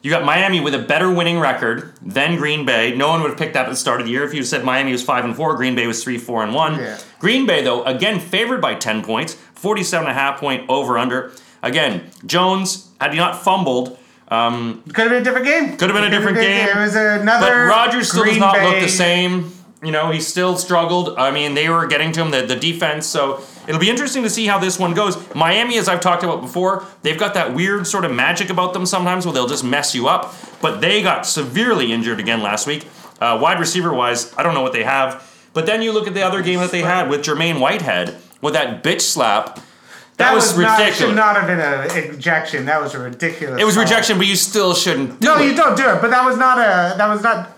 you 0.01 0.09
got 0.09 0.25
Miami 0.25 0.59
with 0.59 0.73
a 0.73 0.79
better 0.79 1.11
winning 1.13 1.39
record 1.39 1.93
than 2.01 2.37
Green 2.37 2.65
Bay. 2.65 2.95
No 2.95 3.09
one 3.09 3.21
would 3.21 3.29
have 3.29 3.37
picked 3.37 3.53
that 3.53 3.65
at 3.65 3.69
the 3.69 3.75
start 3.75 3.99
of 4.01 4.07
the 4.07 4.11
year. 4.11 4.23
If 4.23 4.33
you 4.33 4.43
said 4.43 4.63
Miami 4.63 4.91
was 4.91 5.03
5 5.03 5.25
and 5.25 5.35
4, 5.35 5.55
Green 5.55 5.75
Bay 5.75 5.85
was 5.85 6.03
3 6.03 6.17
4 6.17 6.43
and 6.43 6.53
1. 6.53 6.75
Yeah. 6.79 6.97
Green 7.19 7.45
Bay, 7.45 7.63
though, 7.63 7.83
again, 7.83 8.19
favored 8.19 8.61
by 8.61 8.73
10 8.75 9.03
points, 9.03 9.35
47 9.53 10.07
and 10.07 10.17
a 10.17 10.19
half 10.19 10.39
point 10.39 10.67
over 10.69 10.97
under. 10.97 11.31
Again, 11.61 12.09
Jones, 12.25 12.89
had 12.99 13.11
he 13.11 13.17
not 13.17 13.43
fumbled, 13.43 13.99
um, 14.29 14.81
Could 14.93 14.95
have 14.95 15.09
been 15.09 15.21
a 15.21 15.23
different 15.23 15.45
game. 15.45 15.77
Could 15.77 15.89
have 15.89 16.01
been 16.01 16.05
a 16.05 16.09
different 16.09 16.37
game. 16.37 16.67
It 16.67 16.75
was 16.75 16.95
another. 16.95 17.45
but 17.45 17.53
Rogers 17.53 17.67
Rodgers 17.67 18.09
still 18.09 18.25
does 18.25 18.37
not 18.37 18.55
Bay. 18.55 18.65
look 18.65 18.79
the 18.79 18.89
same. 18.89 19.51
You 19.83 19.91
know, 19.91 20.09
he 20.09 20.21
still 20.21 20.57
struggled. 20.57 21.17
I 21.17 21.31
mean, 21.31 21.53
they 21.53 21.69
were 21.69 21.85
getting 21.85 22.11
to 22.13 22.21
him, 22.21 22.31
the, 22.31 22.41
the 22.43 22.55
defense. 22.55 23.05
So 23.05 23.43
it'll 23.71 23.79
be 23.81 23.89
interesting 23.89 24.23
to 24.23 24.29
see 24.29 24.45
how 24.45 24.59
this 24.59 24.77
one 24.77 24.93
goes. 24.93 25.15
Miami, 25.33 25.77
as 25.77 25.87
I've 25.87 26.01
talked 26.01 26.23
about 26.23 26.41
before, 26.41 26.85
they've 27.03 27.17
got 27.17 27.33
that 27.35 27.53
weird 27.53 27.87
sort 27.87 28.03
of 28.03 28.11
magic 28.11 28.49
about 28.49 28.73
them 28.73 28.85
sometimes 28.85 29.25
where 29.25 29.33
they'll 29.33 29.47
just 29.47 29.63
mess 29.63 29.95
you 29.95 30.07
up. 30.07 30.33
But 30.61 30.81
they 30.81 31.01
got 31.01 31.25
severely 31.25 31.93
injured 31.93 32.19
again 32.19 32.41
last 32.43 32.67
week. 32.67 32.85
Uh, 33.21 33.39
wide 33.41 33.59
receiver 33.59 33.93
wise, 33.93 34.33
I 34.37 34.43
don't 34.43 34.53
know 34.53 34.61
what 34.61 34.73
they 34.73 34.83
have. 34.83 35.27
But 35.53 35.65
then 35.65 35.81
you 35.81 35.91
look 35.93 36.07
at 36.07 36.13
the 36.13 36.21
other 36.23 36.41
game 36.41 36.59
that 36.59 36.71
they 36.71 36.81
had 36.81 37.09
with 37.09 37.21
Jermaine 37.23 37.59
Whitehead 37.59 38.17
with 38.41 38.53
that 38.53 38.83
bitch 38.83 39.01
slap. 39.01 39.55
That, 39.55 39.63
That 40.17 40.33
was, 40.35 40.49
was, 40.49 40.57
not, 40.59 40.79
ridiculous. 40.79 40.97
should 40.97 41.15
not 41.15 41.35
have 41.35 41.47
been 41.47 41.59
an 41.59 42.13
ejection. 42.15 42.65
That 42.65 42.81
was 42.81 42.93
a 42.93 42.99
ridiculous. 42.99 43.59
it 43.59 43.63
was 43.65 43.75
call. 43.75 43.83
rejection, 43.83 44.17
but 44.17 44.27
you 44.27 44.35
still 44.35 44.73
shouldn't. 44.75 45.19
Do 45.19 45.27
No, 45.27 45.37
it. 45.39 45.45
you 45.49 45.55
don't 45.55 45.75
do 45.75 45.83
it. 45.89 46.01
But 46.01 46.09
that 46.11 46.23
was 46.25 46.37
not 46.37 46.57
a. 46.59 46.95
That 46.97 47.07
was 47.07 47.23
not. 47.23 47.49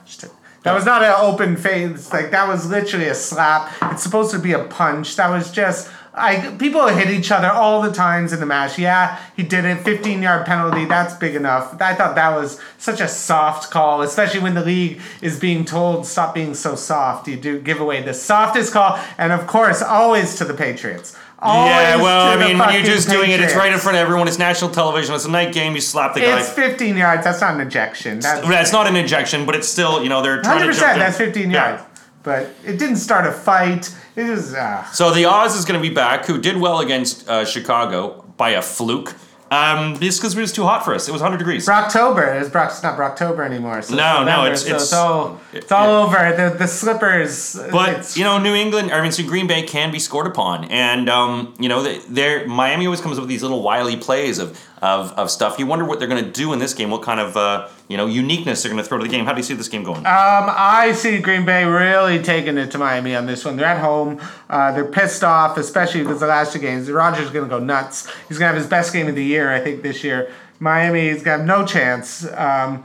That 0.64 0.74
was 0.74 0.86
not 0.86 1.04
an 1.04 1.14
open 1.18 1.58
face. 1.58 2.14
Like 2.14 2.32
that 2.32 2.48
was 2.48 2.70
literally 2.70 3.08
a 3.10 3.16
slap. 3.16 3.74
It's 3.92 4.02
supposed 4.02 4.32
to 4.32 4.40
be 4.40 4.54
a 4.54 4.64
punch. 4.64 5.18
That 5.18 5.30
was 5.30 5.52
just. 5.52 5.90
I 6.16 6.56
people 6.60 6.88
hit 6.88 7.10
each 7.10 7.32
other 7.32 7.50
all 7.50 7.82
the 7.82 7.92
times 7.92 8.34
in 8.34 8.40
the 8.40 8.46
match. 8.46 8.78
Yeah, 8.78 9.20
he 9.36 9.42
did 9.44 9.66
it. 9.66 9.80
15 9.80 10.22
yard 10.22 10.46
penalty. 10.46 10.86
That's 10.86 11.16
big 11.16 11.34
enough. 11.36 11.82
I 11.82 11.96
thought 11.96 12.16
that 12.16 12.36
was 12.36 12.60
such 12.78 13.02
a 13.02 13.08
soft 13.08 13.72
call, 13.72 14.02
especially 14.02 14.42
when 14.42 14.54
the 14.54 14.64
league 14.64 15.02
is 15.22 15.40
being 15.40 15.66
told 15.66 16.06
stop 16.06 16.36
being 16.36 16.54
so 16.54 16.76
soft. 16.76 17.28
You 17.28 17.38
do 17.38 17.60
give 17.60 17.80
away 17.80 18.04
the 18.04 18.14
softest 18.14 18.74
call, 18.74 19.00
and 19.18 19.32
of 19.32 19.48
course, 19.48 19.82
always 19.82 20.36
to 20.36 20.46
the 20.46 20.54
Patriots. 20.54 21.18
Yeah, 21.46 22.02
well, 22.02 22.32
I 22.32 22.38
mean, 22.38 22.58
when 22.58 22.74
you're 22.74 22.84
just 22.84 23.10
doing 23.10 23.32
it, 23.32 23.42
it's 23.42 23.56
right 23.56 23.74
in 23.74 23.78
front 23.78 23.98
of 23.98 24.02
everyone. 24.02 24.30
It's 24.30 24.40
national 24.40 24.72
television. 24.72 25.14
It's 25.14 25.26
a 25.26 25.32
night 25.32 25.54
game. 25.54 25.76
You 25.76 25.82
slap 25.82 26.14
the 26.14 26.22
guy. 26.22 26.40
It's 26.40 26.50
15 26.50 26.96
yards. 26.96 27.26
That's 27.26 27.42
not 27.42 27.56
an 27.56 27.62
ejection. 27.62 28.20
That's 28.20 28.48
That's 28.48 28.72
not 28.72 28.88
an 28.88 28.96
ejection, 28.96 29.46
but 29.46 29.56
it's 29.56 29.68
still, 29.68 30.02
you 30.02 30.08
know, 30.08 30.22
they're 30.22 30.42
trying 30.42 30.60
Hundred 30.60 30.74
to 30.74 30.80
jump 30.80 30.94
percent. 30.94 31.00
That's 31.00 31.18
fifteen 31.18 31.52
Yeah. 31.52 31.84
But 32.24 32.50
it 32.66 32.78
didn't 32.80 32.98
start 32.98 33.26
a 33.28 33.32
fight. 33.32 33.94
It 34.16 34.24
was. 34.30 34.54
Uh, 34.54 34.84
So 34.92 35.12
the 35.12 35.26
Oz 35.26 35.56
is 35.56 35.66
going 35.66 35.82
to 35.82 35.88
be 35.90 35.94
back, 35.94 36.26
who 36.26 36.40
did 36.40 36.58
well 36.58 36.80
against 36.80 37.28
uh, 37.28 37.44
Chicago 37.46 38.24
by 38.38 38.52
a 38.52 38.62
fluke. 38.62 39.14
Um, 39.52 39.94
because 40.00 40.36
it 40.36 40.42
was 40.42 40.52
too 40.52 40.64
hot 40.64 40.84
for 40.84 40.96
us. 40.96 41.08
It 41.08 41.12
was 41.12 41.22
100 41.22 41.38
degrees. 41.38 41.68
Brocktober. 41.68 42.42
It's, 42.42 42.50
Brock, 42.50 42.72
it's 42.72 42.82
not 42.82 42.98
Brocktober 42.98 43.46
anymore. 43.46 43.84
So 43.84 43.94
No, 43.94 44.24
no, 44.24 44.46
it's- 44.46 44.62
so 44.62 44.68
it's- 44.68 44.82
it's 44.84 44.94
all 44.94 45.40
it's 45.52 45.72
all 45.72 45.90
over. 46.06 46.34
The 46.36 46.58
the 46.58 46.68
slippers. 46.68 47.56
But 47.72 48.18
you 48.18 48.24
know, 48.24 48.40
New 48.40 48.56
England, 48.56 48.92
I 48.92 49.00
mean, 49.04 49.12
so 49.12 49.22
Green 49.24 49.46
Bay 49.46 49.62
can 49.62 49.92
be 49.92 50.00
scored 50.00 50.26
upon, 50.26 50.66
and 50.72 51.08
um, 51.08 51.54
you 51.60 51.70
know, 51.70 51.84
they- 51.84 52.00
they're 52.10 52.48
Miami 52.48 52.88
always 52.88 53.00
comes 53.02 53.18
up 53.20 53.22
with 53.24 53.30
these 53.30 53.44
little 53.44 53.62
wily 53.62 53.96
plays 53.96 54.40
of 54.40 54.60
of, 54.84 55.14
of 55.14 55.32
stuff. 55.32 55.58
You 55.58 55.66
wonder 55.66 55.86
what 55.86 56.00
they're 56.00 56.08
going 56.08 56.24
to 56.24 56.32
do 56.32 56.52
in 56.54 56.60
this 56.60 56.74
game. 56.74 56.90
What 56.90 57.02
kind 57.02 57.20
of 57.20 57.38
uh, 57.38 57.70
you 57.88 57.96
know 57.96 58.06
uniqueness 58.06 58.64
they're 58.64 58.72
going 58.72 58.84
to 58.84 58.88
throw 58.88 58.98
to 58.98 59.04
the 59.04 59.10
game. 59.10 59.26
How 59.26 59.32
do 59.32 59.38
you 59.38 59.44
see 59.44 59.54
this 59.54 59.70
game 59.70 59.84
going? 59.84 60.00
Um, 60.00 60.06
I 60.06 60.94
see 60.96 61.20
Green 61.20 61.46
Bay 61.46 61.64
really 61.66 62.22
taking 62.22 62.58
it 62.58 62.72
to 62.72 62.78
Miami 62.78 63.16
on 63.16 63.26
this 63.26 63.46
one. 63.46 63.56
They're 63.56 63.66
at 63.66 63.82
home. 63.82 64.22
Uh, 64.50 64.72
they're 64.74 64.86
pissed 64.86 65.24
off, 65.24 65.58
especially 65.58 66.02
because 66.02 66.20
the 66.20 66.28
last 66.28 66.54
two 66.54 66.60
games. 66.60 66.92
Rodgers 66.92 67.26
is 67.26 67.32
going 67.32 67.46
to 67.46 67.50
go 67.50 67.60
nuts. 67.60 68.08
He's 68.28 68.38
going 68.38 68.50
to 68.50 68.54
have 68.54 68.56
his 68.56 68.68
best 68.68 68.92
game 68.92 69.08
of 69.08 69.16
the 69.16 69.24
year, 69.24 69.52
I 69.52 69.60
think, 69.60 69.82
this 69.84 70.04
year. 70.04 70.32
Miami's 70.60 71.24
got 71.24 71.42
no 71.42 71.66
chance. 71.66 72.26
Um, 72.34 72.84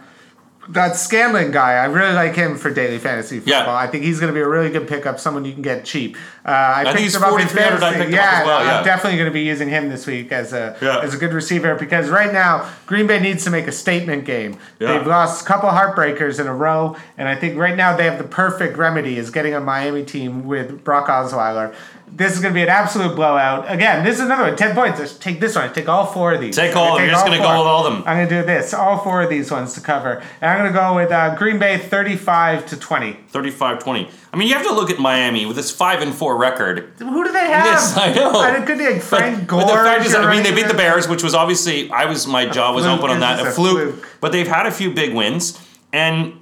that 0.70 0.96
Scantling 0.96 1.50
guy, 1.50 1.72
I 1.72 1.86
really 1.86 2.12
like 2.14 2.34
him 2.34 2.56
for 2.56 2.70
daily 2.70 2.98
fantasy 2.98 3.38
football. 3.38 3.64
Yeah. 3.64 3.74
I 3.74 3.86
think 3.86 4.04
he's 4.04 4.20
going 4.20 4.32
to 4.32 4.34
be 4.34 4.42
a 4.42 4.48
really 4.48 4.70
good 4.70 4.86
pickup, 4.86 5.18
someone 5.18 5.44
you 5.44 5.52
can 5.52 5.62
get 5.62 5.84
cheap. 5.84 6.16
Uh, 6.44 6.50
I, 6.76 6.82
think 6.84 6.96
picked 6.96 7.02
he's 7.04 7.16
him 7.16 7.22
up 7.22 7.40
in 7.40 7.46
4,300. 7.48 7.76
I 7.76 7.80
fantasy. 7.80 7.98
picked 7.98 8.12
him 8.12 8.18
up 8.18 8.24
as 8.32 8.46
well, 8.46 8.64
yeah. 8.64 8.78
I'm 8.78 8.84
definitely 8.84 9.18
going 9.18 9.30
to 9.30 9.34
be 9.34 9.40
using 9.42 9.68
him 9.68 9.88
this 9.88 10.06
week 10.06 10.30
as 10.32 10.52
a 10.52 10.76
Yeah. 10.80 11.00
as 11.00 11.14
a 11.14 11.16
good 11.18 11.32
receiver 11.32 11.74
because 11.74 12.08
right 12.10 12.32
now 12.32 12.68
Green 12.86 13.06
Bay 13.06 13.18
needs 13.20 13.44
to 13.44 13.50
make 13.50 13.66
a 13.66 13.72
statement 13.72 14.24
game. 14.24 14.58
Yeah. 14.78 14.92
They've 14.98 15.06
lost 15.06 15.42
a 15.42 15.48
couple 15.48 15.68
heartbreakers 15.70 16.38
in 16.40 16.46
a 16.46 16.54
row, 16.54 16.96
and 17.16 17.28
I 17.28 17.34
think 17.34 17.58
right 17.58 17.76
now 17.76 17.96
they 17.96 18.04
have 18.04 18.18
the 18.18 18.24
perfect 18.28 18.76
remedy 18.76 19.18
is 19.18 19.30
getting 19.30 19.54
a 19.54 19.60
Miami 19.60 20.04
team 20.04 20.46
with 20.46 20.84
Brock 20.84 21.08
Osweiler. 21.08 21.74
This 22.12 22.34
is 22.34 22.40
going 22.40 22.52
to 22.52 22.58
be 22.58 22.62
an 22.62 22.68
absolute 22.68 23.14
blowout. 23.14 23.70
Again, 23.70 24.04
this 24.04 24.16
is 24.16 24.22
another 24.22 24.44
one. 24.44 24.56
Ten 24.56 24.74
points. 24.74 24.98
Just 24.98 25.20
take 25.22 25.40
this 25.40 25.54
one. 25.54 25.72
Take 25.72 25.88
all 25.88 26.06
four 26.06 26.32
of 26.32 26.40
these. 26.40 26.56
Take 26.56 26.74
all- 26.76 26.92
gonna 26.96 27.04
you're 27.04 27.12
just 27.12 27.24
gonna 27.24 27.38
go 27.38 27.42
with 27.42 27.66
all 27.66 27.86
of 27.86 27.92
them. 27.92 28.02
I'm 28.06 28.16
going 28.16 28.28
to 28.28 28.40
do 28.40 28.46
this. 28.46 28.74
All 28.74 28.98
four 28.98 29.22
of 29.22 29.30
these 29.30 29.50
ones 29.50 29.74
to 29.74 29.80
cover, 29.80 30.22
and 30.40 30.50
I'm 30.50 30.58
going 30.58 30.72
to 30.72 30.78
go 30.78 30.94
with 30.96 31.10
uh, 31.12 31.34
Green 31.36 31.58
Bay 31.58 31.78
35 31.78 32.66
to 32.66 32.76
20. 32.76 33.16
35-20. 33.32 34.10
I 34.32 34.36
mean, 34.36 34.48
you 34.48 34.54
have 34.54 34.66
to 34.66 34.72
look 34.72 34.90
at 34.90 34.98
Miami 34.98 35.46
with 35.46 35.56
this 35.56 35.70
five 35.70 36.02
and 36.02 36.14
four 36.14 36.36
record. 36.36 36.92
Who 36.98 37.24
do 37.24 37.32
they 37.32 37.46
have? 37.46 37.64
Yes, 37.66 37.96
I 37.96 38.12
know. 38.12 38.42
And 38.42 38.62
it 38.62 38.66
could 38.66 38.78
be 38.78 38.88
like 38.90 39.02
Frank 39.02 39.46
Gore. 39.46 39.62
the 39.62 39.68
fact 39.68 40.04
is, 40.04 40.14
I 40.14 40.30
mean, 40.32 40.42
they 40.42 40.54
beat 40.54 40.68
the 40.68 40.74
Bears, 40.74 41.08
which 41.08 41.22
was 41.22 41.34
obviously 41.34 41.90
I 41.90 42.04
was 42.04 42.26
my 42.26 42.46
jaw 42.46 42.74
was 42.74 42.84
open 42.86 43.10
on 43.10 43.20
that 43.20 43.46
a 43.46 43.50
fluke. 43.50 44.04
But 44.20 44.32
they've 44.32 44.48
had 44.48 44.66
a 44.66 44.70
few 44.70 44.92
big 44.92 45.14
wins, 45.14 45.58
and 45.92 46.34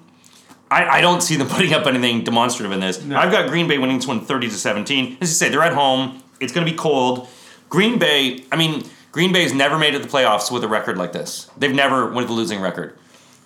I, 0.70 0.98
I 0.98 1.00
don't 1.00 1.22
see 1.22 1.36
them 1.36 1.48
putting 1.50 1.72
up 1.72 1.86
anything 1.86 2.24
demonstrative 2.24 2.72
in 2.72 2.80
this. 2.80 2.98
I've 3.10 3.32
got 3.32 3.48
Green 3.48 3.68
Bay 3.68 3.78
winning 3.78 3.96
this 3.96 4.06
one 4.06 4.20
30 4.20 4.48
to 4.48 4.54
17. 4.54 5.18
As 5.20 5.28
you 5.28 5.34
say, 5.34 5.48
they're 5.48 5.62
at 5.62 5.74
home. 5.74 6.22
It's 6.40 6.52
going 6.52 6.66
to 6.66 6.70
be 6.70 6.76
cold. 6.76 7.28
Green 7.68 7.98
Bay, 7.98 8.44
I 8.52 8.56
mean, 8.56 8.84
Green 9.12 9.32
Bay's 9.32 9.52
never 9.52 9.78
made 9.78 9.94
it 9.94 9.98
to 9.98 10.04
the 10.04 10.10
playoffs 10.10 10.50
with 10.50 10.62
a 10.62 10.68
record 10.68 10.98
like 10.98 11.12
this. 11.12 11.50
They've 11.56 11.74
never 11.74 12.10
with 12.10 12.28
a 12.28 12.32
losing 12.32 12.60
record. 12.60 12.98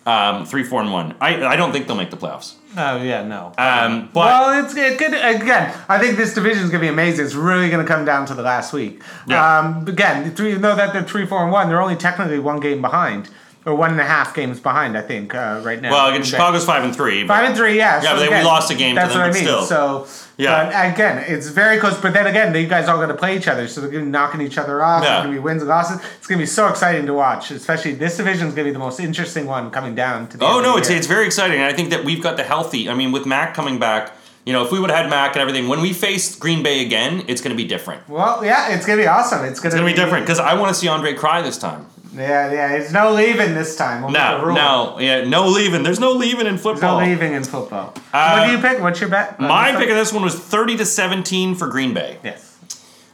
Um, 0.07 0.47
three, 0.47 0.65
four, 0.65 0.81
and 0.81 0.93
one. 0.93 1.15
I, 1.21 1.45
I 1.45 1.57
don't 1.57 1.73
think 1.73 1.87
they'll 1.87 1.97
make 1.97 2.11
the 2.11 2.17
playoffs. 2.17 2.55
Oh 2.77 3.03
yeah, 3.03 3.23
no. 3.23 3.53
Um, 3.59 4.11
but 4.13 4.27
well, 4.27 4.65
it's 4.65 4.75
it 4.75 4.99
could 4.99 5.13
again. 5.13 5.77
I 5.89 5.99
think 5.99 6.17
this 6.17 6.35
division 6.35 6.65
is 6.65 6.71
going 6.71 6.81
to 6.81 6.87
be 6.87 6.89
amazing. 6.89 7.25
It's 7.25 7.35
really 7.35 7.69
going 7.69 7.85
to 7.85 7.89
come 7.89 8.05
down 8.05 8.27
to 8.27 8.35
the 8.35 8.43
last 8.43 8.73
week. 8.73 9.03
Yeah. 9.27 9.59
Um, 9.59 9.87
again, 9.87 10.35
three, 10.35 10.55
though 10.55 10.75
that 10.75 10.93
they're 10.93 11.03
three, 11.03 11.27
four, 11.27 11.43
and 11.43 11.53
one, 11.53 11.69
they're 11.69 11.83
only 11.83 11.97
technically 11.97 12.39
one 12.39 12.61
game 12.61 12.81
behind, 12.81 13.29
or 13.71 13.77
one 13.77 13.91
and 13.93 14.01
a 14.01 14.05
half 14.05 14.35
games 14.35 14.59
behind. 14.61 14.99
I 14.99 15.03
think 15.03 15.35
uh, 15.35 15.61
right 15.65 15.81
now. 15.81 15.91
well, 15.93 16.09
again, 16.09 16.23
Chicago's 16.25 16.65
five 16.65 16.83
and 16.85 16.95
three. 16.95 17.27
Five 17.27 17.45
and 17.49 17.57
three, 17.57 17.77
yeah. 17.77 18.03
Yeah, 18.03 18.15
but 18.15 18.21
they- 18.29 18.39
we 18.39 18.45
lost 18.45 18.71
a 18.71 18.75
game 18.75 18.97
to 18.97 19.01
That's 19.01 19.13
them, 19.15 19.23
what 19.23 19.31
I 19.31 19.33
mean. 19.33 19.43
still. 19.43 19.65
So, 19.65 20.07
Yeah. 20.37 20.65
But 20.65 20.95
again, 20.95 21.25
it's 21.29 21.49
very 21.49 21.79
close. 21.79 21.97
But 22.01 22.13
then 22.15 22.27
again, 22.27 22.55
you 22.55 22.67
guys 22.67 22.89
all 22.89 22.99
got 22.99 23.07
to 23.07 23.15
play 23.15 23.37
each 23.37 23.47
other, 23.47 23.69
so 23.69 23.81
they're 23.81 23.91
going 23.91 24.05
to 24.05 24.07
be 24.07 24.11
knocking 24.13 24.41
each 24.41 24.59
other 24.59 24.83
off. 24.83 25.03
Yeah. 25.03 25.11
There's 25.11 25.23
going 25.25 25.35
to 25.35 25.41
be 25.41 25.45
wins 25.45 25.63
and 25.63 25.69
losses. 25.69 26.01
It's 26.19 26.27
going 26.27 26.39
to 26.39 26.43
be 26.43 26.47
so 26.47 26.69
exciting 26.69 27.07
to 27.07 27.15
watch. 27.15 27.51
Especially 27.51 27.93
this 27.93 28.17
division 28.17 28.49
is 28.49 28.55
going 28.55 28.67
to 28.67 28.71
be 28.71 28.73
the 28.73 28.79
most 28.79 28.99
interesting 29.01 29.47
one 29.47 29.71
coming 29.71 29.95
down 29.95 30.29
to 30.29 30.37
the. 30.39 30.45
Oh 30.45 30.61
no, 30.61 30.77
it's 30.77 30.89
year. 30.89 30.99
it's 30.99 31.07
very 31.07 31.27
exciting. 31.27 31.59
And 31.61 31.67
I 31.67 31.73
think 31.75 31.91
that 31.91 32.05
we've 32.05 32.23
got 32.23 32.37
the 32.37 32.43
healthy. 32.45 32.89
I 32.89 32.95
mean, 32.95 33.13
with 33.13 33.27
Mack 33.27 33.53
coming 33.55 33.79
back, 33.79 34.13
you 34.47 34.55
know, 34.55 34.65
if 34.65 34.73
we 34.73 34.81
would 34.81 34.89
have 34.91 35.01
had 35.01 35.11
Mack 35.11 35.33
and 35.35 35.43
everything, 35.43 35.69
when 35.69 35.83
we 35.83 35.93
face 35.93 36.35
Green 36.35 36.63
Bay 36.63 36.81
again, 36.85 37.23
it's 37.29 37.43
going 37.43 37.55
to 37.55 37.63
be 37.63 37.69
different. 37.69 38.09
Well, 38.09 38.43
yeah, 38.43 38.75
it's 38.75 38.87
going 38.87 38.99
to 38.99 39.03
be 39.05 39.07
awesome. 39.07 39.45
It's 39.45 39.61
going 39.61 39.67
It's 39.69 39.75
going 39.79 39.87
to 39.87 39.95
be 39.95 40.03
different 40.03 40.25
because 40.25 40.41
I 40.41 40.55
want 40.55 40.71
to 40.73 40.75
see 40.75 40.89
Andre 40.89 41.13
cry 41.13 41.43
this 41.43 41.59
time. 41.59 41.85
Yeah, 42.15 42.53
yeah. 42.53 42.73
It's 42.73 42.93
no 42.93 43.13
leaving 43.13 43.55
this 43.55 43.77
time. 43.77 44.03
We'll 44.03 44.11
No, 44.11 44.53
no, 44.53 44.99
yeah, 44.99 45.25
no 45.25 45.47
leaving. 45.49 45.83
There's 45.83 46.01
no 46.01 46.13
leaving 46.13 46.47
in 46.47 46.57
There's 46.57 46.65
no 46.65 46.73
football. 46.75 46.99
leaving 46.99 47.33
in 47.35 47.45
football. 47.45 47.95
Uh, 48.13 48.37
what 48.39 48.47
do 48.47 48.53
you 48.53 48.59
pick? 48.59 48.83
What's 48.83 49.01
your 49.01 49.11
bet? 49.11 49.39
My 49.39 49.73
pick 49.77 49.89
of 49.91 49.97
this 49.97 50.13
one 50.13 50.23
was 50.23 50.35
30 50.39 50.77
to 50.79 50.85
17 50.87 51.55
for 51.55 51.69
Green 51.69 51.95
Bay. 51.95 52.19
Yes. 52.25 52.49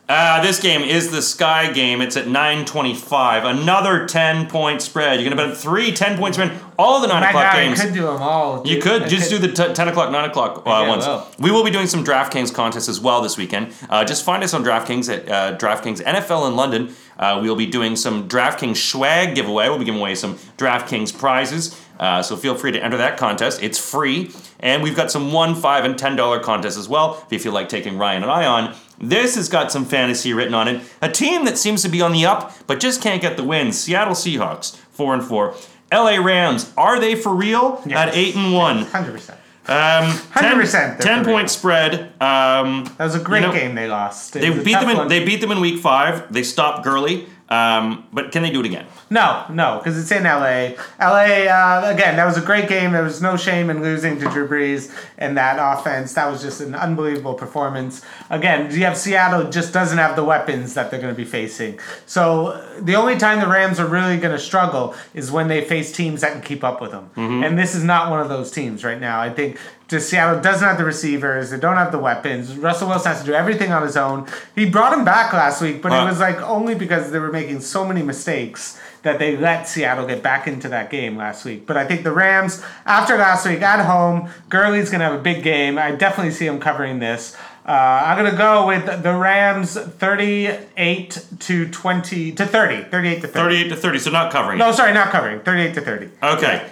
Uh, 0.09 0.41
this 0.41 0.61
game 0.61 0.83
is 0.83 1.11
the 1.11 1.21
Sky 1.21 1.73
game. 1.73 2.01
It's 2.01 2.17
at 2.17 2.27
9:25. 2.27 3.45
Another 3.45 4.07
10 4.07 4.47
point 4.49 4.81
spread. 4.81 5.21
You're 5.21 5.29
going 5.29 5.37
to 5.37 5.49
bet 5.53 5.57
three 5.61 5.91
10 5.91 6.17
point 6.17 6.35
spread. 6.35 6.53
All 6.79 7.01
the 7.01 7.09
nine 7.09 7.23
My 7.23 7.31
o'clock 7.31 7.53
God, 7.53 7.57
I 7.59 7.65
games. 7.65 7.81
could 7.83 7.93
do 7.95 8.03
them 8.03 8.23
all. 8.23 8.65
You 8.65 8.81
could 8.81 9.03
I 9.03 9.09
just 9.09 9.31
do 9.31 9.39
the 9.39 9.49
t- 9.49 9.73
10 9.75 9.89
o'clock, 9.89 10.13
9 10.13 10.31
o'clock 10.31 10.59
uh, 10.65 10.71
Yeah, 10.71 10.89
ones. 10.89 11.07
well. 11.07 11.27
We 11.41 11.51
will 11.51 11.65
be 11.65 11.71
doing 11.73 11.87
some 11.89 12.05
DraftKings 12.05 12.55
contests 12.55 12.89
as 12.89 13.01
well 13.01 13.21
this 13.21 13.37
weekend. 13.37 13.73
Uh, 13.91 14.05
just 14.05 14.25
find 14.25 14.45
us 14.45 14.55
on 14.55 14.63
DraftKings 14.63 15.13
at 15.13 15.29
uh, 15.29 15.57
DraftKings 15.59 16.01
NFL 16.05 16.47
in 16.49 16.55
London. 16.55 16.95
Uh, 17.19 17.39
we'll 17.43 17.57
be 17.57 17.67
doing 17.67 17.97
some 17.97 18.29
DraftKings 18.29 18.77
swag 18.77 19.35
giveaway. 19.35 19.69
We'll 19.69 19.79
be 19.79 19.85
giving 19.85 20.01
away 20.01 20.15
some 20.15 20.35
DraftKings 20.59 21.17
prizes. 21.17 21.81
Uh, 21.99 22.23
so 22.23 22.37
feel 22.37 22.55
free 22.55 22.73
to 22.73 22.85
enter 22.85 22.99
that 22.99 23.17
contest. 23.17 23.63
It's 23.63 23.79
free. 23.79 24.31
And 24.61 24.83
we've 24.83 24.97
got 24.97 25.11
some 25.11 25.33
one, 25.33 25.55
five, 25.55 25.85
and 25.85 25.99
ten 25.99 26.17
dollar 26.17 26.41
contests 26.41 26.77
as 26.77 26.89
well. 26.89 27.23
If 27.27 27.33
you 27.33 27.39
feel 27.39 27.53
like 27.53 27.69
taking 27.69 27.97
Ryan 27.99 28.23
and 28.23 28.31
I 28.31 28.47
on, 28.47 28.75
this 28.99 29.35
has 29.37 29.49
got 29.49 29.73
some 29.73 29.85
fantasy 29.85 30.33
written 30.33 30.55
on 30.55 30.69
it. 30.69 30.83
A 31.03 31.11
team 31.11 31.45
that 31.45 31.59
seems 31.59 31.83
to 31.83 31.89
be 31.89 32.01
on 32.01 32.13
the 32.13 32.27
up, 32.27 32.53
but 32.67 32.81
just 32.81 33.03
can't 33.03 33.21
get 33.23 33.37
the 33.37 33.45
win. 33.45 33.73
Seattle 33.73 34.15
Seahawks, 34.15 34.77
four 34.91 35.15
and 35.15 35.25
four. 35.25 35.55
LA 35.93 36.17
Rams, 36.17 36.73
are 36.77 36.99
they 36.99 37.15
for 37.15 37.35
real? 37.35 37.83
Yes. 37.87 38.09
At 38.09 38.15
eight 38.15 38.35
and 38.35 38.53
one. 38.53 38.83
Hundred 38.83 39.13
percent. 39.13 39.39
Um, 39.69 40.13
100% 40.13 40.99
10, 40.99 41.01
10 41.01 41.25
point 41.25 41.51
spread. 41.51 42.13
Um, 42.21 42.85
That 42.99 43.05
was 43.05 43.15
a 43.17 43.19
great 43.21 43.41
You 43.41 43.49
know, 43.49 43.53
game 43.53 43.75
they 43.75 43.89
lost. 43.89 44.37
It 44.37 44.41
they 44.41 44.51
beat 44.63 44.79
them 44.79 44.89
in 44.91 45.09
they 45.09 45.25
beat 45.25 45.41
them 45.41 45.51
in 45.51 45.61
week 45.61 45.81
five. 45.81 46.33
They 46.33 46.43
stopped 46.45 46.85
Gurley. 46.85 47.27
Um, 47.49 48.07
but 48.13 48.33
can 48.33 48.43
they 48.43 48.51
do 48.51 48.61
it 48.61 48.67
again? 48.67 48.87
No, 49.09 49.45
no, 49.51 49.79
because 49.79 49.97
it's 49.97 50.11
in 50.11 50.25
LA. 50.25 50.71
LA, 51.01 51.47
uh, 51.47 51.93
again, 51.95 52.17
that 52.17 52.25
was 52.25 52.37
a 52.37 52.41
great 52.41 52.69
game. 52.69 52.91
There 52.91 53.05
was 53.05 53.23
no 53.23 53.37
shame 53.37 53.71
in 53.71 53.83
losing 53.83 54.19
to 54.19 54.29
Drew 54.31 54.49
Brees 54.49 54.93
and 55.17 55.37
that 55.39 55.59
offense. 55.61 56.15
That 56.15 56.29
was 56.29 56.43
just 56.43 56.61
an 56.61 56.75
unbelievable 56.75 57.35
performance. 57.35 58.03
Again, 58.31 58.73
you 58.73 58.85
have 58.85 58.97
Seattle 58.97 59.49
just 59.49 59.73
doesn't 59.73 59.99
have 59.99 60.17
the 60.17 60.25
weapons 60.25 60.75
that 60.75 60.91
they're 60.91 61.01
going 61.01 61.15
to 61.15 61.17
be 61.17 61.25
facing. 61.25 61.79
So 62.05 62.61
the 62.81 62.97
only 62.97 63.17
time 63.17 63.39
the 63.39 63.47
Rams 63.47 63.79
are 63.79 63.87
really 63.87 64.17
going 64.17 64.35
to 64.35 64.43
struggle 64.43 64.97
is 65.15 65.31
when 65.31 65.47
they 65.47 65.65
face 65.65 65.93
teams 65.93 66.23
that 66.23 66.33
can 66.33 66.43
keep 66.43 66.65
up 66.65 66.81
with 66.81 66.91
them. 66.91 67.11
And 67.45 67.57
this 67.57 67.77
is 67.77 67.85
not 67.85 68.11
one 68.11 68.21
of 68.21 68.29
those 68.29 68.51
teams 68.51 68.83
right 68.83 69.01
now. 69.01 69.21
I 69.21 69.31
think 69.31 69.59
just 69.89 70.09
Seattle 70.09 70.41
doesn't 70.41 70.67
have 70.67 70.79
the 70.79 70.85
receivers. 70.85 71.51
They 71.51 71.59
don't 71.59 71.77
have 71.77 71.93
the 71.93 71.99
weapons. 71.99 72.57
Russell 72.57 72.89
Wilson 72.89 73.13
has 73.13 73.21
to 73.21 73.27
do 73.27 73.35
everything 73.35 73.73
on 73.73 73.83
his 73.83 73.97
own. 73.97 74.27
He 74.55 74.65
brought 74.69 74.93
him 74.93 75.05
back 75.05 75.33
last 75.33 75.61
week, 75.63 75.81
but 75.83 75.93
Uh. 75.93 75.97
it 76.03 76.05
was 76.07 76.19
like 76.21 76.41
only 76.43 76.75
because 76.75 77.11
they 77.13 77.19
were 77.21 77.31
making 77.31 77.61
so 77.61 77.85
many 77.85 78.03
mistakes 78.03 78.79
that 79.03 79.21
they 79.21 79.37
let 79.37 79.69
Seattle 79.69 80.05
get 80.07 80.21
back 80.23 80.49
into 80.49 80.69
that 80.71 80.91
game 80.91 81.17
last 81.17 81.45
week. 81.45 81.65
But 81.67 81.77
I 81.77 81.85
think 81.87 82.03
the 82.03 82.11
Rams, 82.11 82.65
after 82.85 83.17
last 83.17 83.47
week 83.47 83.63
at 83.63 83.85
home, 83.85 84.29
Gurley's 84.49 84.91
going 84.91 84.99
to 84.99 85.05
have 85.07 85.15
a 85.15 85.23
big 85.23 85.45
game. 85.45 85.79
I 85.79 85.93
definitely 85.93 86.33
see 86.33 86.47
him 86.47 86.59
covering 86.59 86.99
this. 86.99 87.37
Uh, 87.69 87.71
I'm 88.07 88.19
going 88.19 88.31
to 88.31 88.37
go 88.37 88.67
with 88.67 89.03
the 89.05 89.13
Rams 89.15 89.77
38 89.77 91.27
to 91.41 91.69
20 91.69 92.33
to 92.33 92.47
30. 92.47 92.85
38 92.85 93.15
to 93.23 93.29
30. 93.29 93.31
38 93.33 93.69
to 93.69 93.77
30, 93.77 93.99
so 93.99 94.11
not 94.11 94.33
covering. 94.33 94.59
No, 94.59 94.73
sorry, 94.73 94.93
not 94.93 95.11
covering. 95.11 95.41
38 95.41 95.75
to 95.75 95.81
30. 95.81 96.11
Okay. 96.23 96.67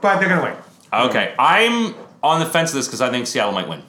But 0.00 0.18
they're 0.20 0.28
going 0.28 0.40
to 0.40 0.46
win. 0.92 1.06
Okay. 1.10 1.34
I'm 1.38 1.94
on 2.22 2.40
the 2.40 2.46
fence 2.46 2.70
of 2.70 2.76
this 2.76 2.86
because 2.86 3.00
I 3.00 3.10
think 3.10 3.26
Seattle 3.26 3.52
might 3.52 3.68
win. 3.68 3.82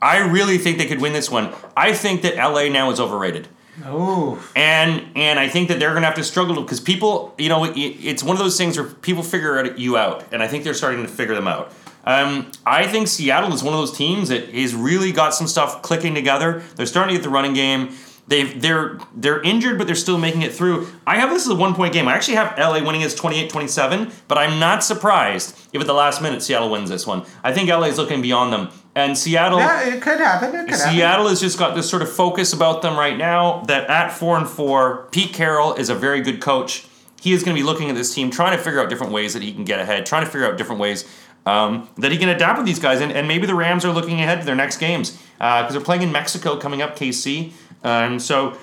I 0.00 0.18
really 0.18 0.58
think 0.58 0.78
they 0.78 0.86
could 0.86 1.00
win 1.00 1.12
this 1.12 1.30
one. 1.30 1.52
I 1.76 1.94
think 1.94 2.22
that 2.22 2.36
LA 2.36 2.68
now 2.68 2.90
is 2.90 3.00
overrated. 3.00 3.48
Ooh. 3.86 4.38
And 4.54 5.04
and 5.16 5.38
I 5.38 5.48
think 5.48 5.68
that 5.68 5.80
they're 5.80 5.94
gonna 5.94 6.06
have 6.06 6.14
to 6.16 6.24
struggle 6.24 6.60
because 6.62 6.80
people, 6.80 7.34
you 7.38 7.48
know, 7.48 7.64
it, 7.64 7.76
it's 7.76 8.22
one 8.22 8.36
of 8.36 8.42
those 8.42 8.56
things 8.56 8.78
where 8.78 8.86
people 8.86 9.22
figure 9.22 9.74
you 9.76 9.96
out, 9.96 10.24
and 10.32 10.42
I 10.42 10.48
think 10.48 10.62
they're 10.64 10.74
starting 10.74 11.02
to 11.02 11.08
figure 11.08 11.34
them 11.34 11.48
out. 11.48 11.72
Um, 12.04 12.52
I 12.66 12.86
think 12.86 13.08
Seattle 13.08 13.52
is 13.52 13.62
one 13.62 13.72
of 13.72 13.80
those 13.80 13.96
teams 13.96 14.28
that 14.28 14.50
has 14.50 14.74
really 14.74 15.10
got 15.10 15.34
some 15.34 15.46
stuff 15.46 15.82
clicking 15.82 16.14
together. 16.14 16.62
They're 16.76 16.86
starting 16.86 17.14
to 17.14 17.18
get 17.18 17.24
the 17.24 17.30
running 17.30 17.54
game. 17.54 17.94
They've 18.26 18.60
they're 18.60 18.98
they're 19.14 19.42
injured, 19.42 19.76
but 19.76 19.86
they're 19.86 19.94
still 19.94 20.16
making 20.16 20.42
it 20.42 20.54
through. 20.54 20.88
I 21.06 21.16
have 21.16 21.28
this 21.28 21.44
as 21.44 21.50
a 21.50 21.54
one 21.54 21.74
point 21.74 21.92
game. 21.92 22.08
I 22.08 22.14
actually 22.14 22.36
have 22.36 22.56
LA 22.58 22.82
winning 22.82 23.02
as 23.02 23.14
28-27, 23.14 24.12
but 24.28 24.38
I'm 24.38 24.58
not 24.58 24.82
surprised 24.82 25.68
if 25.74 25.80
at 25.80 25.86
the 25.86 25.92
last 25.92 26.22
minute 26.22 26.42
Seattle 26.42 26.70
wins 26.70 26.88
this 26.88 27.06
one. 27.06 27.24
I 27.42 27.52
think 27.52 27.68
LA 27.68 27.84
is 27.84 27.98
looking 27.98 28.22
beyond 28.22 28.52
them, 28.52 28.70
and 28.94 29.16
Seattle. 29.16 29.58
Yeah, 29.58 29.94
it 29.94 30.00
could 30.00 30.18
happen. 30.18 30.54
It 30.54 30.64
could 30.66 30.70
happen. 30.70 30.94
Seattle 30.94 31.28
has 31.28 31.38
just 31.40 31.58
got 31.58 31.74
this 31.74 31.88
sort 31.88 32.00
of 32.00 32.10
focus 32.10 32.54
about 32.54 32.80
them 32.80 32.96
right 32.96 33.18
now 33.18 33.60
that 33.66 33.90
at 33.90 34.08
four 34.08 34.38
and 34.38 34.48
four, 34.48 35.06
Pete 35.10 35.34
Carroll 35.34 35.74
is 35.74 35.90
a 35.90 35.94
very 35.94 36.22
good 36.22 36.40
coach. 36.40 36.86
He 37.20 37.32
is 37.32 37.42
going 37.42 37.54
to 37.54 37.60
be 37.60 37.64
looking 37.64 37.90
at 37.90 37.96
this 37.96 38.14
team, 38.14 38.30
trying 38.30 38.56
to 38.56 38.62
figure 38.62 38.80
out 38.80 38.88
different 38.88 39.12
ways 39.12 39.34
that 39.34 39.42
he 39.42 39.52
can 39.52 39.64
get 39.64 39.80
ahead, 39.80 40.06
trying 40.06 40.24
to 40.24 40.30
figure 40.30 40.46
out 40.46 40.58
different 40.58 40.80
ways 40.80 41.04
um, 41.46 41.88
that 41.96 42.12
he 42.12 42.18
can 42.18 42.28
adapt 42.28 42.58
with 42.58 42.66
these 42.66 42.78
guys. 42.78 43.00
And, 43.00 43.12
and 43.12 43.28
maybe 43.28 43.46
the 43.46 43.54
Rams 43.54 43.84
are 43.84 43.92
looking 43.92 44.20
ahead 44.20 44.40
to 44.40 44.46
their 44.46 44.54
next 44.54 44.78
games 44.78 45.18
because 45.38 45.72
they're 45.72 45.82
playing 45.82 46.02
in 46.02 46.12
Mexico 46.12 46.56
coming 46.56 46.82
up, 46.82 46.96
KC. 46.98 47.52
Um, 47.84 48.18
so 48.18 48.56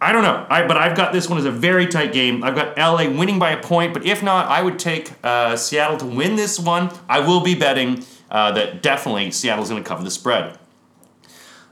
I 0.00 0.12
don't 0.12 0.22
know. 0.22 0.46
I, 0.48 0.66
but 0.66 0.76
I've 0.76 0.96
got 0.96 1.12
this 1.12 1.28
one 1.28 1.38
as 1.38 1.44
a 1.44 1.50
very 1.50 1.86
tight 1.86 2.12
game. 2.12 2.42
I've 2.42 2.54
got 2.54 2.76
LA 2.76 3.08
winning 3.08 3.38
by 3.38 3.50
a 3.50 3.62
point, 3.62 3.92
but 3.92 4.04
if 4.04 4.22
not, 4.22 4.48
I 4.48 4.62
would 4.62 4.78
take 4.78 5.12
uh, 5.22 5.56
Seattle 5.56 5.96
to 5.98 6.06
win 6.06 6.36
this 6.36 6.58
one. 6.58 6.90
I 7.08 7.20
will 7.20 7.40
be 7.40 7.54
betting 7.54 8.04
uh, 8.30 8.52
that 8.52 8.82
definitely 8.82 9.30
Seattle's 9.30 9.68
going 9.68 9.82
to 9.82 9.88
cover 9.88 10.02
the 10.02 10.10
spread. 10.10 10.58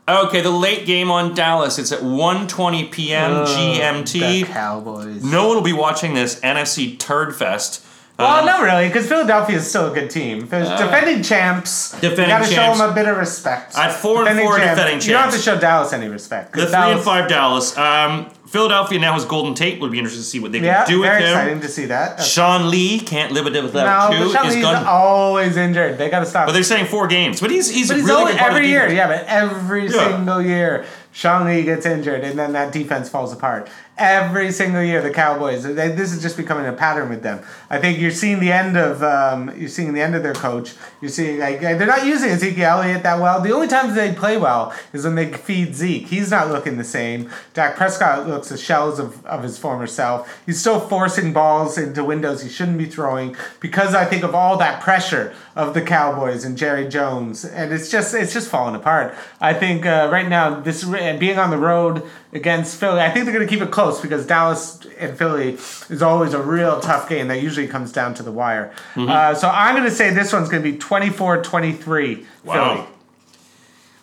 Okay, 0.09 0.41
the 0.41 0.51
late 0.51 0.87
game 0.87 1.11
on 1.11 1.35
Dallas. 1.35 1.79
It's 1.79 1.93
at 1.93 2.01
1.20 2.01 2.91
p.m. 2.91 3.33
The 3.33 3.45
GMT. 3.45 4.45
Cowboys. 4.47 5.25
No 5.25 5.47
one 5.49 5.57
will 5.57 5.65
be 5.65 5.73
watching 5.73 6.15
this 6.15 6.39
NFC 6.41 6.99
Turd 6.99 7.35
Fest. 7.35 7.85
Well, 8.21 8.45
not 8.45 8.63
really, 8.63 8.89
because 8.89 9.07
Philadelphia 9.07 9.57
is 9.57 9.69
still 9.69 9.91
a 9.91 9.95
good 9.95 10.11
team. 10.11 10.47
There's 10.49 10.69
defending 10.69 11.23
champs. 11.23 11.95
Uh, 11.95 12.01
Defending 12.01 12.25
you 12.27 12.31
gotta 12.31 12.51
champs. 12.51 12.79
show 12.79 12.83
them 12.85 12.91
a 12.91 12.95
bit 12.95 13.09
of 13.09 13.17
respect. 13.17 13.77
At 13.77 13.93
four 13.93 14.27
and 14.29 14.39
four, 14.39 14.59
defending 14.59 14.95
champs. 14.95 15.07
You 15.07 15.13
don't 15.15 15.23
have 15.25 15.33
to 15.35 15.39
show 15.41 15.59
Dallas 15.59 15.93
any 15.93 16.09
respect. 16.09 16.53
The 16.55 16.67
three 16.67 16.75
and 16.77 17.01
five 17.01 17.29
Dallas. 17.29 17.77
Um, 17.77 18.31
Philadelphia 18.47 18.99
now 18.99 19.13
has 19.13 19.25
Golden 19.25 19.55
Tate. 19.55 19.81
Would 19.81 19.93
be 19.93 19.99
interested 19.99 20.23
to 20.23 20.27
see 20.27 20.41
what 20.41 20.51
they 20.51 20.59
Yeah, 20.59 20.85
can 20.85 20.93
do 20.95 21.01
with 21.01 21.09
very 21.09 21.23
him. 21.23 21.29
exciting 21.29 21.61
to 21.61 21.69
see 21.69 21.87
that. 21.87 22.21
Sean 22.21 22.69
Lee 22.69 22.99
can't 22.99 23.31
live 23.33 23.47
it 23.47 23.63
without 23.63 24.11
no, 24.11 24.19
two. 24.27 24.33
Sean 24.33 24.47
is 24.49 24.57
Lee's 24.57 24.65
always 24.65 25.57
injured. 25.57 25.99
They 25.99 26.11
gotta 26.11 26.27
stop. 26.27 26.47
But 26.47 26.53
they're 26.53 26.65
saying 26.65 26.87
four 26.87 27.07
games. 27.07 27.41
But 27.41 27.51
he's 27.53 27.71
he's, 27.71 27.87
But 27.89 27.99
he's 27.99 28.07
really 28.07 28.23
always, 28.23 28.37
every 28.39 28.67
year, 28.69 28.89
yeah, 28.91 29.07
but 29.07 29.25
every 29.29 29.87
Yeah. 29.87 30.17
single 30.17 30.43
year, 30.43 30.85
Sean 31.13 31.47
Lee 31.47 31.65
gets 31.65 31.87
injured, 31.87 32.23
and 32.23 32.39
then 32.39 32.53
that 32.53 32.73
defense 32.73 33.09
falls 33.09 33.33
apart. 33.33 33.69
Every 33.99 34.51
single 34.51 34.83
year, 34.83 35.03
the 35.03 35.11
Cowboys. 35.11 35.63
They, 35.63 35.89
this 35.89 36.13
is 36.13 36.23
just 36.23 36.39
becoming 36.39 36.65
a 36.67 36.73
pattern 36.73 37.11
with 37.11 37.23
them. 37.23 37.45
I 37.69 37.79
think 37.79 37.99
you're 37.99 38.11
seeing 38.11 38.41
the 38.41 38.51
end 38.51 38.79
of 38.79 39.03
um, 39.03 39.53
you're 39.59 39.69
seeing 39.69 39.93
the 39.93 40.01
end 40.01 40.15
of 40.15 40.23
their 40.23 40.33
coach. 40.33 40.75
You're 41.03 41.11
seeing 41.11 41.39
like 41.39 41.61
they're 41.61 41.87
not 41.87 42.07
using 42.07 42.31
Ezekiel 42.31 42.81
Elliott 42.81 43.03
that 43.03 43.21
well. 43.21 43.43
The 43.43 43.53
only 43.53 43.69
times 43.69 43.95
they 43.95 44.15
play 44.15 44.39
well 44.39 44.75
is 44.95 45.05
when 45.05 45.17
they 45.17 45.31
feed 45.31 45.75
Zeke. 45.75 46.07
He's 46.07 46.31
not 46.31 46.49
looking 46.49 46.79
the 46.79 46.85
same. 46.85 47.29
Dak 47.53 47.77
Prescott 47.77 48.27
looks 48.27 48.51
as 48.51 48.63
shells 48.63 48.99
of, 48.99 49.25
of 49.27 49.43
his 49.43 49.59
former 49.59 49.87
self. 49.87 50.41
He's 50.47 50.59
still 50.59 50.81
forcing 50.81 51.35
balls 51.35 51.77
into 51.77 52.03
windows 52.03 52.43
he 52.43 52.49
shouldn't 52.49 52.79
be 52.79 52.87
throwing 52.87 53.37
because 53.61 53.95
I 53.95 54.07
think 54.07 54.23
of 54.23 54.35
all 54.35 54.57
that 54.59 54.81
pressure 54.81 55.35
of 55.55 55.75
the 55.75 55.83
Cowboys 55.83 56.45
and 56.45 56.57
Jerry 56.57 56.89
Jones, 56.89 57.45
and 57.45 57.73
it's 57.73 57.91
just 57.91 58.15
it's 58.15 58.33
just 58.33 58.49
falling 58.49 58.75
apart. 58.75 59.15
I 59.41 59.53
think 59.53 59.85
uh, 59.85 60.09
right 60.11 60.29
now 60.29 60.61
this 60.61 60.85
and 61.01 61.19
being 61.19 61.39
on 61.39 61.51
the 61.51 61.57
road 61.59 62.03
against 62.33 62.79
Philly, 62.79 63.01
I 63.01 63.11
think 63.11 63.25
they're 63.25 63.35
going 63.35 63.47
to 63.47 63.53
keep 63.53 63.63
it 63.63 63.71
close 63.71 64.01
because 64.01 64.27
Dallas 64.27 64.81
and 64.99 65.17
Philly 65.17 65.55
is 65.89 66.03
always 66.03 66.35
a 66.35 66.43
real 66.43 66.81
tough 66.81 67.09
game 67.09 67.29
that 67.29 67.43
usually 67.43 67.67
comes 67.67 67.93
down 67.93 68.15
to 68.15 68.23
the 68.23 68.33
wire. 68.33 68.73
Mm-hmm. 68.95 69.09
Uh, 69.09 69.35
so 69.35 69.49
I'm 69.49 69.75
going 69.75 69.89
to 69.89 69.95
say 69.95 70.11
this 70.11 70.33
one's 70.33 70.49
going 70.49 70.63
to 70.63 70.73
be 70.73 70.79
24-23 70.79 72.25
Wow. 72.45 72.75
Philly. 72.75 72.87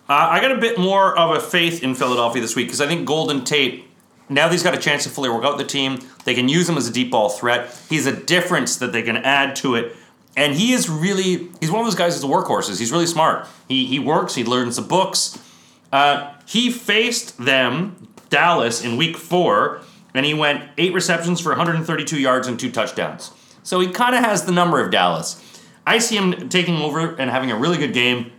Uh, 0.10 0.14
I 0.32 0.40
got 0.40 0.52
a 0.52 0.58
bit 0.58 0.78
more 0.78 1.18
of 1.18 1.36
a 1.36 1.40
faith 1.40 1.84
in 1.84 1.94
Philadelphia 1.94 2.42
this 2.42 2.56
week 2.56 2.68
because 2.68 2.82
I 2.82 2.88
think 2.88 3.06
Golden 3.06 3.44
Tate. 3.44 3.86
Now 4.30 4.48
that 4.48 4.52
he's 4.52 4.64
got 4.64 4.74
a 4.74 4.78
chance 4.78 5.04
to 5.04 5.10
fully 5.10 5.30
work 5.30 5.46
out 5.46 5.58
the 5.58 5.64
team, 5.64 6.00
they 6.26 6.34
can 6.34 6.50
use 6.50 6.68
him 6.68 6.76
as 6.78 6.88
a 6.88 6.92
deep 6.92 7.12
ball 7.12 7.30
threat. 7.30 7.74
He's 7.90 8.06
a 8.06 8.14
difference 8.14 8.76
that 8.78 8.92
they 8.92 9.02
can 9.02 9.16
add 9.16 9.56
to 9.58 9.76
it. 9.76 9.96
And 10.36 10.54
he 10.54 10.74
is 10.74 10.90
really, 10.90 11.50
he's 11.60 11.72
one 11.72 11.80
of 11.80 11.88
those 11.88 11.96
guys 11.96 12.14
who's 12.14 12.22
the 12.22 12.28
workhorses. 12.28 12.78
He's 12.78 12.92
really 12.92 13.06
smart. 13.06 13.48
He, 13.68 13.86
he 13.86 14.00
works, 14.00 14.36
he 14.36 14.44
learns 14.44 14.76
the 14.76 14.82
books. 14.82 15.40
Uh, 15.92 16.34
he 16.46 16.72
faced 16.72 17.38
them, 17.38 18.08
Dallas, 18.30 18.84
in 18.84 18.98
week 18.98 19.18
four, 19.18 19.82
and 20.14 20.26
he 20.26 20.34
went 20.34 20.70
eight 20.78 20.94
receptions 20.94 21.40
for 21.40 21.50
132 21.50 22.20
yards 22.20 22.48
and 22.48 22.60
two 22.60 22.72
touchdowns. 22.72 23.32
So 23.64 23.80
he 23.80 23.92
kind 23.92 24.16
of 24.16 24.24
has 24.24 24.46
the 24.46 24.52
number 24.52 24.84
of 24.84 24.92
Dallas. 24.92 25.44
I 25.86 26.00
see 26.00 26.18
him 26.18 26.50
taking 26.50 26.78
over 26.78 27.16
and 27.16 27.30
having 27.30 27.52
a 27.52 27.58
really 27.58 27.78
good 27.78 27.94
game. 27.94 28.32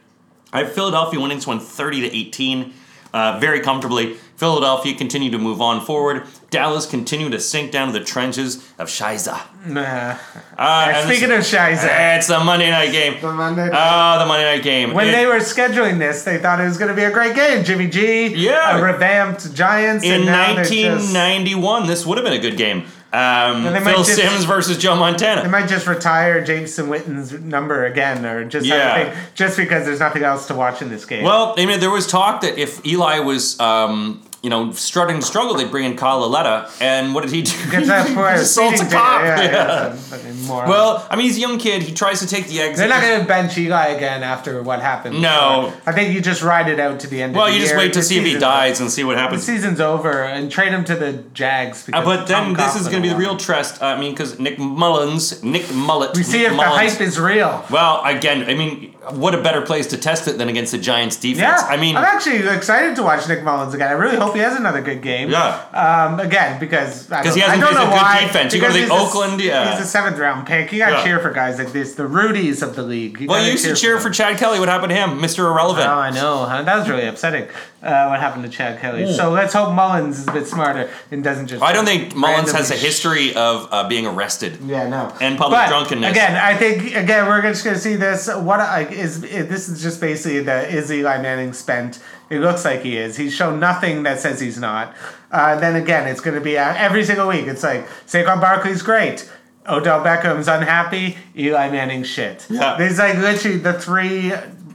I 0.53 0.61
have 0.61 0.73
Philadelphia 0.73 1.21
winning 1.21 1.39
this 1.39 1.47
one 1.47 1.61
30 1.61 2.03
to 2.03 2.17
18, 2.17 2.73
uh, 3.13 3.39
very 3.39 3.61
comfortably. 3.61 4.17
Philadelphia 4.39 4.95
continue 4.95 5.31
to 5.33 5.37
move 5.39 5.61
on 5.61 5.81
forward. 5.85 6.23
Dallas 6.51 6.87
continue 6.87 7.29
to 7.29 7.41
sink 7.41 7.73
down 7.73 7.93
to 7.93 7.99
the 7.99 8.05
trenches 8.05 8.65
of 8.79 8.87
Shiza. 8.87 9.41
Nah. 9.67 10.15
Uh, 10.57 11.03
Speaking 11.07 11.29
this- 11.31 11.53
of 11.53 11.59
Shiza, 11.61 12.17
it's 12.17 12.29
the 12.29 12.39
Monday 12.39 12.71
night 12.71 12.93
game. 12.93 13.17
the 13.21 13.33
Monday- 13.33 13.69
Oh, 13.73 14.19
the 14.21 14.27
Monday 14.27 14.45
night 14.45 14.63
game. 14.63 14.95
when 14.95 15.09
It- 15.09 15.13
they 15.13 15.27
were 15.27 15.41
scheduling 15.41 15.99
this, 15.99 16.23
they 16.23 16.39
thought 16.39 16.61
it 16.61 16.65
was 16.65 16.79
going 16.79 16.89
to 16.89 16.95
be 16.95 17.03
a 17.03 17.11
great 17.11 17.35
game. 17.35 17.65
Jimmy 17.65 17.89
G, 17.89 18.29
Yeah. 18.29 18.79
a 18.79 18.81
revamped 18.83 19.53
Giants, 19.55 20.05
in 20.05 20.13
and 20.13 20.27
now 20.27 20.55
they're 20.55 20.63
just- 20.65 20.71
1991, 20.71 21.89
this 21.89 22.07
would 22.07 22.17
have 22.17 22.25
been 22.25 22.35
a 22.35 22.39
good 22.39 22.57
game. 22.57 22.85
Um, 23.11 23.65
Phil 23.85 24.05
just- 24.05 24.17
Simms 24.17 24.45
versus 24.45 24.77
Joe 24.77 24.95
Montana. 24.95 25.43
They 25.43 25.49
might 25.49 25.67
just 25.67 25.87
retire 25.87 26.43
Jameson 26.43 26.89
Witten's 26.91 27.33
number 27.33 27.87
again, 27.87 28.25
or 28.27 28.45
just 28.45 28.67
Yeah. 28.67 29.09
just 29.35 29.57
because 29.57 29.87
there's 29.87 30.01
nothing 30.01 30.23
else 30.25 30.47
to 30.49 30.55
watch 30.55 30.83
in 30.83 30.91
this 30.91 31.07
game. 31.07 31.25
Well, 31.25 31.55
I 31.59 31.65
mean, 31.65 31.81
there 31.81 31.91
was 31.91 32.07
talk 32.07 32.43
that 32.43 32.59
if 32.59 32.85
Eli 32.87 33.21
was 33.21 33.59
um, 33.61 34.21
you 34.43 34.51
know, 34.51 34.71
struggling 34.73 35.21
to 35.21 35.27
struggle, 35.27 35.55
they'd 35.57 35.71
bring 35.71 35.85
in 35.85 35.97
Kyle 35.97 36.21
Lauletta, 36.21 36.71
and 36.81 37.15
what 37.15 37.23
did 37.25 37.33
he 37.33 37.43
do? 37.43 37.53
Gets 37.71 37.89
that 37.89 38.07
for 38.09 38.29
he 38.31 38.39
a 38.39 38.43
assaults 38.43 38.81
a 38.81 38.85
cop. 38.89 39.23
Yeah, 39.23 39.43
Yeah. 39.43 39.97
yeah. 40.13 40.67
Well, 40.69 41.07
I 41.11 41.17
mean, 41.17 41.27
he's 41.27 41.37
a 41.37 41.41
young 41.41 41.59
kid. 41.59 41.83
He 41.83 41.93
tries 41.93 42.21
to 42.21 42.27
take 42.27 42.47
the 42.47 42.61
exit. 42.61 42.79
They're 42.79 42.89
not 42.89 43.03
going 43.03 43.21
to 43.21 43.27
bench 43.27 43.59
Eli 43.59 43.89
again 43.89 44.23
after 44.23 44.63
what 44.63 44.81
happened. 44.81 45.21
No. 45.21 45.73
I 45.87 45.93
think 45.93 46.15
you 46.15 46.21
just 46.21 46.43
ride 46.43 46.69
it 46.69 46.81
out 46.81 47.01
to 47.01 47.07
the 47.07 47.21
end 47.23 47.35
well, 47.35 47.47
of 47.47 47.53
the 47.53 47.59
year. 47.59 47.61
Well 47.61 47.61
you 47.61 47.61
just 47.61 47.73
year. 47.73 47.79
wait 47.79 47.93
to 47.95 47.99
The 47.99 48.05
see 48.05 48.19
if 48.19 48.25
he 48.25 48.39
dies 48.39 48.81
and 48.81 48.91
see 48.91 49.05
what 49.05 49.17
happens. 49.19 49.45
The 49.45 49.53
season's 49.53 49.81
over 49.81 50.23
and 50.23 50.51
trade 50.51 50.73
him 50.73 50.85
to 50.85 50.95
the 50.95 51.25
Jags. 51.35 51.89
Uh, 51.93 52.05
but 52.05 52.27
then 52.27 52.55
Tom 52.55 52.55
this 52.55 52.77
is 52.77 52.89
going 52.89 53.03
to 53.03 53.09
be 53.09 53.13
the 53.13 53.19
real 53.19 53.37
test. 53.37 53.83
I 53.83 53.99
mean, 54.01 54.13
because 54.13 54.39
Nick 54.39 54.59
Mullens, 54.59 55.43
Nick 55.43 55.73
Mullet. 55.75 56.17
We 56.17 56.23
see 56.23 56.39
Nick 56.39 56.53
if 56.53 56.57
Mullens, 56.57 56.93
the 56.93 56.99
hype 56.99 57.01
is 57.01 57.19
real. 57.19 57.65
Well, 57.71 58.03
again, 58.05 58.49
I 58.49 58.55
mean, 58.55 58.95
what 59.11 59.35
a 59.35 59.43
better 59.43 59.63
place 59.63 59.87
to 59.89 59.97
test 59.99 60.29
it 60.29 60.39
than 60.39 60.49
against 60.49 60.73
the 60.73 60.79
Giants 60.79 61.17
defense. 61.17 61.61
Yeah, 61.63 61.67
I 61.69 61.77
mean, 61.77 61.97
I'm 61.97 62.05
actually 62.05 62.47
excited 62.49 62.97
to 62.97 63.03
watch 63.03 63.29
Nick 63.29 63.43
Mullens 63.43 63.75
again. 63.75 63.89
I 63.89 63.93
really 63.93 64.17
hope 64.17 64.28
he 64.35 64.41
has 64.41 64.57
another 64.57 64.81
good 64.83 65.03
game. 65.03 65.31
Yeah. 65.31 65.65
Um, 65.73 66.21
again, 66.21 66.59
because 66.61 67.11
I 67.11 67.23
don't, 67.23 67.35
he 67.35 67.41
hasn't 67.41 67.63
I 67.63 67.65
don't 67.65 67.75
know 67.75 67.83
a 67.83 67.85
good 67.87 67.91
why. 67.93 68.21
defense. 68.27 68.55
You 68.55 68.61
go 68.61 68.67
to 68.69 68.73
the 68.73 68.81
he's 68.81 68.91
a- 68.91 68.93
Oakland, 68.93 69.41
yeah. 69.41 69.71
He's 69.77 69.85
a 69.85 69.89
seventh 69.89 70.19
round 70.19 70.47
pick. 70.47 70.73
You 70.73 70.79
got 70.79 70.91
to 70.91 70.97
Yeah. 70.97 71.05
cheer 71.05 71.19
for 71.21 71.31
guys 71.31 71.59
like 71.59 71.73
this, 71.73 71.95
the 71.95 72.05
Rudies 72.05 72.63
of 72.63 72.77
the 72.77 72.83
league. 72.83 73.27
well, 73.29 73.45
you 73.45 73.53
used 73.53 73.65
to 73.65 73.75
cheer 73.75 73.99
for 73.99 74.05
them. 74.05 74.13
Chad 74.13 74.39
Kelly. 74.39 74.59
What 74.61 74.69
happened 74.69 74.91
to 74.91 74.97
him, 74.97 75.21
Mister 75.21 75.47
Irrelevant? 75.47 75.87
Oh, 75.87 75.93
I 75.93 76.11
know. 76.11 76.45
Huh? 76.45 76.63
That 76.63 76.77
was 76.79 76.89
really 76.89 77.07
upsetting. 77.07 77.49
Uh, 77.81 78.09
what 78.09 78.19
happened 78.19 78.43
to 78.43 78.49
Chad 78.49 78.81
Kelly? 78.81 79.13
So 79.13 79.31
let's 79.31 79.53
hope 79.53 79.73
Mullens 79.73 80.19
is 80.19 80.27
a 80.27 80.33
bit 80.33 80.49
smarter 80.49 80.91
and 81.13 81.23
doesn't 81.23 81.47
just. 81.47 81.63
I 81.63 81.73
don't 81.73 81.85
think 81.85 82.13
Mullens 82.15 82.51
has 82.51 82.73
a 82.73 82.75
history 82.75 83.33
of 83.35 83.69
uh, 83.71 83.89
being 83.89 84.05
arrested. 84.05 84.59
Yeah, 84.65 84.89
no. 84.89 85.15
And 85.21 85.39
public 85.39 85.59
But, 85.61 85.69
drunkenness. 85.69 86.11
Again, 86.11 86.35
I 86.37 86.57
think 86.57 86.97
again 86.97 87.29
we're 87.29 87.41
just 87.43 87.65
gonna 87.65 87.79
see 87.79 87.95
this. 87.95 88.29
What 88.29 88.59
I, 88.59 88.83
is 88.87 89.21
this 89.21 89.69
is 89.69 89.81
just 89.81 90.01
basically 90.01 90.41
the 90.41 90.69
is 90.69 90.91
Eli 90.91 91.19
Manning 91.23 91.53
spent? 91.53 92.01
It 92.31 92.41
looks 92.41 92.65
like 92.65 92.83
he 92.83 92.97
is. 92.97 93.17
He's 93.17 93.33
shown 93.33 93.61
nothing 93.61 94.03
that 94.03 94.19
says 94.19 94.41
he's 94.41 94.59
not. 94.59 94.95
Uh, 95.31 95.59
then 95.61 95.77
again, 95.77 96.09
it's 96.09 96.21
gonna 96.21 96.41
be 96.41 96.59
uh, 96.59 96.75
every 96.77 97.05
single 97.05 97.29
week. 97.29 97.47
It's 97.47 97.63
like 97.63 97.87
Saquon 98.07 98.41
Barkley's 98.41 98.83
great. 98.83 99.31
Odell 99.69 100.03
Beckham's 100.03 100.49
unhappy. 100.49 101.17
Eli 101.37 101.71
Manning 101.71 102.03
shit. 102.03 102.47
Yeah. 102.51 102.77
There's 102.77 102.99
like 102.99 103.19
literally 103.19 103.59
the 103.59 103.75
three 103.75 104.33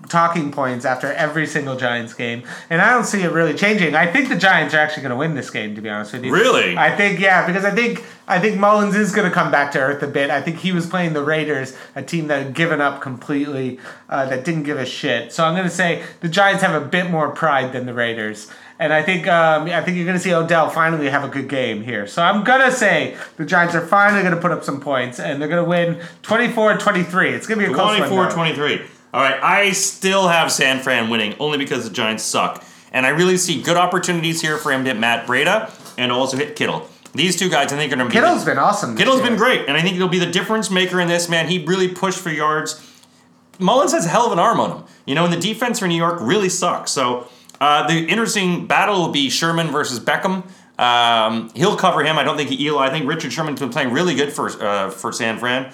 talking 0.09 0.51
points 0.51 0.85
after 0.85 1.11
every 1.13 1.47
single 1.47 1.75
Giants 1.75 2.13
game, 2.13 2.43
and 2.69 2.81
I 2.81 2.91
don't 2.91 3.05
see 3.05 3.21
it 3.21 3.31
really 3.31 3.53
changing. 3.53 3.95
I 3.95 4.11
think 4.11 4.29
the 4.29 4.35
Giants 4.35 4.73
are 4.73 4.79
actually 4.79 5.03
going 5.03 5.11
to 5.11 5.17
win 5.17 5.35
this 5.35 5.49
game, 5.49 5.75
to 5.75 5.81
be 5.81 5.89
honest 5.89 6.13
with 6.13 6.25
you. 6.25 6.33
Really? 6.33 6.77
I 6.77 6.95
think 6.95 7.19
yeah, 7.19 7.45
because 7.45 7.65
I 7.65 7.71
think 7.71 8.03
I 8.27 8.39
think 8.39 8.57
Mullens 8.57 8.95
is 8.95 9.13
going 9.13 9.27
to 9.27 9.33
come 9.33 9.51
back 9.51 9.71
to 9.73 9.79
earth 9.79 10.01
a 10.01 10.07
bit. 10.07 10.29
I 10.29 10.41
think 10.41 10.57
he 10.57 10.71
was 10.71 10.87
playing 10.87 11.13
the 11.13 11.23
Raiders, 11.23 11.75
a 11.95 12.01
team 12.01 12.27
that 12.27 12.43
had 12.43 12.53
given 12.53 12.79
up 12.79 13.01
completely, 13.01 13.79
uh, 14.09 14.25
that 14.27 14.45
didn't 14.45 14.63
give 14.63 14.77
a 14.77 14.85
shit. 14.85 15.33
So 15.33 15.43
I'm 15.43 15.53
going 15.53 15.67
to 15.67 15.73
say 15.73 16.03
the 16.21 16.29
Giants 16.29 16.63
have 16.63 16.81
a 16.81 16.85
bit 16.85 17.09
more 17.09 17.31
pride 17.31 17.73
than 17.73 17.85
the 17.85 17.93
Raiders. 17.93 18.49
And 18.79 18.91
I 18.91 19.03
think 19.03 19.27
um, 19.27 19.65
I 19.65 19.81
think 19.81 19.97
you're 19.97 20.05
going 20.05 20.17
to 20.17 20.23
see 20.23 20.33
Odell 20.33 20.69
finally 20.69 21.09
have 21.09 21.23
a 21.23 21.27
good 21.27 21.47
game 21.47 21.83
here. 21.83 22.07
So 22.07 22.21
I'm 22.21 22.43
going 22.43 22.61
to 22.61 22.71
say 22.71 23.15
the 23.37 23.45
Giants 23.45 23.75
are 23.75 23.85
finally 23.85 24.23
going 24.23 24.35
to 24.35 24.41
put 24.41 24.51
up 24.51 24.63
some 24.63 24.81
points 24.81 25.19
and 25.19 25.41
they're 25.41 25.49
going 25.49 25.63
to 25.63 25.69
win 25.69 26.01
24-23. 26.23 27.33
It's 27.33 27.47
going 27.47 27.59
to 27.59 27.67
be 27.67 27.71
a 27.71 27.75
close 27.75 27.99
24-23. 27.99 28.85
All 29.13 29.21
right, 29.21 29.41
I 29.43 29.71
still 29.71 30.27
have 30.27 30.51
San 30.51 30.79
Fran 30.79 31.09
winning 31.09 31.35
only 31.39 31.57
because 31.57 31.87
the 31.87 31.93
Giants 31.93 32.23
suck. 32.23 32.63
And 32.91 33.05
I 33.05 33.09
really 33.09 33.37
see 33.37 33.61
good 33.61 33.77
opportunities 33.77 34.41
here 34.41 34.57
for 34.57 34.71
him 34.71 34.83
to 34.83 34.91
hit 34.91 34.99
Matt 34.99 35.27
Breida 35.27 35.71
and 35.97 36.11
also 36.11 36.37
hit 36.37 36.55
Kittle. 36.55 36.89
These 37.13 37.35
two 37.35 37.49
guys, 37.49 37.71
I 37.71 37.77
think, 37.77 37.93
are 37.93 37.95
going 37.95 38.07
to 38.07 38.13
be. 38.13 38.19
Kittle's 38.19 38.43
been 38.43 38.57
awesome. 38.57 38.97
Kittle's 38.97 39.19
year. 39.19 39.29
been 39.29 39.37
great, 39.37 39.67
and 39.67 39.77
I 39.77 39.81
think 39.81 39.97
he'll 39.97 40.07
be 40.07 40.19
the 40.19 40.25
difference 40.25 40.71
maker 40.71 40.99
in 40.99 41.07
this, 41.07 41.29
man. 41.29 41.47
He 41.47 41.63
really 41.63 41.87
pushed 41.87 42.19
for 42.19 42.31
yards. 42.31 42.81
Mullens 43.59 43.91
has 43.91 44.05
a 44.05 44.09
hell 44.09 44.25
of 44.25 44.31
an 44.31 44.39
arm 44.39 44.59
on 44.59 44.77
him. 44.77 44.83
You 45.05 45.13
know, 45.13 45.25
and 45.25 45.33
the 45.33 45.39
defense 45.39 45.77
for 45.77 45.87
New 45.87 45.95
York 45.95 46.19
really 46.21 46.49
sucks. 46.49 46.89
So 46.89 47.27
uh, 47.61 47.87
the 47.87 48.07
interesting 48.07 48.65
battle 48.65 48.99
will 48.99 49.11
be 49.11 49.29
Sherman 49.29 49.67
versus 49.67 49.99
Beckham. 49.99 50.43
Um, 50.79 51.51
he'll 51.53 51.75
cover 51.77 52.03
him. 52.03 52.17
I 52.17 52.23
don't 52.23 52.35
think 52.35 52.49
he, 52.49 52.65
Eli. 52.65 52.87
I 52.87 52.89
think 52.89 53.07
Richard 53.07 53.31
Sherman's 53.31 53.59
been 53.59 53.69
playing 53.69 53.91
really 53.91 54.15
good 54.15 54.33
for 54.33 54.49
uh, 54.63 54.89
for 54.89 55.11
San 55.11 55.37
Fran, 55.37 55.71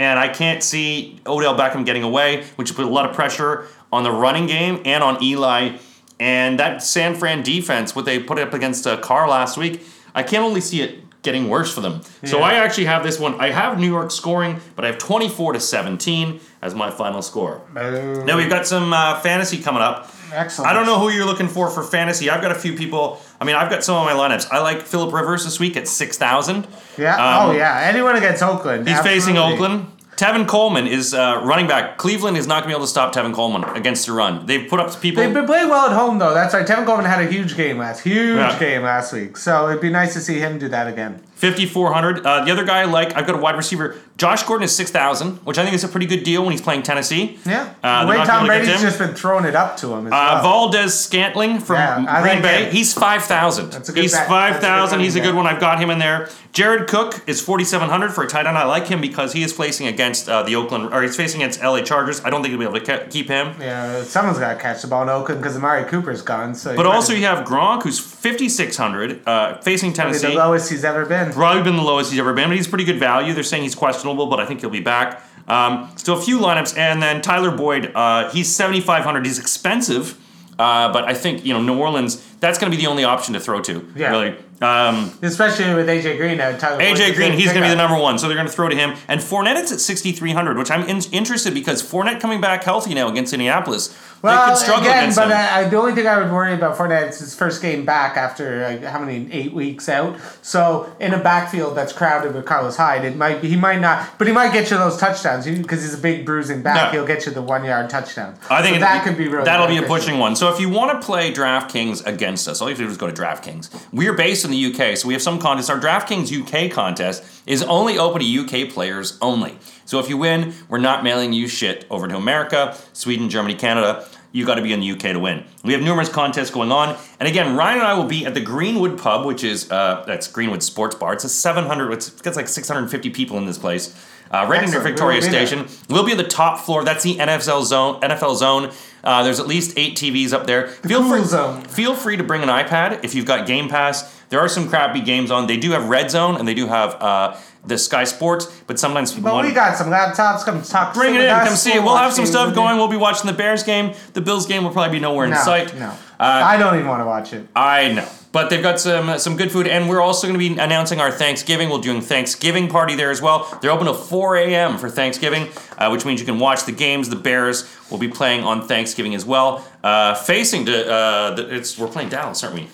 and 0.00 0.18
I 0.18 0.28
can't 0.28 0.62
see 0.62 1.20
Odell 1.26 1.54
Beckham 1.56 1.84
getting 1.84 2.02
away, 2.02 2.44
which 2.56 2.74
put 2.74 2.86
a 2.86 2.88
lot 2.88 3.08
of 3.08 3.14
pressure 3.14 3.66
on 3.92 4.02
the 4.02 4.10
running 4.10 4.46
game 4.46 4.80
and 4.86 5.04
on 5.04 5.22
Eli. 5.22 5.76
And 6.18 6.58
that 6.58 6.82
San 6.82 7.14
Fran 7.14 7.42
defense, 7.42 7.94
what 7.94 8.06
they 8.06 8.18
put 8.18 8.38
up 8.38 8.54
against 8.54 8.86
a 8.86 8.96
car 8.96 9.28
last 9.28 9.58
week, 9.58 9.82
I 10.14 10.22
can't 10.22 10.42
only 10.42 10.62
see 10.62 10.80
it 10.80 11.00
getting 11.22 11.50
worse 11.50 11.72
for 11.74 11.82
them. 11.82 12.00
So 12.24 12.40
I 12.40 12.54
actually 12.54 12.86
have 12.86 13.02
this 13.02 13.18
one. 13.18 13.38
I 13.38 13.50
have 13.50 13.78
New 13.78 13.86
York 13.86 14.10
scoring, 14.10 14.58
but 14.74 14.86
I 14.86 14.88
have 14.88 14.96
24 14.96 15.52
to 15.52 15.60
17 15.60 16.40
as 16.62 16.74
my 16.74 16.90
final 16.90 17.20
score. 17.20 17.60
Oh, 17.76 18.24
Now 18.24 18.38
we've 18.38 18.48
got 18.48 18.66
some 18.66 18.94
uh, 18.94 19.20
fantasy 19.20 19.58
coming 19.58 19.82
up. 19.82 20.10
excellent. 20.32 20.70
I 20.70 20.72
don't 20.72 20.86
know 20.86 20.98
who 20.98 21.10
you're 21.10 21.26
looking 21.26 21.48
for 21.48 21.68
for 21.68 21.82
fantasy. 21.82 22.30
I've 22.30 22.40
got 22.40 22.52
a 22.52 22.58
few 22.58 22.74
people. 22.74 23.20
I 23.40 23.44
mean, 23.44 23.56
I've 23.56 23.70
got 23.70 23.82
some 23.82 23.96
of 23.96 24.04
my 24.04 24.12
lineups. 24.12 24.48
I 24.50 24.60
like 24.60 24.82
Philip 24.82 25.14
Rivers 25.14 25.44
this 25.44 25.58
week 25.58 25.76
at 25.76 25.88
6,000. 25.88 26.66
Yeah. 26.98 27.14
Um, 27.14 27.50
oh 27.50 27.52
yeah. 27.52 27.80
Anyone 27.84 28.16
against 28.16 28.42
Oakland? 28.42 28.86
He's 28.86 29.00
facing. 29.00 29.38
Oakland. 29.38 29.86
Tevin 30.16 30.46
Coleman 30.46 30.86
is 30.86 31.14
uh, 31.14 31.40
running 31.44 31.66
back. 31.66 31.96
Cleveland 31.96 32.36
is 32.36 32.46
not 32.46 32.56
going 32.56 32.64
to 32.64 32.68
be 32.68 32.72
able 32.74 32.84
to 32.84 32.90
stop 32.90 33.14
Tevin 33.14 33.32
Coleman 33.32 33.64
against 33.74 34.04
the 34.06 34.12
run. 34.12 34.44
They've 34.44 34.68
put 34.68 34.78
up 34.78 35.00
people. 35.00 35.22
They've 35.22 35.32
been 35.32 35.46
playing 35.46 35.70
well 35.70 35.86
at 35.86 35.96
home 35.96 36.18
though. 36.18 36.34
That's 36.34 36.52
right. 36.52 36.66
Tevin 36.66 36.84
Coleman 36.84 37.06
had 37.06 37.24
a 37.24 37.30
huge 37.30 37.56
game 37.56 37.78
last, 37.78 38.00
huge 38.00 38.36
Yeah. 38.36 38.58
game 38.58 38.82
last 38.82 39.14
week. 39.14 39.38
So 39.38 39.70
it'd 39.70 39.80
be 39.80 39.88
nice 39.88 40.12
to 40.12 40.20
see 40.20 40.38
him 40.38 40.58
do 40.58 40.68
that 40.68 40.86
again. 40.88 41.22
5,400. 41.40 42.24
Uh, 42.26 42.44
the 42.44 42.50
other 42.50 42.64
guy 42.64 42.80
I 42.80 42.84
like, 42.84 43.16
I've 43.16 43.26
got 43.26 43.34
a 43.34 43.38
wide 43.38 43.56
receiver. 43.56 43.96
Josh 44.18 44.42
Gordon 44.42 44.64
is 44.64 44.76
6,000, 44.76 45.36
which 45.46 45.56
I 45.56 45.62
think 45.64 45.74
is 45.74 45.82
a 45.82 45.88
pretty 45.88 46.04
good 46.04 46.22
deal 46.24 46.42
when 46.42 46.52
he's 46.52 46.60
playing 46.60 46.82
Tennessee. 46.82 47.38
Yeah. 47.46 47.72
Uh, 47.82 48.04
the 48.04 48.10
way 48.10 48.24
Tom 48.26 48.44
Brady's 48.46 48.80
just 48.82 48.98
been 48.98 49.14
throwing 49.14 49.46
it 49.46 49.56
up 49.56 49.78
to 49.78 49.94
him 49.94 50.06
as 50.08 50.12
Uh, 50.12 50.40
well. 50.42 50.68
Valdes 50.70 50.92
Scantling 50.92 51.58
from 51.58 51.76
Yeah, 52.04 52.20
Green 52.22 52.42
Bay. 52.42 52.64
him. 52.64 52.72
He's 52.72 52.92
five 52.92 53.22
thousand. 53.24 53.72
That's 53.72 53.88
a 53.88 53.92
good 53.92 54.02
He's 54.02 54.12
bet. 54.12 54.28
five 54.28 54.60
That's 54.60 54.92
a 54.92 54.96
good 54.96 55.02
He's 55.04 55.16
a 55.16 55.20
good 55.20 55.34
one. 55.34 55.46
I've 55.46 55.60
got 55.60 55.80
him 55.80 55.88
in 55.88 55.98
there. 55.98 56.28
Jared 56.52 56.88
Cook 56.88 57.22
is 57.26 57.40
forty 57.40 57.64
seven 57.64 57.88
hundred 57.88 58.10
for 58.12 58.24
a 58.24 58.28
tight 58.28 58.44
end. 58.46 58.58
I 58.58 58.64
like 58.64 58.88
him 58.88 59.00
because 59.00 59.32
he 59.32 59.42
is 59.42 59.52
facing 59.54 59.86
against 59.86 60.28
uh, 60.28 60.42
the 60.42 60.56
Oakland, 60.56 60.92
or 60.92 61.00
he's 61.02 61.16
facing 61.16 61.40
against 61.42 61.62
LA 61.62 61.80
Chargers. 61.80 62.22
I 62.24 62.28
don't 62.30 62.42
think 62.42 62.50
he'll 62.50 62.58
be 62.58 62.64
able 62.76 62.84
to 62.84 62.98
ke- 63.06 63.08
keep 63.10 63.28
him. 63.28 63.54
yeah, 63.60 64.02
someone's 64.02 64.38
got 64.38 64.54
to 64.54 64.58
catch 64.60 64.82
the 64.82 64.88
ball 64.88 65.02
in 65.04 65.08
Oakland 65.08 65.40
because 65.40 65.56
Amari 65.56 65.84
Cooper's 65.84 66.22
gone. 66.22 66.54
So 66.54 66.74
But 66.76 66.86
also 66.86 67.12
you 67.14 67.24
have 67.24 67.46
Gronk, 67.46 67.84
who's 67.84 67.98
fifty 68.00 68.48
six 68.48 68.76
hundred, 68.76 69.26
uh, 69.26 69.58
facing 69.62 69.92
the 69.94 70.32
lowest 70.34 70.70
he's 70.70 70.84
ever 70.84 71.06
been. 71.06 71.29
Probably 71.32 71.62
been 71.62 71.76
the 71.76 71.82
lowest 71.82 72.10
he's 72.10 72.20
ever 72.20 72.32
been, 72.32 72.48
but 72.48 72.56
he's 72.56 72.68
pretty 72.68 72.84
good 72.84 72.98
value. 72.98 73.32
They're 73.32 73.42
saying 73.42 73.62
he's 73.62 73.74
questionable, 73.74 74.26
but 74.26 74.40
I 74.40 74.46
think 74.46 74.60
he'll 74.60 74.70
be 74.70 74.80
back. 74.80 75.22
Um, 75.48 75.90
so 75.96 76.16
a 76.16 76.20
few 76.20 76.38
lineups, 76.38 76.76
and 76.76 77.02
then 77.02 77.22
Tyler 77.22 77.50
Boyd, 77.50 77.92
uh, 77.94 78.30
he's 78.30 78.54
seventy 78.54 78.80
five 78.80 79.04
hundred. 79.04 79.26
He's 79.26 79.38
expensive, 79.38 80.18
uh, 80.58 80.92
but 80.92 81.04
I 81.04 81.14
think 81.14 81.44
you 81.44 81.52
know 81.52 81.62
New 81.62 81.78
Orleans. 81.78 82.24
That's 82.40 82.58
going 82.58 82.70
to 82.72 82.76
be 82.76 82.82
the 82.82 82.88
only 82.90 83.04
option 83.04 83.34
to 83.34 83.40
throw 83.40 83.60
to. 83.62 83.86
Yeah. 83.94 84.10
Really. 84.10 84.36
Um, 84.62 85.10
Especially 85.22 85.74
with 85.74 85.88
AJ 85.88 86.18
Green 86.18 86.36
now. 86.36 86.52
AJ 86.52 87.14
Green, 87.14 87.32
he's 87.32 87.46
going 87.46 87.62
to 87.62 87.62
be 87.62 87.68
the 87.70 87.76
number 87.76 87.98
one, 87.98 88.18
so 88.18 88.26
they're 88.28 88.36
going 88.36 88.46
to 88.46 88.52
throw 88.52 88.68
to 88.68 88.76
him. 88.76 88.94
And 89.08 89.18
Fournette's 89.20 89.72
at 89.72 89.80
6,300, 89.80 90.58
which 90.58 90.70
I'm 90.70 90.82
in- 90.86 91.00
interested 91.12 91.54
because 91.54 91.82
Fournette 91.82 92.20
coming 92.20 92.42
back 92.42 92.62
healthy 92.64 92.92
now 92.92 93.08
against 93.08 93.32
Indianapolis. 93.32 93.96
Well, 94.22 94.48
they 94.48 94.52
could 94.52 94.58
struggle 94.58 94.84
again, 94.84 94.98
against 95.04 95.16
but. 95.16 95.32
I, 95.32 95.60
I, 95.62 95.64
the 95.70 95.78
only 95.78 95.94
thing 95.94 96.06
I 96.06 96.18
would 96.18 96.30
worry 96.30 96.52
about 96.52 96.76
Fournette 96.76 97.08
is 97.08 97.20
his 97.20 97.34
first 97.34 97.62
game 97.62 97.86
back 97.86 98.18
after 98.18 98.62
like, 98.62 98.82
how 98.84 98.98
many 98.98 99.32
eight 99.32 99.54
weeks 99.54 99.88
out. 99.88 100.18
So 100.42 100.94
in 101.00 101.14
a 101.14 101.18
backfield 101.18 101.74
that's 101.74 101.94
crowded 101.94 102.34
with 102.34 102.44
Carlos 102.44 102.76
Hyde, 102.76 103.06
it 103.06 103.16
might 103.16 103.40
be, 103.40 103.48
he 103.48 103.56
might 103.56 103.80
not, 103.80 104.18
but 104.18 104.26
he 104.26 104.34
might 104.34 104.52
get 104.52 104.70
you 104.70 104.76
those 104.76 104.98
touchdowns 104.98 105.46
because 105.46 105.80
he's 105.80 105.94
a 105.94 105.98
big 105.98 106.26
bruising 106.26 106.60
back. 106.60 106.92
No. 106.92 106.98
He'll 106.98 107.06
get 107.06 107.24
you 107.24 107.32
the 107.32 107.40
one 107.40 107.64
yard 107.64 107.88
touchdown. 107.88 108.36
I 108.50 108.60
think 108.60 108.74
So 108.74 108.76
it- 108.76 108.80
that 108.80 109.04
could 109.04 109.16
be 109.16 109.26
really 109.26 109.44
that'll 109.44 109.68
be 109.68 109.78
a 109.78 109.82
pushing 109.84 110.18
one. 110.18 110.36
So 110.36 110.52
if 110.52 110.60
you 110.60 110.68
want 110.68 111.00
to 111.00 111.06
play 111.06 111.32
DraftKings 111.32 112.06
against 112.30 112.46
us, 112.46 112.60
all 112.60 112.68
you 112.68 112.74
have 112.74 112.78
to 112.78 112.84
do 112.84 112.90
is 112.90 112.96
go 112.96 113.10
to 113.10 113.12
DraftKings. 113.12 113.88
We're 113.92 114.12
based 114.12 114.44
in 114.44 114.52
the 114.52 114.66
UK, 114.66 114.96
so 114.96 115.08
we 115.08 115.14
have 115.14 115.22
some 115.22 115.40
contests. 115.40 115.68
Our 115.68 115.80
DraftKings 115.80 116.30
UK 116.30 116.70
contest 116.70 117.24
is 117.44 117.62
only 117.64 117.98
open 117.98 118.22
to 118.22 118.26
UK 118.26 118.70
players 118.70 119.18
only. 119.20 119.58
So 119.84 119.98
if 119.98 120.08
you 120.08 120.16
win, 120.16 120.54
we're 120.68 120.78
not 120.78 121.02
mailing 121.02 121.32
you 121.32 121.48
shit 121.48 121.86
over 121.90 122.06
to 122.06 122.16
America, 122.16 122.76
Sweden, 122.92 123.28
Germany, 123.28 123.56
Canada. 123.56 124.06
You 124.30 124.46
got 124.46 124.54
to 124.54 124.62
be 124.62 124.72
in 124.72 124.78
the 124.78 124.92
UK 124.92 125.00
to 125.00 125.18
win. 125.18 125.42
We 125.64 125.72
have 125.72 125.82
numerous 125.82 126.08
contests 126.08 126.50
going 126.50 126.70
on, 126.70 126.96
and 127.18 127.28
again, 127.28 127.56
Ryan 127.56 127.78
and 127.78 127.86
I 127.88 127.94
will 127.94 128.04
be 128.04 128.24
at 128.24 128.34
the 128.34 128.40
Greenwood 128.40 128.96
Pub, 128.96 129.26
which 129.26 129.42
is 129.42 129.68
uh, 129.72 130.04
that's 130.06 130.28
Greenwood 130.28 130.62
Sports 130.62 130.94
Bar. 130.94 131.14
It's 131.14 131.24
a 131.24 131.28
700. 131.28 131.92
It's 131.92 132.10
got 132.10 132.36
like 132.36 132.46
650 132.46 133.10
people 133.10 133.38
in 133.38 133.46
this 133.46 133.58
place. 133.58 133.92
Uh, 134.30 134.46
right 134.48 134.68
near 134.68 134.80
Victoria 134.80 135.18
We'll 135.20 135.28
be 135.28 135.32
there. 135.36 135.46
Station. 135.46 135.66
We'll 135.88 136.04
be 136.04 136.12
on 136.12 136.18
the 136.18 136.24
top 136.24 136.60
floor. 136.60 136.84
That's 136.84 137.02
the 137.02 137.16
NFL 137.16 137.64
zone. 137.64 138.00
NFL 138.00 138.36
zone. 138.36 138.70
Uh, 139.02 139.22
there's 139.22 139.40
at 139.40 139.46
least 139.46 139.76
eight 139.78 139.96
TVs 139.96 140.32
up 140.32 140.46
there. 140.46 140.68
feel 140.68 141.00
cool 141.00 141.10
free, 141.10 141.24
zone. 141.24 141.62
Feel 141.62 141.94
free 141.94 142.16
to 142.16 142.22
bring 142.22 142.42
an 142.42 142.48
iPad 142.48 143.02
if 143.02 143.14
you've 143.14 143.24
got 143.26 143.46
Game 143.46 143.68
Pass. 143.68 144.20
There 144.28 144.38
are 144.38 144.48
some 144.48 144.68
crappy 144.68 145.00
games 145.00 145.30
on. 145.30 145.46
They 145.48 145.56
do 145.56 145.72
have 145.72 145.88
Red 145.88 146.10
Zone 146.10 146.36
and 146.36 146.46
they 146.46 146.54
do 146.54 146.66
have 146.68 146.94
uh, 147.02 147.36
the 147.66 147.76
Sky 147.76 148.04
Sports, 148.04 148.46
but 148.68 148.78
sometimes 148.78 149.10
people 149.10 149.24
But 149.30 149.34
want 149.34 149.48
we 149.48 149.54
got 149.54 149.76
some 149.76 149.88
laptops. 149.88 150.44
Come 150.44 150.62
talk. 150.62 150.94
bring 150.94 151.14
it 151.16 151.22
in. 151.22 151.28
Come 151.30 151.56
see 151.56 151.70
it. 151.72 151.76
We'll 151.82 151.86
We'll 151.86 151.96
have 151.96 152.12
some 152.12 152.26
stuff 152.26 152.54
going. 152.54 152.76
We'll 152.76 152.86
be 152.88 152.96
watching 152.96 153.26
the 153.26 153.36
Bears 153.36 153.64
game. 153.64 153.94
The 154.12 154.20
Bills 154.20 154.46
game 154.46 154.62
will 154.62 154.70
probably 154.70 154.98
be 154.98 155.00
nowhere 155.02 155.24
in 155.24 155.32
No, 155.32 155.38
sight. 155.42 155.74
no. 155.76 155.88
Uh, 155.88 155.94
I 156.20 156.56
don't 156.58 156.74
even 156.76 156.86
want 156.86 157.00
to 157.00 157.06
watch 157.06 157.32
it. 157.32 157.48
I 157.56 157.92
know. 157.92 158.08
But 158.32 158.50
they've 158.50 158.62
got 158.62 158.78
some 158.78 159.18
some 159.18 159.36
good 159.36 159.50
food, 159.50 159.66
and 159.66 159.88
we're 159.88 160.00
also 160.00 160.26
going 160.26 160.38
to 160.38 160.54
be 160.54 160.60
announcing 160.60 161.00
our 161.00 161.10
Thanksgiving. 161.10 161.70
We're 161.70 161.80
doing 161.80 162.00
Thanksgiving 162.00 162.68
party 162.68 162.94
there 162.94 163.10
as 163.10 163.20
well. 163.20 163.58
They're 163.60 163.70
open 163.70 163.86
till 163.86 163.94
4 163.94 164.36
a.m. 164.36 164.78
for 164.78 164.88
Thanksgiving, 164.88 165.48
uh, 165.78 165.88
which 165.90 166.04
means 166.04 166.20
you 166.20 166.26
can 166.26 166.38
watch 166.38 166.64
the 166.64 166.72
games. 166.72 167.08
The 167.08 167.16
Bears 167.16 167.68
will 167.90 167.98
be 167.98 168.08
playing 168.08 168.44
on 168.44 168.66
Thanksgiving 168.66 169.14
as 169.14 169.24
well. 169.24 169.64
Uh, 169.82 170.14
facing 170.14 170.66
to 170.66 170.92
uh, 170.92 171.36
it's 171.50 171.78
we're 171.78 171.88
playing 171.88 172.10
Dallas, 172.10 172.42
aren't 172.44 172.56
we? 172.56 172.68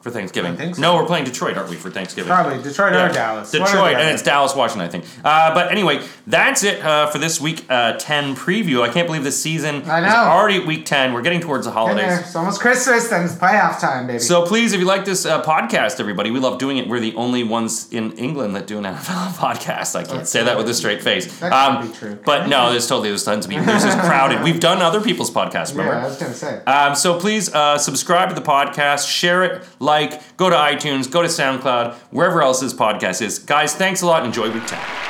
For 0.00 0.10
Thanksgiving. 0.10 0.52
I 0.52 0.56
think 0.56 0.76
so. 0.76 0.80
No, 0.80 0.94
we're 0.96 1.04
playing 1.04 1.26
Detroit, 1.26 1.58
aren't 1.58 1.68
we, 1.68 1.76
for 1.76 1.90
Thanksgiving? 1.90 2.28
Probably 2.32 2.62
Detroit 2.62 2.94
Yeah. 2.94 3.10
or 3.10 3.12
Dallas. 3.12 3.52
one 3.52 3.60
or 3.60 3.64
the 3.66 3.70
Detroit, 3.72 3.96
and 3.96 4.08
it's 4.08 4.22
Dallas, 4.22 4.54
Washington, 4.56 4.86
I 4.86 4.90
think. 4.90 5.04
Uh, 5.22 5.52
but 5.52 5.70
anyway, 5.70 6.00
that's 6.26 6.64
it 6.64 6.82
uh, 6.82 7.08
for 7.08 7.18
this 7.18 7.38
week 7.38 7.66
uh, 7.68 7.92
10 7.98 8.34
preview. 8.34 8.80
I 8.80 8.88
can't 8.90 9.06
believe 9.06 9.24
this 9.24 9.38
season 9.42 9.82
I 9.82 10.06
is 10.06 10.14
already 10.14 10.60
week 10.64 10.86
10. 10.86 11.12
We're 11.12 11.20
getting 11.20 11.40
towards 11.40 11.66
the 11.66 11.72
holidays. 11.72 12.20
It's 12.20 12.34
almost 12.34 12.62
Christmas, 12.62 13.08
then 13.08 13.26
it's 13.26 13.34
playoff 13.34 13.78
time, 13.78 14.06
baby. 14.06 14.20
So 14.20 14.46
please, 14.46 14.72
if 14.72 14.80
you 14.80 14.86
like 14.86 15.04
this 15.04 15.26
uh, 15.26 15.42
podcast, 15.42 16.00
everybody, 16.00 16.30
we 16.30 16.40
love 16.40 16.58
doing 16.58 16.78
it. 16.78 16.88
We're 16.88 17.00
the 17.00 17.14
only 17.16 17.44
ones 17.44 17.92
in 17.92 18.12
England 18.12 18.56
that 18.56 18.66
do 18.66 18.78
an 18.78 18.84
NFL 18.94 19.32
podcast. 19.34 19.96
I 19.96 20.04
can't 20.04 20.18
That's 20.20 20.30
say 20.30 20.42
that 20.44 20.56
with 20.56 20.66
a 20.70 20.72
straight 20.72 21.02
face. 21.02 21.40
That 21.40 21.52
Um, 21.52 21.88
be 21.88 21.94
true. 21.94 22.18
But 22.24 22.48
no, 22.48 22.70
there's 22.70 22.86
totally 22.88 23.10
there's 23.10 23.24
tons 23.24 23.44
of 23.44 23.50
people. 23.50 23.66
There's 23.66 23.84
just 23.84 23.98
crowded. 23.98 24.42
We've 24.44 24.60
done 24.60 24.80
other 24.80 25.02
people's 25.02 25.30
podcasts, 25.30 25.72
remember? 25.72 25.92
yeah, 25.92 26.04
I 26.04 26.08
was 26.08 26.16
gonna 26.16 26.32
say. 26.32 26.64
Um, 26.64 26.94
so 26.94 27.20
please 27.20 27.52
uh, 27.54 27.76
subscribe 27.76 28.30
to 28.30 28.34
the 28.34 28.40
podcast, 28.40 29.06
share 29.06 29.42
it, 29.44 29.62
like, 29.90 30.36
go 30.36 30.48
to 30.48 30.56
iTunes, 30.56 31.10
go 31.10 31.20
to 31.22 31.28
SoundCloud, 31.28 31.94
wherever 32.10 32.42
else 32.42 32.60
this 32.60 32.72
podcast 32.72 33.22
is. 33.22 33.38
Guys, 33.38 33.74
thanks 33.74 34.02
a 34.02 34.06
lot. 34.06 34.24
Enjoy 34.24 34.50
week 34.50 34.66
10. 34.66 35.09